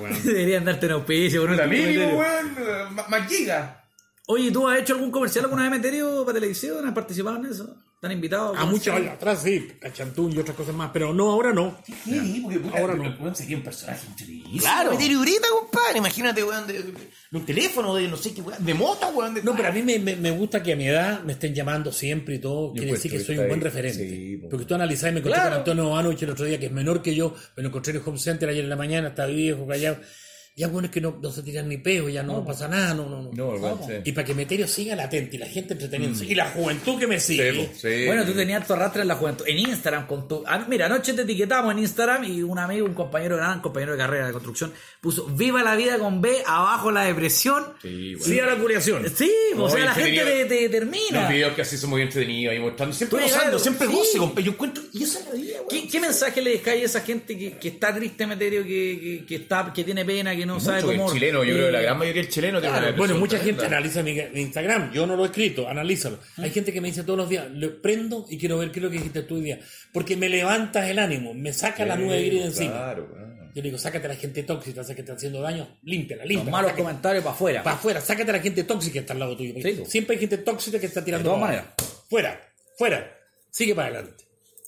weón. 0.00 0.22
Deberían 0.24 0.64
darte 0.64 0.86
un 0.86 0.92
auspicio. 0.92 1.42
un 1.44 1.56
La 1.56 1.66
mínimo, 1.66 2.18
weón. 2.18 2.94
Más 2.94 3.28
giga. 3.28 3.83
Oye, 4.26 4.50
¿tú 4.50 4.66
has 4.68 4.80
hecho 4.80 4.94
algún 4.94 5.10
comercial 5.10 5.44
alguna 5.44 5.62
vez 5.64 5.70
Meterio 5.72 6.24
para 6.24 6.34
televisión? 6.34 6.86
¿Has 6.86 6.94
participado 6.94 7.36
en 7.36 7.46
eso? 7.46 7.76
¿Te 8.00 8.06
han 8.08 8.12
invitado? 8.12 8.54
A 8.56 8.64
muchos 8.66 8.94
años 8.94 9.12
atrás 9.14 9.40
sí, 9.42 9.66
Cachantún 9.80 10.32
y 10.32 10.38
otras 10.38 10.54
cosas 10.56 10.74
más, 10.74 10.90
pero 10.92 11.12
no, 11.14 11.30
ahora 11.30 11.52
no. 11.54 11.78
Sí, 12.04 12.40
porque 12.42 12.58
puta, 12.58 12.78
Ahora 12.78 12.94
pero, 12.98 13.10
no. 13.10 13.16
weón, 13.22 13.34
sería 13.36 13.56
un 13.56 13.62
personaje 13.62 14.06
increíble. 14.10 14.60
Claro. 14.60 14.90
Meter 14.90 15.16
Ureta, 15.16 15.46
compadre. 15.60 15.98
Imagínate, 15.98 16.42
weón, 16.44 16.66
de, 16.66 16.72
de- 16.82 16.92
de 16.92 17.38
un 17.38 17.46
teléfono, 17.46 17.94
de 17.94 18.08
no 18.08 18.16
sé 18.18 18.34
qué, 18.34 18.42
weón, 18.42 18.64
de 18.64 18.74
moto, 18.74 19.08
weón. 19.08 19.34
De, 19.34 19.42
No, 19.42 19.54
pero 19.56 19.68
a 19.68 19.72
mí 19.72 19.82
me, 19.82 19.98
me, 19.98 20.16
me 20.16 20.30
gusta 20.32 20.62
que 20.62 20.72
a 20.74 20.76
mi 20.76 20.86
edad 20.86 21.22
me 21.22 21.32
estén 21.32 21.54
llamando 21.54 21.92
siempre 21.92 22.34
y 22.36 22.38
todo. 22.40 22.72
Quiere 22.72 22.92
decir 22.92 23.10
que 23.10 23.20
soy 23.20 23.38
un 23.38 23.48
buen 23.48 23.60
referente. 23.62 24.06
Sí, 24.06 24.36
po. 24.38 24.48
Porque 24.50 24.66
tú 24.66 24.74
analizás 24.74 25.10
y 25.10 25.12
me 25.14 25.20
encontré 25.20 25.34
Claro. 25.40 25.50
con 25.50 25.58
Antonio 25.60 25.86
Ovanovich 25.88 26.22
el 26.22 26.30
otro 26.30 26.44
día, 26.44 26.58
que 26.60 26.66
es 26.66 26.72
menor 26.72 27.00
que 27.02 27.14
yo, 27.14 27.34
me 27.56 27.62
lo 27.62 27.68
encontré 27.70 27.92
en 27.92 27.98
el 27.98 28.02
Home 28.06 28.18
Center 28.18 28.48
ayer 28.50 28.64
en 28.64 28.70
la 28.70 28.76
mañana, 28.76 29.08
está 29.08 29.24
viejo, 29.26 29.66
callado. 29.66 29.96
Ya 30.56 30.68
bueno 30.68 30.86
es 30.86 30.92
que 30.92 31.00
no, 31.00 31.18
no 31.20 31.32
se 31.32 31.42
tiran 31.42 31.68
ni 31.68 31.78
peo, 31.78 32.08
ya 32.08 32.22
no, 32.22 32.44
pasa 32.44 32.68
nada, 32.68 32.94
no, 32.94 33.08
no, 33.08 33.22
no. 33.22 33.30
No, 33.32 33.80
sí. 33.84 33.94
Y 34.04 34.12
para 34.12 34.24
que 34.24 34.34
Meterio 34.34 34.68
siga 34.68 34.94
latente 34.94 35.34
y 35.34 35.38
la 35.40 35.46
gente 35.46 35.72
entreteniéndose. 35.72 36.26
Y 36.26 36.36
la 36.36 36.50
juventud 36.50 36.96
que 36.96 37.08
me 37.08 37.18
sigue. 37.18 37.50
Sí, 37.50 37.58
po, 37.58 37.72
sí. 37.74 38.06
Bueno, 38.06 38.24
tú 38.24 38.34
tenías 38.34 38.64
tu 38.64 38.72
arrastre 38.72 39.02
en 39.02 39.08
la 39.08 39.16
juventud. 39.16 39.44
En 39.48 39.58
Instagram, 39.58 40.06
con 40.06 40.28
tu. 40.28 40.44
ah, 40.46 40.64
mira, 40.68 40.86
anoche 40.86 41.12
te 41.12 41.22
etiquetamos 41.22 41.72
en 41.72 41.80
Instagram 41.80 42.22
y 42.22 42.42
un 42.44 42.56
amigo, 42.56 42.86
un 42.86 42.94
compañero, 42.94 43.36
gran 43.36 43.60
compañero 43.60 43.92
de 43.92 43.98
carrera 43.98 44.28
de 44.28 44.32
construcción, 44.32 44.72
puso 45.00 45.26
Viva 45.26 45.64
la 45.64 45.74
vida 45.74 45.98
con 45.98 46.22
B, 46.22 46.44
abajo 46.46 46.92
la 46.92 47.02
depresión. 47.02 47.72
Sí, 47.82 48.14
weón. 48.14 48.24
Sí 48.24 48.38
a 48.38 48.46
la 48.46 48.56
curación. 48.56 49.12
Sí, 49.12 49.32
o 49.56 49.68
sea, 49.68 49.86
la 49.86 49.94
gente 49.94 50.24
te, 50.24 50.44
te 50.44 50.68
termina. 50.68 51.22
Los 51.22 51.30
videos 51.30 51.54
que 51.54 51.62
así 51.62 51.76
son 51.76 51.90
muy 51.90 52.02
entretenidos 52.02 52.52
ahí 52.52 52.60
mostrando. 52.60 52.94
Siempre 52.94 53.22
gozando, 53.22 53.58
siempre 53.58 53.88
sí. 53.88 53.92
goce, 53.92 54.18
compadre. 54.18 54.44
Yo 54.44 54.52
encuentro. 54.52 54.84
Y 54.92 55.02
esa 55.02 55.18
es 55.18 55.26
la 55.26 55.32
vida. 55.32 55.58
¿Qué, 55.68 55.88
qué 55.88 55.98
mensaje 55.98 56.40
le 56.40 56.50
dejáis 56.50 56.82
a 56.82 56.84
esa 56.84 57.00
gente 57.00 57.36
que, 57.36 57.58
que 57.58 57.68
está 57.68 57.92
triste, 57.92 58.24
Meterio, 58.24 58.62
que, 58.62 58.68
que, 59.02 59.26
que 59.26 59.34
está, 59.34 59.72
que 59.74 59.82
tiene 59.82 60.04
pena, 60.04 60.36
que 60.36 60.43
que 60.44 60.52
no 60.52 60.60
sabe 60.60 60.76
Mucho 60.82 60.90
que 60.90 60.96
cómo. 60.96 61.08
el 61.08 61.14
chileno, 61.14 61.44
yo 61.44 61.54
creo 61.54 61.66
que 61.66 61.72
la 61.72 61.80
eh, 61.80 61.82
gran 61.84 61.98
mayoría 61.98 62.22
del 62.22 62.30
chileno 62.30 62.60
tiene 62.60 62.78
una 62.78 62.90
Bueno, 62.92 63.14
mucha 63.16 63.38
tremenda. 63.38 63.62
gente 63.62 63.74
analiza 63.74 64.02
mi, 64.02 64.14
mi 64.32 64.40
Instagram. 64.42 64.92
Yo 64.92 65.06
no 65.06 65.16
lo 65.16 65.24
he 65.24 65.26
escrito, 65.26 65.68
analízalo. 65.68 66.18
Hay 66.38 66.50
gente 66.50 66.72
que 66.72 66.80
me 66.80 66.88
dice 66.88 67.02
todos 67.04 67.18
los 67.18 67.28
días, 67.28 67.46
lo 67.50 67.80
prendo 67.82 68.26
y 68.28 68.38
quiero 68.38 68.58
ver 68.58 68.70
qué 68.70 68.78
es 68.78 68.82
lo 68.84 68.90
que 68.90 68.96
dijiste 68.98 69.22
tú 69.22 69.36
hoy 69.36 69.42
día. 69.42 69.60
Porque 69.92 70.16
me 70.16 70.28
levantas 70.28 70.88
el 70.88 70.98
ánimo, 70.98 71.34
me 71.34 71.52
saca 71.52 71.84
la 71.86 71.96
nube 71.96 72.22
gris 72.24 72.40
de 72.40 72.46
encima. 72.46 72.72
Claro, 72.72 73.08
weón. 73.12 73.34
Yo 73.54 73.62
le 73.62 73.68
digo, 73.68 73.78
sácate 73.78 74.06
a 74.06 74.08
la 74.08 74.16
gente 74.16 74.42
tóxica, 74.42 74.80
esa 74.80 74.94
que 74.96 75.02
está 75.02 75.12
haciendo 75.12 75.40
daño, 75.40 75.78
límpiala, 75.84 76.24
Los 76.24 76.28
límpiala. 76.30 76.50
malos 76.50 76.70
sácate- 76.72 76.82
comentarios 76.82 77.22
para 77.24 77.34
afuera. 77.36 77.62
Para 77.62 77.76
afuera, 77.76 78.00
sácate 78.00 78.30
a 78.30 78.34
la 78.34 78.40
gente 78.40 78.64
tóxica 78.64 78.92
que 78.94 78.98
está 78.98 79.12
al 79.12 79.20
lado 79.20 79.36
tuyo. 79.36 79.54
Sí. 79.62 79.82
Siempre 79.86 80.14
hay 80.16 80.20
gente 80.20 80.38
tóxica 80.38 80.80
que 80.80 80.86
está 80.86 81.04
tirando. 81.04 81.28
De 81.30 81.34
todas 81.36 81.40
maneras. 81.48 81.66
Fuera, 82.10 82.40
fuera. 82.76 83.16
Sigue 83.50 83.74
para 83.76 83.88
adelante. 83.88 84.24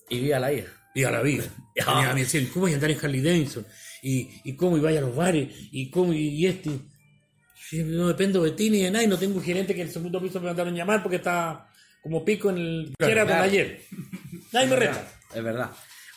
Y 0.09 0.21
viva 0.21 0.39
la 0.39 0.51
vida. 0.51 0.67
Y 0.95 1.03
a 1.05 1.11
la 1.11 1.21
vida. 1.21 1.45
A 1.87 2.15
mí 2.15 2.21
decían, 2.21 2.47
¿cómo 2.47 2.63
voy 2.67 2.73
a 2.73 2.75
andar 2.77 2.91
en 2.93 2.99
Harley 3.03 3.21
Davidson? 3.21 3.67
Y, 4.09 4.31
y 4.45 4.53
cómo 4.55 4.77
iba 4.77 4.91
a 4.91 5.01
los 5.01 5.17
bares, 5.17 5.49
y 5.73 5.91
cómo, 5.91 6.13
y, 6.13 6.29
y 6.29 6.47
este. 6.47 6.71
No 7.73 8.07
dependo 8.07 8.45
de 8.45 8.53
ti 8.53 8.71
ni 8.71 8.83
de 8.83 8.91
nadie, 8.93 9.09
no 9.09 9.19
tengo 9.19 9.37
un 9.37 9.43
gerente 9.43 9.75
que 9.75 9.81
en 9.81 9.89
el 9.89 9.93
segundo 9.93 10.23
piso 10.23 10.39
me 10.41 10.47
mandaron 10.47 10.75
llamar 10.77 11.03
porque 11.03 11.17
está 11.17 11.67
como 12.01 12.25
pico 12.25 12.51
en 12.51 12.59
el 12.59 12.93
Claro, 12.97 13.11
Sheraton 13.11 13.33
claro. 13.35 13.43
ayer. 13.51 13.83
Nadie 14.53 14.67
me 14.69 14.77
reta. 14.77 15.13
Es 15.35 15.43
verdad. 15.43 15.71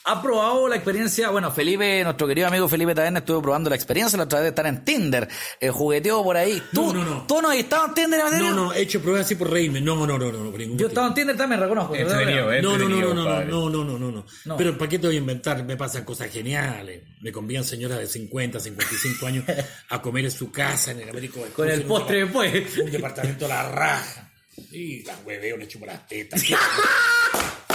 ¿Ha 0.05 0.21
probado 0.21 0.67
la 0.67 0.75
experiencia? 0.75 1.29
Bueno, 1.29 1.51
Felipe, 1.51 2.03
nuestro 2.03 2.25
querido 2.27 2.47
amigo 2.47 2.67
Felipe 2.69 2.95
Taberna 2.95 3.19
estuvo 3.19 3.41
probando 3.41 3.69
la 3.69 3.75
experiencia 3.75 4.17
la 4.17 4.23
otra 4.23 4.39
vez 4.39 4.45
de 4.45 4.49
estar 4.49 4.65
en 4.65 4.83
Tinder, 4.83 5.27
eh, 5.59 5.69
jugueteo 5.69 6.23
por 6.23 6.37
ahí. 6.37 6.63
¿Tú, 6.73 6.93
No, 6.93 7.03
no, 7.03 7.05
no. 7.05 7.27
¿Tú 7.27 7.41
no 7.41 7.49
has 7.49 7.57
estado 7.57 7.87
en 7.87 7.93
Tinder, 7.93 8.21
No, 8.39 8.51
no, 8.51 8.73
he 8.73 8.81
hecho 8.81 9.01
pruebas 9.01 9.25
así 9.25 9.35
por 9.35 9.51
reírme. 9.51 9.81
No, 9.81 10.07
no, 10.07 10.17
no, 10.17 10.31
no, 10.31 10.43
no, 10.43 10.57
Yo 10.57 10.85
he 10.85 10.89
estado 10.89 11.07
en 11.07 11.13
Tinder 11.13 11.37
también, 11.37 11.61
reconozco. 11.61 11.95
No, 11.95 12.03
no, 12.03 12.15
no, 12.15 12.77
no, 12.77 12.77
no, 12.77 13.43
no, 13.43 13.69
no, 13.69 13.83
no, 13.83 13.99
no, 13.99 14.11
no. 14.11 14.25
No. 14.45 14.57
Pero 14.57 14.77
¿para 14.77 14.89
qué 14.89 14.99
te 14.99 15.07
voy 15.07 15.15
a 15.17 15.19
inventar? 15.19 15.63
Me 15.63 15.75
pasan 15.75 16.05
cosas 16.05 16.31
geniales. 16.31 17.03
Me 17.21 17.31
convían 17.31 17.63
señoras 17.63 17.99
de 17.99 18.07
50, 18.07 18.59
55 18.59 19.27
años 19.27 19.45
a 19.89 20.01
comer 20.01 20.25
en 20.25 20.31
su 20.31 20.51
casa 20.51 20.91
en 20.91 21.01
el 21.01 21.09
Américo 21.09 21.41
del 21.41 21.51
Con 21.51 21.69
el 21.69 21.83
postre 21.83 22.23
después. 22.23 22.77
Un 22.77 22.91
departamento 22.91 23.45
a 23.45 23.49
la 23.49 23.69
raja. 23.69 24.31
Y 24.71 25.03
las 25.03 25.17
hueveo, 25.25 25.57
le 25.57 25.67
chupo 25.67 25.85
las 25.85 26.07
tetas. 26.07 26.43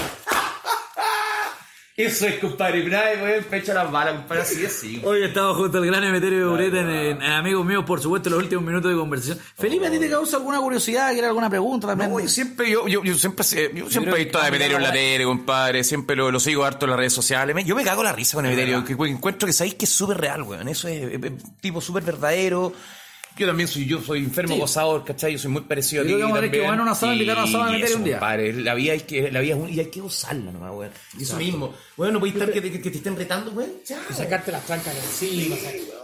Eso 1.96 2.26
es, 2.26 2.40
compadre. 2.40 2.82
Nadie, 2.88 3.22
weón, 3.22 3.44
pecha 3.44 3.72
las 3.72 3.88
balas, 3.92 4.14
compadre. 4.16 4.42
Así 4.42 4.64
es, 4.64 4.72
sí. 4.72 5.00
Hoy 5.04 5.22
estaba 5.22 5.54
junto 5.54 5.78
al 5.78 5.86
gran 5.86 6.02
Emeterio 6.02 6.38
de 6.40 6.44
Ureta 6.46 6.80
en, 6.80 6.90
en- 6.90 7.22
en 7.22 7.30
Amigos 7.32 7.64
Míos, 7.64 7.84
por 7.86 8.00
supuesto, 8.00 8.30
los 8.30 8.40
últimos 8.40 8.64
minutos 8.64 8.90
de 8.90 8.96
conversación. 8.98 9.38
Felipe, 9.56 9.86
¿a 9.86 9.90
ti 9.92 10.00
te 10.00 10.10
causa 10.10 10.38
alguna 10.38 10.58
curiosidad? 10.58 11.12
¿Quieres 11.12 11.28
alguna 11.28 11.48
pregunta 11.48 11.86
también? 11.86 12.10
No, 12.10 12.18
yo 12.18 12.28
siempre, 12.28 12.68
yo, 12.68 12.88
yo, 12.88 13.04
yo 13.04 13.14
siempre, 13.14 13.44
yo 13.74 13.88
siempre 13.90 14.12
he 14.20 14.24
visto 14.24 14.40
a 14.40 14.48
Emeterio 14.48 14.76
en 14.78 14.82
la 14.82 14.92
tele, 14.92 15.24
compadre. 15.24 15.84
Siempre 15.84 16.16
lo, 16.16 16.32
lo 16.32 16.40
sigo 16.40 16.64
harto 16.64 16.86
en 16.86 16.90
las 16.90 16.98
redes 16.98 17.12
sociales. 17.12 17.64
Yo 17.64 17.76
me 17.76 17.84
cago 17.84 18.02
la 18.02 18.12
risa 18.12 18.36
con 18.38 18.46
Emeterio. 18.46 18.84
Encuentro 19.06 19.46
que 19.46 19.52
sabéis 19.52 19.74
que 19.76 19.84
es 19.84 19.90
súper 19.92 20.16
real, 20.18 20.42
weón. 20.42 20.66
Eso 20.68 20.88
es, 20.88 21.00
es- 21.12 21.22
es 21.22 21.32
tipo 21.60 21.80
súper 21.80 22.02
verdadero. 22.02 22.72
Yo 23.36 23.46
también 23.48 23.68
soy, 23.68 23.86
yo 23.86 24.00
soy 24.00 24.20
enfermo 24.20 24.54
Sí. 24.54 24.60
gozador, 24.60 25.04
¿cachai? 25.04 25.32
Yo 25.32 25.38
soy 25.38 25.50
muy 25.50 25.62
parecido 25.62 26.04
Yo 26.04 26.08
a 26.08 26.08
ti 26.08 26.14
creo 26.14 26.18
que 26.18 26.32
vamos 26.32 26.38
a 26.38 26.50
que 26.50 26.60
una 26.82 26.92
asada, 26.92 27.12
invitar 27.14 27.36
a 27.38 27.40
una 27.44 27.48
asada 27.48 27.72
a 27.72 27.78
eso, 27.78 27.96
un 27.98 28.04
día. 28.04 28.14
compadre, 28.18 28.52
la 28.52 28.74
vida 28.74 28.92
hay 28.92 29.00
que, 29.00 29.30
la 29.32 29.40
vida 29.40 29.54
es 29.54 29.60
un, 29.60 29.68
y 29.72 29.80
hay 29.80 29.86
que 29.90 30.00
gozarla 30.00 30.52
nomás, 30.52 30.72
weón. 30.72 30.90
Y 31.18 31.22
eso 31.24 31.36
mismo. 31.36 31.74
Bueno, 31.96 32.12
no 32.12 32.18
podéis 32.20 32.36
estar 32.36 32.52
que, 32.52 32.60
te- 32.60 32.80
que 32.80 32.90
te 32.90 32.96
estén 32.98 33.16
retando, 33.16 33.50
weón. 33.50 33.72
Sacarte 34.12 34.52
las 34.52 34.64
trancas 34.64 34.94
de 34.94 35.00
encima. 35.00 35.56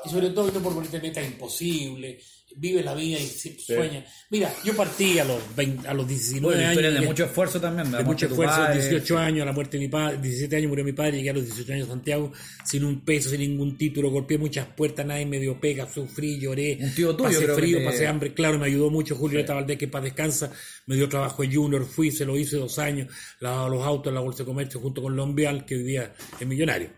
Y 0.05 0.09
sobre 0.09 0.31
todo, 0.31 0.51
por 0.61 0.75
ponerte 0.75 1.01
metas 1.01 1.25
imposibles. 1.25 2.25
Vive 2.57 2.83
la 2.83 2.95
vida 2.95 3.19
y 3.19 3.27
sueña. 3.27 4.05
Mira, 4.29 4.53
yo 4.65 4.75
partí 4.75 5.19
a 5.19 5.25
los, 5.25 5.39
20 5.57 5.87
a 5.89 5.95
los 5.95 6.07
19 6.09 6.55
Bueno, 6.57 6.69
años. 6.89 7.01
de 7.01 7.07
mucho 7.07 7.25
esfuerzo 7.25 7.61
también. 7.61 7.91
de 7.93 8.03
mucho 8.05 8.27
esfuerzo, 8.27 8.73
18 8.73 9.19
años, 9.19 9.47
la 9.47 9.53
muerte 9.53 9.77
de 9.79 9.85
mi 9.85 9.89
padre, 9.89 10.19
17 10.21 10.57
años 10.57 10.69
murió 10.69 10.85
mi 10.85 10.93
padre, 10.93 11.19
llegué 11.19 11.31
a 11.31 11.35
los 11.35 11.45
18 11.45 11.73
años 11.73 11.89
a 11.89 11.93
Santiago 11.93 12.33
sin 12.65 12.85
un 12.85 13.01
peso, 13.05 13.31
sin 13.31 13.41
ningún 13.41 13.79
título, 13.79 14.11
golpeé 14.11 14.37
muchas 14.37 14.67
puertas, 14.67 15.07
nadie 15.07 15.27
me 15.27 15.39
dio 15.39 15.61
pega, 15.61 15.89
sufrí, 15.93 16.41
lloré, 16.41 16.79
Un 16.81 16.95
tío 16.95 17.15
tuyo 17.17 17.31
pasé 17.41 17.55
frío, 17.55 17.79
te- 17.79 17.85
pasé 17.85 18.07
hambre, 18.09 18.35
claro, 18.35 18.59
me 18.59 18.67
ayudó 18.67 18.91
mucho 18.91 19.15
Julio 19.15 19.39
Eta 19.41 19.55
Valdés, 19.55 19.79
que 19.79 19.89
para 19.89 20.05
descansa, 20.05 20.51
me 20.87 20.97
dio 20.97 21.09
trabajo 21.09 21.43
de 21.43 21.55
junior, 21.55 21.87
fui, 21.87 22.11
se 22.11 22.25
lo 22.25 22.37
hice 22.37 22.57
dos 22.57 22.79
años, 22.81 23.09
lavaba 23.39 23.69
los 23.69 23.87
autos 23.87 24.11
en 24.11 24.15
la 24.17 24.21
Bolsa 24.21 24.39
de 24.41 24.47
Comercio 24.47 24.81
junto 24.81 25.03
con 25.03 25.15
Lombial, 25.15 25.65
que 25.65 25.77
vivía 25.77 26.13
en 26.41 26.49
Millonario. 26.49 26.91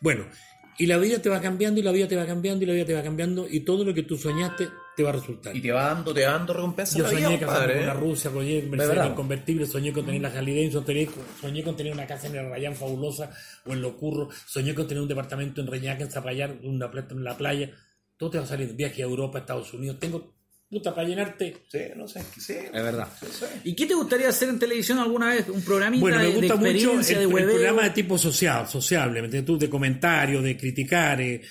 Bueno, 0.00 0.26
y 0.78 0.86
la 0.86 0.96
vida 0.98 1.20
te 1.20 1.28
va 1.28 1.40
cambiando, 1.40 1.80
y 1.80 1.82
la 1.82 1.92
vida 1.92 2.08
te 2.08 2.16
va 2.16 2.24
cambiando, 2.26 2.64
y 2.64 2.66
la 2.66 2.72
vida 2.74 2.84
te 2.86 2.94
va 2.94 3.02
cambiando, 3.02 3.46
y 3.48 3.60
todo 3.60 3.84
lo 3.84 3.92
que 3.92 4.02
tú 4.04 4.16
soñaste 4.16 4.68
te 4.96 5.02
va 5.02 5.10
a 5.10 5.12
resultar. 5.12 5.56
Y 5.56 5.60
te 5.60 5.72
va 5.72 5.86
dando, 5.88 6.12
te 6.12 6.24
va 6.26 6.32
dando 6.32 6.52
recompensa. 6.52 6.98
Yo 6.98 7.08
soñé 7.08 7.38
casarme 7.40 7.72
con 7.74 7.80
¿eh? 7.82 7.84
una 7.84 7.94
Rusia, 7.94 8.30
soñé 8.30 8.58
en 8.58 8.70
Mercedes 8.70 8.88
verdad. 8.90 9.06
en 9.08 9.14
convertible, 9.14 9.66
soñé 9.66 9.92
con 9.92 10.04
tener 10.04 10.20
la 10.20 10.30
Davidson, 10.30 10.84
soñé, 10.84 11.08
soñé 11.40 11.62
con 11.62 11.76
tener 11.76 11.92
una 11.92 12.06
casa 12.06 12.26
en 12.26 12.36
el 12.36 12.50
Rayán 12.50 12.74
fabulosa 12.76 13.30
o 13.66 13.72
en 13.72 13.80
Locurro, 13.82 14.28
soñé 14.46 14.74
con 14.74 14.86
tener 14.86 15.02
un 15.02 15.08
departamento 15.08 15.60
en 15.60 15.66
Reñaca, 15.66 16.04
en 16.04 16.10
Zapallar, 16.10 16.56
una 16.62 16.90
plata 16.90 17.14
en 17.14 17.24
la 17.24 17.36
playa. 17.36 17.70
Todo 18.16 18.30
te 18.30 18.38
va 18.38 18.44
a 18.44 18.46
salir 18.46 18.74
viaje 18.74 19.02
a 19.02 19.06
Europa, 19.06 19.38
a 19.38 19.40
Estados 19.40 19.72
Unidos. 19.74 19.98
Tengo 19.98 20.34
puta 20.70 20.94
para 20.94 21.06
llenarte. 21.08 21.56
Sí, 21.68 21.80
no 21.96 22.06
sé, 22.06 22.22
sí. 22.38 22.54
Es 22.54 22.72
verdad. 22.72 23.08
¿Y 23.64 23.74
qué 23.74 23.86
te 23.86 23.94
gustaría 23.94 24.28
hacer 24.28 24.48
en 24.48 24.58
televisión 24.58 24.98
alguna 24.98 25.28
vez? 25.30 25.48
¿Un 25.48 25.62
programita 25.62 26.00
Bueno, 26.00 26.18
me 26.18 26.24
de, 26.24 26.28
de 26.32 26.36
gusta 26.38 26.54
mucho 26.56 26.66
el, 26.68 26.76
experiencia, 26.76 27.18
de 27.18 27.24
el 27.24 27.32
hueveo? 27.32 27.54
programa 27.56 27.82
de 27.84 27.90
tipo 27.90 28.16
social, 28.18 28.66
sociable, 28.68 29.20
¿me 29.20 29.26
entiendes 29.26 29.46
tú? 29.46 29.58
De 29.58 29.68
comentario, 29.68 30.40
de 30.40 30.56
criticar. 30.56 31.20
eh, 31.20 31.42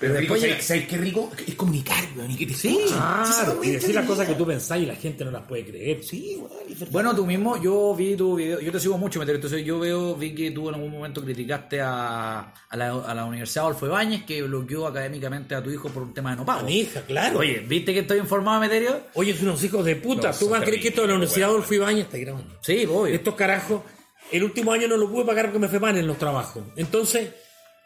Pero 0.00 0.14
después 0.14 0.40
¿sabes, 0.40 0.64
¿sabes 0.64 0.86
qué 0.86 0.96
rico? 0.96 1.28
Es 1.44 1.56
comunicar, 1.56 2.04
weón, 2.16 2.30
y 2.30 2.36
que 2.36 2.46
te 2.46 2.54
Sí. 2.54 2.78
Claro, 2.86 3.64
y 3.64 3.70
decir 3.70 3.92
las 3.94 4.06
cosas 4.06 4.28
que 4.28 4.34
tú 4.34 4.46
pensás 4.46 4.78
y 4.78 4.86
la 4.86 4.94
gente 4.94 5.24
no 5.24 5.32
las 5.32 5.42
puede 5.42 5.66
creer. 5.66 6.04
Sí, 6.04 6.36
weón. 6.40 6.88
Bueno, 6.92 7.16
tú 7.16 7.26
mismo, 7.26 7.60
yo 7.60 7.96
vi 7.96 8.14
tu 8.14 8.36
video, 8.36 8.60
yo 8.60 8.70
te 8.70 8.78
sigo 8.78 8.96
mucho, 8.96 9.18
Meteoro, 9.18 9.38
entonces 9.38 9.64
yo 9.64 9.80
veo, 9.80 10.14
vi 10.14 10.34
que 10.36 10.52
tú 10.52 10.68
en 10.68 10.76
algún 10.76 10.92
momento 10.92 11.20
criticaste 11.24 11.80
a, 11.80 12.54
a, 12.68 12.76
la, 12.76 12.92
a 12.94 13.12
la 13.14 13.24
Universidad 13.24 13.64
Adolfo 13.64 13.86
Ibáñez 13.86 14.22
que 14.24 14.40
bloqueó 14.42 14.86
académicamente 14.86 15.56
a 15.56 15.62
tu 15.64 15.70
hijo 15.70 15.88
por 15.88 16.04
un 16.04 16.14
tema 16.14 16.30
de 16.30 16.36
no 16.36 16.46
pago. 16.46 16.60
A 16.60 16.62
mi 16.62 16.78
hija, 16.78 17.02
claro. 17.02 17.40
Oye, 17.40 17.58
¿viste 17.66 17.92
que 17.92 18.00
estoy 18.00 18.18
informado, 18.18 18.60
Meterio? 18.60 19.00
Oye, 19.14 19.34
son 19.36 19.48
unos 19.48 19.64
hijos 19.64 19.84
de 19.84 19.96
puta. 19.96 20.30
No, 20.30 20.36
¿Tú 20.38 20.48
vas 20.48 20.62
a 20.62 20.64
creer 20.64 20.80
que 20.80 20.88
esto 20.88 21.00
de 21.02 21.08
la 21.08 21.14
Universidad 21.14 21.48
weón. 21.48 21.56
Adolfo 21.56 21.74
Ibáñez 21.74 22.04
está 22.04 22.18
grabando? 22.18 22.54
Sí, 22.62 22.86
obvio. 22.88 23.12
Estos 23.16 23.34
carajos, 23.34 23.82
el 24.30 24.44
último 24.44 24.70
año 24.70 24.86
no 24.86 24.96
lo 24.96 25.10
pude 25.10 25.24
pagar 25.24 25.46
porque 25.46 25.58
me 25.58 25.68
fue 25.68 25.80
mal 25.80 25.96
en 25.98 26.06
los 26.06 26.18
trabajos. 26.18 26.62
Entonces, 26.76 27.30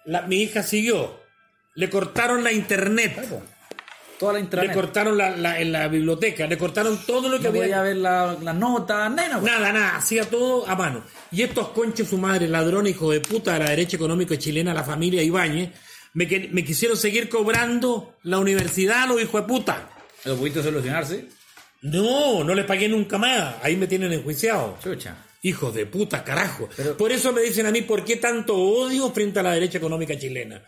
la- 0.05 0.23
mi 0.27 0.43
hija 0.43 0.63
siguió. 0.63 1.22
Le 1.75 1.89
cortaron 1.91 2.43
la 2.45 2.53
internet. 2.53 3.17
Toda 4.19 4.35
la 4.35 4.39
Le 4.39 4.45
intranet. 4.45 4.73
cortaron 4.75 5.19
la, 5.19 5.31
la- 5.37 5.61
en 5.61 5.73
la 5.73 5.89
biblioteca. 5.89 6.47
Le 6.47 6.57
cortaron 6.57 6.99
todo 7.07 7.29
lo 7.29 7.39
que 7.39 7.45
No 7.45 7.49
había. 7.49 7.63
podía 7.63 7.83
ver 7.83 7.97
la- 7.97 8.37
las 8.41 8.55
notas, 8.55 9.11
nada. 9.11 9.41
Nada, 9.41 9.73
nada, 9.73 9.97
hacía 9.97 10.25
todo 10.29 10.69
a 10.69 10.77
mano. 10.77 11.03
Y 11.33 11.43
estos 11.43 11.69
conches, 11.71 12.09
su 12.09 12.19
madre, 12.19 12.47
ladrones, 12.47 12.93
hijo 12.95 13.11
de 13.11 13.21
puta 13.21 13.55
de 13.55 13.59
la 13.61 13.71
derecha 13.71 13.97
económica 13.97 14.39
chilena, 14.39 14.73
la 14.75 14.85
familia 14.85 15.23
Ibáñez, 15.23 15.71
me, 16.15 16.27
me 16.53 16.63
quisieron 16.65 16.97
seguir 16.97 17.29
cobrando 17.29 18.17
la 18.23 18.39
universidad, 18.39 19.09
los 19.09 19.21
hijos 19.21 19.41
de 19.41 19.47
puta. 19.49 19.89
¿Lo 20.25 20.37
pudiste 20.37 20.63
solucionar, 20.63 21.05
sí? 21.07 21.29
No, 21.81 22.45
no 22.45 22.55
les 22.55 22.65
pagué 22.65 22.89
nunca 22.89 23.19
más. 23.19 23.57
Ahí 23.63 23.75
me 23.77 23.89
tienen 23.89 24.13
enjuiciado. 24.13 24.79
Chucha. 24.85 25.17
Hijos 25.43 25.75
de 25.75 25.87
puta, 25.87 26.23
carajo. 26.23 26.69
Pero- 26.77 26.97
Por 26.97 27.11
eso 27.11 27.33
me 27.33 27.41
dicen 27.41 27.67
a 27.67 27.73
mí, 27.73 27.83
¿por 27.83 28.05
qué 28.05 28.17
tanto 28.17 28.55
odio 28.57 29.11
frente 29.11 29.41
a 29.41 29.43
la 29.43 29.55
derecha 29.55 29.79
económica 29.79 30.17
chilena? 30.17 30.63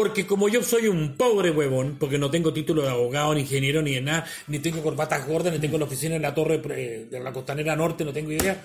Porque 0.00 0.26
como 0.26 0.48
yo 0.48 0.62
soy 0.62 0.88
un 0.88 1.14
pobre 1.14 1.50
huevón, 1.50 1.96
porque 2.00 2.16
no 2.16 2.30
tengo 2.30 2.54
título 2.54 2.80
de 2.80 2.88
abogado, 2.88 3.34
ni 3.34 3.42
ingeniero, 3.42 3.82
ni 3.82 3.96
de 3.96 4.00
nada, 4.00 4.24
ni 4.46 4.58
tengo 4.58 4.82
corbatas 4.82 5.26
gordas, 5.26 5.52
ni 5.52 5.58
tengo 5.58 5.76
la 5.76 5.84
oficina 5.84 6.16
en 6.16 6.22
la 6.22 6.32
torre 6.32 6.58
eh, 6.70 7.06
de 7.10 7.20
la 7.20 7.30
costanera 7.34 7.76
norte, 7.76 8.02
no 8.02 8.10
tengo 8.10 8.32
idea, 8.32 8.62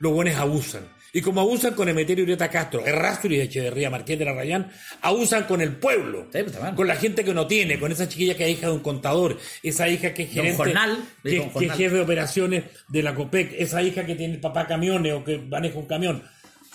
los 0.00 0.12
buenos 0.12 0.34
abusan. 0.34 0.82
Y 1.12 1.20
como 1.20 1.42
abusan 1.42 1.74
con 1.74 1.88
Emeterio 1.88 2.24
Urieta 2.24 2.50
Castro, 2.50 2.84
Errázuriz 2.84 3.38
de 3.38 3.44
Echeverría, 3.44 3.88
Marqués 3.88 4.18
de 4.18 4.24
la 4.24 4.32
Rayán, 4.32 4.68
abusan 5.00 5.44
con 5.44 5.60
el 5.60 5.76
pueblo, 5.76 6.26
Sí, 6.32 6.40
pues, 6.42 6.56
con 6.74 6.88
la 6.88 6.96
gente 6.96 7.24
que 7.24 7.32
no 7.32 7.46
tiene, 7.46 7.78
con 7.78 7.92
esa 7.92 8.08
chiquilla 8.08 8.36
que 8.36 8.50
es 8.50 8.58
hija 8.58 8.66
de 8.66 8.72
un 8.72 8.80
contador, 8.80 9.38
esa 9.62 9.88
hija 9.88 10.12
que 10.12 10.24
es 10.24 10.32
gerente, 10.32 10.56
Jornal, 10.56 10.98
que, 11.22 11.52
que 11.56 11.66
es 11.66 11.72
jefe 11.74 11.94
de 11.94 12.00
operaciones 12.00 12.64
de 12.88 13.02
la 13.04 13.14
COPEC, 13.14 13.54
esa 13.60 13.80
hija 13.80 14.04
que 14.04 14.16
tiene 14.16 14.34
el 14.34 14.40
papá 14.40 14.66
camiones 14.66 15.12
o 15.12 15.22
que 15.22 15.38
maneja 15.38 15.78
un 15.78 15.86
camión. 15.86 16.24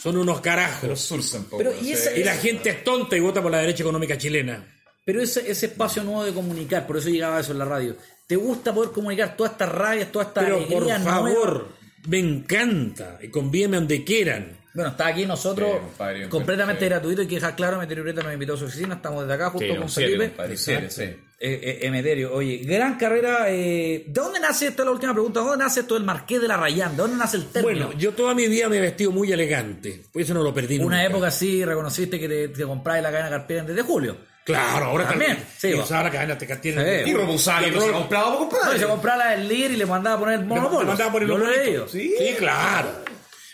Son 0.04 0.18
unos 0.18 0.42
carajos. 0.42 1.10
Pero, 1.58 1.72
y 1.82 1.94
esa- 1.94 2.14
Y 2.14 2.24
la 2.26 2.34
gente 2.34 2.70
es 2.72 2.84
tonta 2.84 3.16
y 3.16 3.22
vota 3.22 3.42
por 3.42 3.50
la 3.52 3.60
derecha 3.60 3.84
económica 3.84 4.18
chilena. 4.18 4.62
Pero 5.06 5.22
ese, 5.22 5.50
ese 5.50 5.68
espacio 5.68 6.04
nuevo 6.04 6.26
de 6.26 6.34
comunicar, 6.34 6.86
por 6.86 6.98
eso 6.98 7.08
llegaba 7.10 7.40
eso 7.40 7.54
en 7.54 7.60
la 7.60 7.66
radio. 7.66 7.96
¿Te 8.28 8.36
gusta 8.36 8.74
poder 8.74 8.92
comunicar 8.92 9.36
todas 9.38 9.54
estas 9.54 9.70
rabias, 9.70 10.12
toda 10.12 10.26
esta 10.26 10.42
Pero 10.42 10.58
por 10.68 10.84
alegría 10.84 10.98
nueva? 11.00 11.18
favor, 11.20 11.68
me 12.08 12.20
encanta. 12.20 13.18
Y 13.22 13.30
convíeme 13.30 13.78
donde 13.78 14.04
quieran. 14.04 14.58
Bueno, 14.74 14.90
está 14.92 15.08
aquí 15.08 15.26
nosotros, 15.26 15.70
Sí, 15.72 15.80
compadre, 15.82 16.20
yo 16.22 16.30
completamente 16.30 16.86
gratuito. 16.86 17.22
Hay 17.22 17.28
que 17.28 17.36
dejar 17.36 17.56
claro, 17.56 17.78
Emeterio 17.78 18.04
Ureta 18.04 18.24
nos 18.24 18.34
invitó 18.34 18.54
a 18.56 18.58
su 18.58 18.66
oficina. 18.66 18.96
Estamos 18.96 19.22
desde 19.24 19.34
acá 19.36 19.50
junto 19.52 19.74
Sí, 19.74 19.76
con 19.80 19.90
siete, 19.90 20.12
Felipe. 20.12 20.28
compadre, 20.30 20.58
siete, 20.58 20.90
sí. 20.90 21.16
Eh, 21.46 21.60
eh, 21.62 21.80
Emeterio, 21.88 22.34
oye, 22.34 22.60
gran 22.64 22.96
carrera. 22.98 23.48
eh, 23.50 24.06
¿De 24.08 24.14
dónde 24.22 24.40
nace, 24.40 24.68
esta 24.68 24.84
es 24.84 24.86
la 24.86 24.92
última 24.94 25.12
pregunta, 25.12 25.42
¿de 25.42 25.46
dónde 25.46 25.66
nace 25.66 25.82
esto 25.82 25.96
del 25.96 26.06
Marqués 26.06 26.42
de 26.42 26.48
la 26.48 26.56
Rayán? 26.56 26.92
¿De 26.96 27.02
dónde 27.02 27.18
nace 27.18 27.36
el 27.36 27.48
término? 27.48 27.88
Bueno, 27.88 28.00
yo 28.00 28.14
toda 28.14 28.34
mi 28.34 28.48
vida 28.48 28.70
me 28.70 28.78
he 28.78 28.80
vestido 28.80 29.12
muy 29.12 29.30
elegante. 29.30 30.04
Por 30.14 30.22
eso 30.22 30.34
no 30.34 30.42
lo 30.42 30.54
perdí 30.54 30.76
nunca. 30.78 30.88
Una 30.88 31.06
época 31.06 31.28
así 31.28 31.66
reconociste 31.66 32.18
que 32.18 32.30
te, 32.30 32.48
te 32.48 32.64
comprabas 32.64 33.04
la 33.04 33.12
cadena 33.12 33.30
Carpena 33.30 33.64
desde 33.64 33.82
julio. 33.82 34.16
Claro, 34.46 34.86
ahora 34.86 35.08
También, 35.10 35.38
sí, 35.58 35.68
Y 35.68 35.74
va. 35.74 35.84
usaba 35.84 36.04
la 36.04 36.12
cadena 36.12 36.38
te 36.38 36.48
Sí, 36.48 37.10
Y 37.10 37.14
Robusani, 37.14 37.68
Y 37.68 37.72
que 37.72 37.80
se 37.82 37.92
compraba 37.92 38.26
para 38.26 38.30
No, 38.30 38.36
y 38.36 38.38
comprar. 38.50 38.80
se 38.80 38.88
compraba 38.88 39.18
la 39.26 39.32
del 39.32 39.48
líder 39.50 39.72
y 39.72 39.76
le 39.76 39.86
mandaba 39.86 40.16
a 40.16 40.20
poner 40.20 40.40
el 40.40 40.46
monopolio. 40.46 40.80
Le 40.84 40.88
mandaba 40.88 41.12
por 41.12 41.24
el 41.24 41.28
Yo 41.28 41.38
lo 41.38 41.44
he 41.44 41.48
monolito. 41.50 41.66
leído. 41.70 41.88
Sí, 41.90 42.36
claro. 42.38 42.90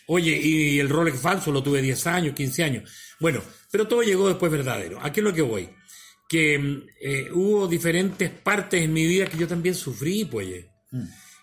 Oye, 0.06 0.32
y 0.42 0.80
el 0.80 0.90
Rolex 0.90 1.20
falso 1.20 1.52
lo 1.52 1.64
tuve 1.64 1.82
10 1.82 2.06
años, 2.06 2.36
15 2.36 2.64
años. 2.64 2.92
Bueno, 3.20 3.42
pero 3.72 3.88
todo 3.88 4.02
llegó 4.04 4.28
después 4.28 4.52
verdadero. 4.52 5.00
¿A 5.02 5.12
qué 5.12 5.20
es 5.22 5.24
lo 5.24 5.34
que 5.34 5.42
voy? 5.42 5.70
Que 6.30 6.58
mm, 6.60 6.84
eh, 7.02 7.30
hubo 7.34 7.68
diferentes 7.68 8.30
partes 8.30 8.82
en 8.84 8.94
mi 8.94 9.06
vida 9.08 9.26
que 9.26 9.38
yo 9.38 9.48
también 9.48 9.74
sufrí, 9.76 10.24
pues. 10.26 10.48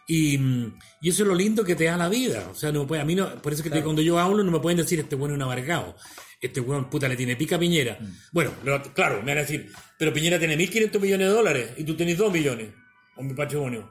Y, 0.08 0.38
mm, 0.38 0.78
y 1.02 1.08
eso 1.10 1.24
es 1.24 1.28
lo 1.28 1.34
lindo 1.34 1.64
que 1.64 1.74
te 1.74 1.84
da 1.84 1.96
la 1.96 2.08
vida. 2.08 2.48
O 2.50 2.54
sea, 2.54 2.70
no 2.70 2.86
puede, 2.86 3.02
a 3.02 3.04
mí 3.04 3.14
no, 3.16 3.42
por 3.42 3.52
eso 3.52 3.62
que 3.64 3.70
te- 3.70 3.82
cuando 3.82 4.00
yo 4.02 4.18
hablo 4.18 4.44
no 4.44 4.52
me 4.52 4.60
pueden 4.60 4.78
decir 4.78 5.00
este 5.00 5.16
bueno 5.16 5.34
es 5.34 5.36
un 5.38 5.42
amargado. 5.42 5.96
Este 6.40 6.60
weón 6.60 6.88
puta 6.88 7.08
le 7.08 7.16
tiene 7.16 7.34
pica 7.34 7.56
a 7.56 7.58
Piñera. 7.58 7.98
Bueno, 8.30 8.52
lo- 8.64 8.80
claro, 8.94 9.16
me 9.22 9.32
van 9.32 9.38
a 9.38 9.40
decir, 9.40 9.68
pero 9.98 10.12
Piñera 10.12 10.38
tiene 10.38 10.56
1.500 10.56 11.00
millones 11.00 11.26
de 11.28 11.32
dólares 11.34 11.70
y 11.76 11.82
tú 11.84 11.96
tenés 11.96 12.16
2 12.18 12.32
millones 12.32 12.68
con 13.14 13.26
mi 13.26 13.34
patrimonio. 13.34 13.90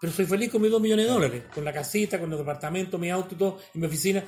Pero 0.00 0.12
soy 0.12 0.24
feliz 0.26 0.50
con 0.50 0.62
mis 0.62 0.70
2 0.70 0.80
millones 0.80 1.06
de 1.06 1.12
dólares, 1.12 1.42
con 1.54 1.64
la 1.64 1.72
casita, 1.72 2.18
con 2.18 2.30
el 2.32 2.38
departamento, 2.38 2.98
mi 2.98 3.10
auto 3.10 3.34
y 3.34 3.38
todo, 3.38 3.60
y 3.74 3.78
mi 3.78 3.86
oficina. 3.86 4.22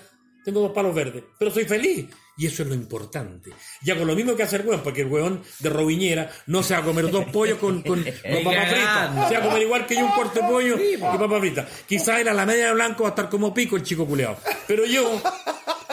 Tengo 0.47 0.61
dos 0.61 0.71
palos 0.73 0.95
verdes, 0.95 1.25
pero 1.39 1.51
soy 1.51 1.65
feliz. 1.65 2.07
Y 2.39 2.47
eso 2.47 2.63
es 2.63 2.69
lo 2.69 2.75
importante. 2.75 3.51
Y 3.83 3.91
hago 3.91 4.05
lo 4.05 4.15
mismo 4.15 4.37
que 4.37 4.43
hace 4.45 4.57
el 4.57 4.63
weón, 4.67 4.81
porque 4.83 5.01
el 5.01 5.09
weón 5.09 5.43
de 5.59 5.71
Robiñera 5.71 6.31
no 6.47 6.63
se 6.63 6.75
va 6.75 6.81
a 6.81 6.85
comer 6.85 7.11
dos 7.11 7.25
pollos 7.27 7.59
con, 7.59 7.83
con, 7.83 8.03
con 8.05 8.45
papa 8.45 8.67
frita. 8.67 9.27
Se 9.29 9.35
va 9.35 9.41
a 9.41 9.43
comer 9.49 9.63
igual 9.63 9.87
que 9.87 9.95
yo 9.97 10.05
un 10.07 10.13
cuarto 10.13 10.41
de 10.41 10.47
pollo 10.47 10.77
y 10.81 10.97
papa 10.99 11.41
frita. 11.41 11.67
Quizás 11.89 12.21
en 12.21 12.37
la 12.37 12.47
media 12.47 12.67
de 12.67 12.75
blanco 12.75 13.03
va 13.03 13.09
a 13.09 13.13
estar 13.13 13.29
como 13.29 13.53
pico 13.53 13.77
el 13.77 13.83
chico 13.83 14.07
culeado. 14.07 14.37
Pero 14.69 14.85
yo, 14.87 15.21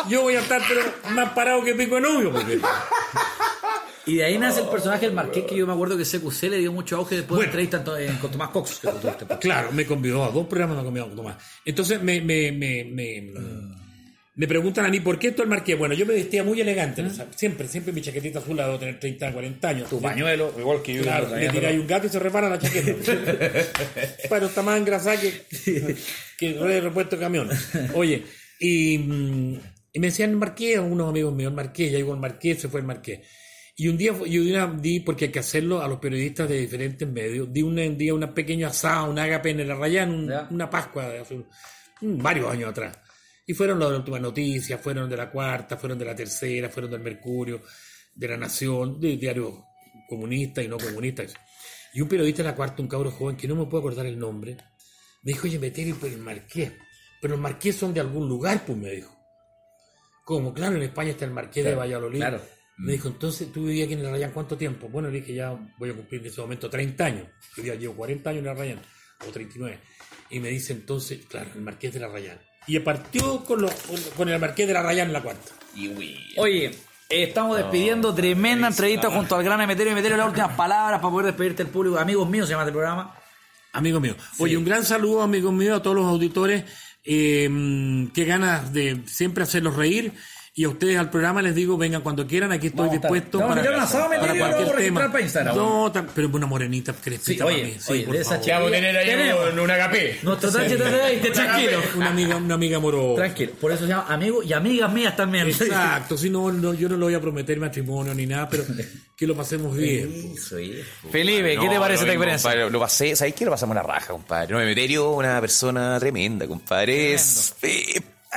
yo 0.10 0.22
voy 0.22 0.36
a 0.36 0.42
estar 0.42 0.62
pero 0.68 0.82
más 1.16 1.32
parado 1.32 1.64
que 1.64 1.74
pico 1.76 1.96
de 1.96 2.02
novio. 2.02 2.32
Porque... 2.32 2.60
Y 4.06 4.16
de 4.18 4.26
ahí 4.26 4.38
nace 4.38 4.60
el 4.60 4.68
personaje 4.68 5.06
del 5.06 5.16
Marqués 5.16 5.46
que 5.46 5.56
yo 5.56 5.66
me 5.66 5.72
acuerdo 5.74 5.98
que 5.98 6.04
CQC 6.04 6.44
le 6.50 6.58
dio 6.58 6.74
mucho 6.74 6.98
auge 6.98 7.16
después 7.16 7.38
Bueno. 7.38 7.42
de 7.54 7.62
entrevista 7.64 7.78
en 7.78 7.84
to- 7.86 7.98
en- 7.98 8.18
con 8.18 8.30
Tomás 8.32 8.50
Cox. 8.50 8.80
que 8.82 8.90
tuviste. 8.90 9.26
Claro, 9.40 9.72
me 9.72 9.86
convidó 9.86 10.26
a 10.26 10.30
dos 10.30 10.46
programas, 10.46 10.78
me 10.78 10.84
convidó 10.84 11.06
a 11.06 11.16
Tomás. 11.16 11.38
Entonces 11.64 12.02
me, 12.04 12.20
me, 12.20 12.52
me, 12.52 12.84
me, 12.84 13.32
me 14.36 14.48
preguntan 14.48 14.86
a 14.86 14.90
mí, 14.90 15.00
¿por 15.00 15.20
qué 15.20 15.28
esto 15.28 15.44
el 15.44 15.50
marqués? 15.50 15.78
Bueno, 15.78 15.94
yo 15.94 16.06
me 16.06 16.14
vestía 16.16 16.44
muy 16.44 16.60
elegante, 16.60 17.04
¿no? 17.04 17.10
O 17.10 17.14
sea, 17.14 17.28
siempre, 17.36 17.68
siempre 17.68 17.94
mi 17.94 18.02
chaquetita 18.02 18.40
azul 18.40 18.58
la 18.58 18.66
debo 18.66 18.80
tener 18.80 19.00
30, 19.00 19.32
40 19.32 19.68
años. 19.70 19.90
Tu 19.90 20.02
pañuelo, 20.02 20.54
igual 20.58 20.82
que 20.82 20.96
yo. 20.96 21.04
Claro, 21.04 21.36
le 21.36 21.50
tiráis 21.50 21.80
un 21.80 21.86
gato 21.88 22.08
y 22.08 22.10
se 22.10 22.20
repara 22.20 22.50
la 22.50 22.58
chaqueta. 22.58 22.94
Pero 24.30 24.46
está 24.48 24.62
más 24.62 24.80
engrasada 24.80 25.20
que, 25.20 25.32
que 26.38 26.54
de 26.54 26.82
repuesto 26.82 27.16
de 27.16 27.22
camión. 27.22 27.50
Oye, 27.94 28.24
y, 28.60 28.94
y 28.96 30.00
me 30.00 30.08
decían 30.08 30.34
Marqués, 30.36 30.80
unos 30.80 31.10
amigos 31.10 31.34
míos, 31.34 31.50
el 31.52 31.56
Marqués, 31.56 31.92
ya 31.92 31.98
llegó 32.00 32.14
el 32.14 32.20
Marqués, 32.20 32.60
se 32.62 32.70
fue 32.70 32.80
el 32.80 32.88
Marqués. 32.88 33.20
Y 33.76 33.88
un 33.88 33.98
día, 33.98 34.14
yo 34.14 34.24
di, 34.26 34.52
una- 34.52 34.68
di, 34.80 35.00
porque 35.00 35.26
hay 35.26 35.32
que 35.32 35.40
hacerlo 35.40 35.82
a 35.82 35.88
los 35.88 36.00
periodistas 36.00 36.48
de 36.48 36.60
diferentes 36.60 37.08
medios, 37.08 37.52
di 37.52 37.62
un, 37.64 37.78
un 37.80 37.98
día 37.98 38.14
una 38.14 38.34
pequeña 38.34 38.68
asada, 38.68 39.04
un 39.04 39.18
agape 39.18 39.50
en 39.50 39.60
el 39.62 39.72
Arrayán, 39.72 40.12
un- 40.12 40.32
una 40.52 40.70
Pascua 40.70 41.08
hace 41.22 41.36
un- 42.02 42.18
varios 42.20 42.52
años 42.52 42.70
atrás. 42.72 42.98
Y 43.46 43.54
fueron 43.54 43.80
los 43.80 43.92
de 43.92 43.98
última 43.98 44.20
noticia, 44.20 44.78
fueron 44.78 45.10
de 45.10 45.18
la 45.18 45.30
cuarta, 45.30 45.78
fueron 45.78 46.00
de 46.00 46.06
la 46.06 46.16
tercera, 46.16 46.70
fueron 46.70 46.92
del 46.92 47.02
Mercurio, 47.02 47.62
de 48.16 48.28
la 48.28 48.38
Nación, 48.38 49.00
de 49.00 49.18
diarios 49.18 49.54
comunistas 50.08 50.64
y 50.64 50.68
no 50.68 50.78
comunistas. 50.78 51.34
Y 51.94 52.02
un 52.02 52.08
periodista 52.08 52.44
de 52.44 52.50
la 52.50 52.56
cuarta, 52.56 52.82
un 52.82 52.88
cabro 52.88 53.12
joven, 53.12 53.36
que 53.36 53.48
no 53.48 53.56
me 53.56 53.66
puedo 53.66 53.80
acordar 53.80 54.06
el 54.06 54.18
nombre, 54.18 54.58
me 55.24 55.32
dijo, 55.32 55.48
oye, 55.48 55.60
Meterio, 55.60 55.98
pero 56.00 56.14
el 56.14 56.22
Marqués. 56.22 56.72
Pero 57.22 57.36
el 57.36 57.42
Marqués 57.42 57.76
son 57.76 57.94
de 57.94 58.00
algún 58.00 58.28
lugar, 58.28 58.66
pues 58.66 58.78
me 58.78 58.90
dijo. 58.90 59.14
Como, 60.26 60.54
claro, 60.54 60.76
en 60.76 60.84
España 60.84 61.12
está 61.12 61.26
el 61.26 61.32
Marqués 61.32 61.66
de 61.66 61.76
Valladolid. 61.76 62.20
claro. 62.20 62.42
Me 62.78 62.94
dijo, 62.94 63.08
entonces, 63.08 63.52
¿tú 63.52 63.66
vivías 63.66 63.86
aquí 63.86 63.94
en 63.94 64.00
el 64.00 64.10
Rayán 64.10 64.32
cuánto 64.32 64.58
tiempo? 64.58 64.90
Bueno, 64.90 65.10
le 65.10 65.20
dije, 65.20 65.36
ya 65.36 65.52
voy 65.78 65.92
a 65.92 65.94
cumplir 65.94 66.22
en 66.22 66.28
ese 66.28 66.42
momento 66.42 66.70
30 66.70 67.06
años. 67.06 67.28
Yo 67.56 67.64
ya 67.64 67.76
llevo 67.76 67.96
40 67.96 68.30
años 68.32 68.44
en 68.44 68.50
el 68.50 68.58
Rayán, 68.58 68.82
o 69.28 69.32
39. 69.32 69.80
Y 70.32 70.40
me 70.40 70.50
dice 70.50 70.74
entonces, 70.74 71.24
claro, 71.28 71.52
el 71.54 71.62
Marqués 71.62 71.94
de 71.94 72.00
la 72.00 72.08
Rayán. 72.08 72.40
Y 72.68 72.80
partió 72.80 73.44
con, 73.44 73.62
los- 73.62 73.74
con- 73.74 74.02
con 74.18 74.30
el 74.30 74.40
Marqués 74.40 74.68
de 74.68 74.74
la 74.74 74.82
Rayán 74.84 75.08
en 75.08 75.14
la 75.14 75.22
cuarta. 75.22 75.52
Oye, 76.38 76.66
eh, 77.10 77.24
estamos 77.24 77.58
despidiendo 77.58 78.14
tremenda 78.14 78.68
entrevista 78.68 79.08
junto 79.20 79.36
al 79.36 79.44
gran 79.44 79.60
Emeterio. 79.62 79.92
Emeterio, 79.92 80.18
las 80.18 80.28
últimas 80.28 80.56
palabras 80.56 81.00
para 81.00 81.12
poder 81.12 81.26
despedirte 81.28 81.64
del 81.64 81.72
público. 81.72 81.98
Amigos 82.00 82.30
míos, 82.30 82.48
se 82.48 82.52
llama 82.54 82.64
este 82.64 82.72
programa. 82.74 83.16
Amigo 83.74 84.00
mío. 84.00 84.16
Oye, 84.40 84.56
un 84.56 84.66
gran 84.66 84.86
saludo, 84.86 85.22
amigos 85.24 85.52
míos, 85.52 85.80
a 85.80 85.82
todos 85.82 85.96
los 85.96 86.06
auditores. 86.06 86.64
Eh, 87.04 87.50
qué 88.14 88.26
ganas 88.26 88.72
de 88.72 89.02
siempre 89.08 89.44
hacerlos 89.44 89.76
reír. 89.76 90.14
Y 90.56 90.66
a 90.66 90.70
ustedes 90.70 90.98
al 91.00 91.10
programa 91.10 91.42
les 91.42 91.56
digo, 91.56 91.80
vengan 91.80 92.02
cuando 92.04 92.28
quieran, 92.28 92.52
aquí 92.52 92.68
estoy 92.68 92.86
Vamos 92.86 93.02
dispuesto 93.02 93.40
para, 93.40 93.56
para 93.56 93.62
Meterio, 93.74 94.38
cualquier 94.38 94.76
tema. 94.78 95.12
para. 95.12 95.54
No, 95.56 95.92
tan- 95.92 96.08
pero 96.14 96.30
una 96.32 96.46
morenita 96.46 96.94
crespita 96.94 97.26
Sí, 97.34 97.40
para 97.40 97.46
oye, 97.56 97.64
mí. 97.64 97.76
Sí, 97.80 97.92
oye, 97.92 98.04
por 98.04 98.14
de 98.14 98.22
esa 98.22 98.30
favor. 98.30 98.44
chica- 98.46 98.56
Vamos 98.60 98.68
a 98.70 98.76
tener 98.76 98.98
ahí 98.98 99.06
Tenemos. 99.08 99.54
un, 99.64 99.72
agape. 99.72 100.20
Nuestro 100.22 100.52
tache 100.52 100.78
de 100.78 100.90
20, 100.92 101.32
tranquilo. 101.32 101.82
Una 101.96 102.10
amiga, 102.12 102.36
una 102.36 102.54
amiga 102.54 102.78
amorosa. 102.78 103.16
Tranquilo. 103.16 103.52
Por 103.60 103.72
eso 103.72 103.82
se 103.82 103.88
llama 103.88 104.06
amigo 104.10 104.44
y 104.44 104.54
amigas 104.54 104.94
mías 104.94 105.16
también. 105.16 105.48
Exacto, 105.48 106.18
si 106.20 106.30
no, 106.30 106.52
no, 106.52 106.76
yo 106.76 106.88
no 106.88 106.98
le 106.98 107.04
voy 107.06 107.14
a 107.16 107.20
prometer 107.20 107.60
matrimonio 107.60 108.14
ni 108.14 108.28
nada, 108.28 108.48
pero 108.48 108.64
que 109.18 109.26
lo 109.26 109.36
pasemos 109.36 109.76
bien. 109.76 110.34
Eso, 110.38 110.60
hijo. 110.60 110.84
No, 111.06 111.10
Felipe, 111.10 111.58
¿qué 111.60 111.68
te 111.68 111.80
parece 111.80 112.02
esta 112.04 112.14
experiencia? 112.14 112.50
compadre, 112.52 112.70
lo 112.72 112.80
pasé, 112.80 113.16
¿sabéis 113.16 113.34
qué? 113.34 113.46
Lo 113.46 113.50
pasamos 113.52 113.74
una 113.74 113.82
raja, 113.82 114.10
compadre. 114.14 114.54
No, 114.54 114.62
Emeterio, 114.62 115.10
una 115.14 115.42
persona 115.42 115.98
tremenda, 116.00 116.46
compadre. 116.48 117.16
Es, 117.16 117.56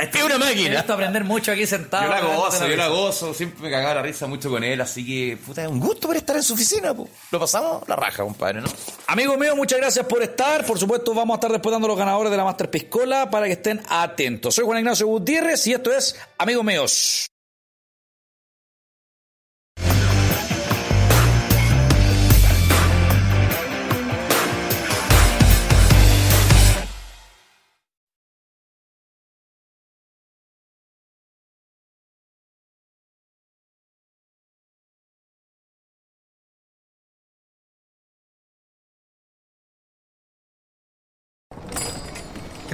es 0.00 0.22
una 0.22 0.38
máquina. 0.38 0.80
Esto 0.80 0.92
aprender 0.94 1.24
mucho 1.24 1.52
aquí 1.52 1.66
sentado. 1.66 2.04
Yo 2.04 2.10
la 2.10 2.20
gozo, 2.20 2.66
yo 2.66 2.76
la 2.76 2.88
gozo, 2.88 3.34
siempre 3.34 3.62
me 3.62 3.70
cagaba 3.70 3.94
la 3.94 4.02
risa 4.02 4.26
mucho 4.26 4.50
con 4.50 4.62
él, 4.64 4.80
así 4.80 5.04
que, 5.04 5.36
puta, 5.36 5.62
es 5.62 5.68
un 5.68 5.80
gusto 5.80 6.08
por 6.08 6.16
estar 6.16 6.36
en 6.36 6.42
su 6.42 6.54
oficina, 6.54 6.94
po. 6.94 7.08
Lo 7.30 7.40
pasamos 7.40 7.86
la 7.88 7.96
raja, 7.96 8.22
compadre, 8.22 8.60
¿no? 8.60 8.68
Amigos 9.06 9.38
míos, 9.38 9.56
muchas 9.56 9.78
gracias 9.78 10.06
por 10.06 10.22
estar. 10.22 10.64
Por 10.64 10.78
supuesto, 10.78 11.14
vamos 11.14 11.34
a 11.34 11.36
estar 11.36 11.52
después 11.52 11.72
dando 11.72 11.88
los 11.88 11.96
ganadores 11.96 12.30
de 12.30 12.36
la 12.36 12.44
Master 12.44 12.70
Piscola 12.70 13.30
para 13.30 13.46
que 13.46 13.52
estén 13.52 13.80
atentos. 13.88 14.54
Soy 14.54 14.64
Juan 14.64 14.78
Ignacio 14.78 15.06
Gutiérrez 15.06 15.66
y 15.66 15.72
esto 15.72 15.92
es 15.92 16.16
Amigos 16.38 16.64
míos. 16.64 17.26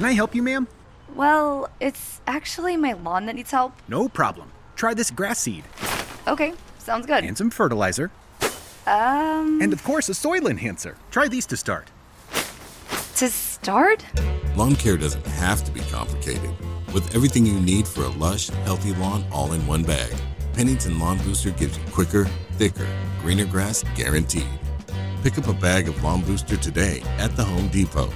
Can 0.03 0.09
I 0.09 0.15
help 0.15 0.35
you, 0.35 0.43
ma'am? 0.43 0.67
Well, 1.15 1.69
it's 1.79 2.19
actually 2.27 2.75
my 2.75 2.91
lawn 2.91 3.25
that 3.27 3.35
needs 3.35 3.51
help. 3.51 3.71
No 3.87 4.09
problem. 4.09 4.51
Try 4.75 4.93
this 4.93 5.09
grass 5.09 5.39
seed 5.39 5.63
Okay, 6.27 6.51
sounds 6.77 7.05
good. 7.05 7.23
and 7.23 7.37
some 7.37 7.49
fertilizer, 7.49 8.11
Um, 8.85 9.61
and 9.61 9.71
of 9.71 9.81
course, 9.85 10.09
a 10.09 10.13
soil 10.13 10.47
enhancer. 10.47 10.97
Try 11.09 11.29
these 11.29 11.45
to 11.45 11.55
start. 11.55 11.87
to 13.15 13.29
start? 13.29 14.03
Lawn 14.57 14.75
care 14.75 14.97
doesn't 14.97 15.25
have 15.25 15.63
to 15.63 15.71
be 15.71 15.79
complicated. 15.89 16.51
With 16.93 17.15
everything 17.15 17.45
you 17.45 17.57
need 17.61 17.87
for 17.87 18.01
a 18.03 18.09
lush, 18.09 18.49
healthy 18.67 18.93
lawn 18.95 19.23
all 19.31 19.53
in 19.53 19.65
one 19.65 19.83
bag. 19.83 20.13
Pennington 20.51 20.99
Lawn 20.99 21.17
Booster 21.19 21.51
gives 21.51 21.77
you 21.77 21.83
quicker, 21.93 22.25
thicker, 22.57 22.87
greener 23.21 23.45
grass 23.45 23.85
guaranteed. 23.95 24.49
Pick 25.23 25.37
up 25.37 25.47
a 25.47 25.53
bag 25.53 25.87
of 25.87 26.03
Lawn 26.03 26.23
Booster 26.23 26.57
today 26.57 27.01
at 27.19 27.37
the 27.37 27.45
Home 27.45 27.69
Depot 27.69 28.11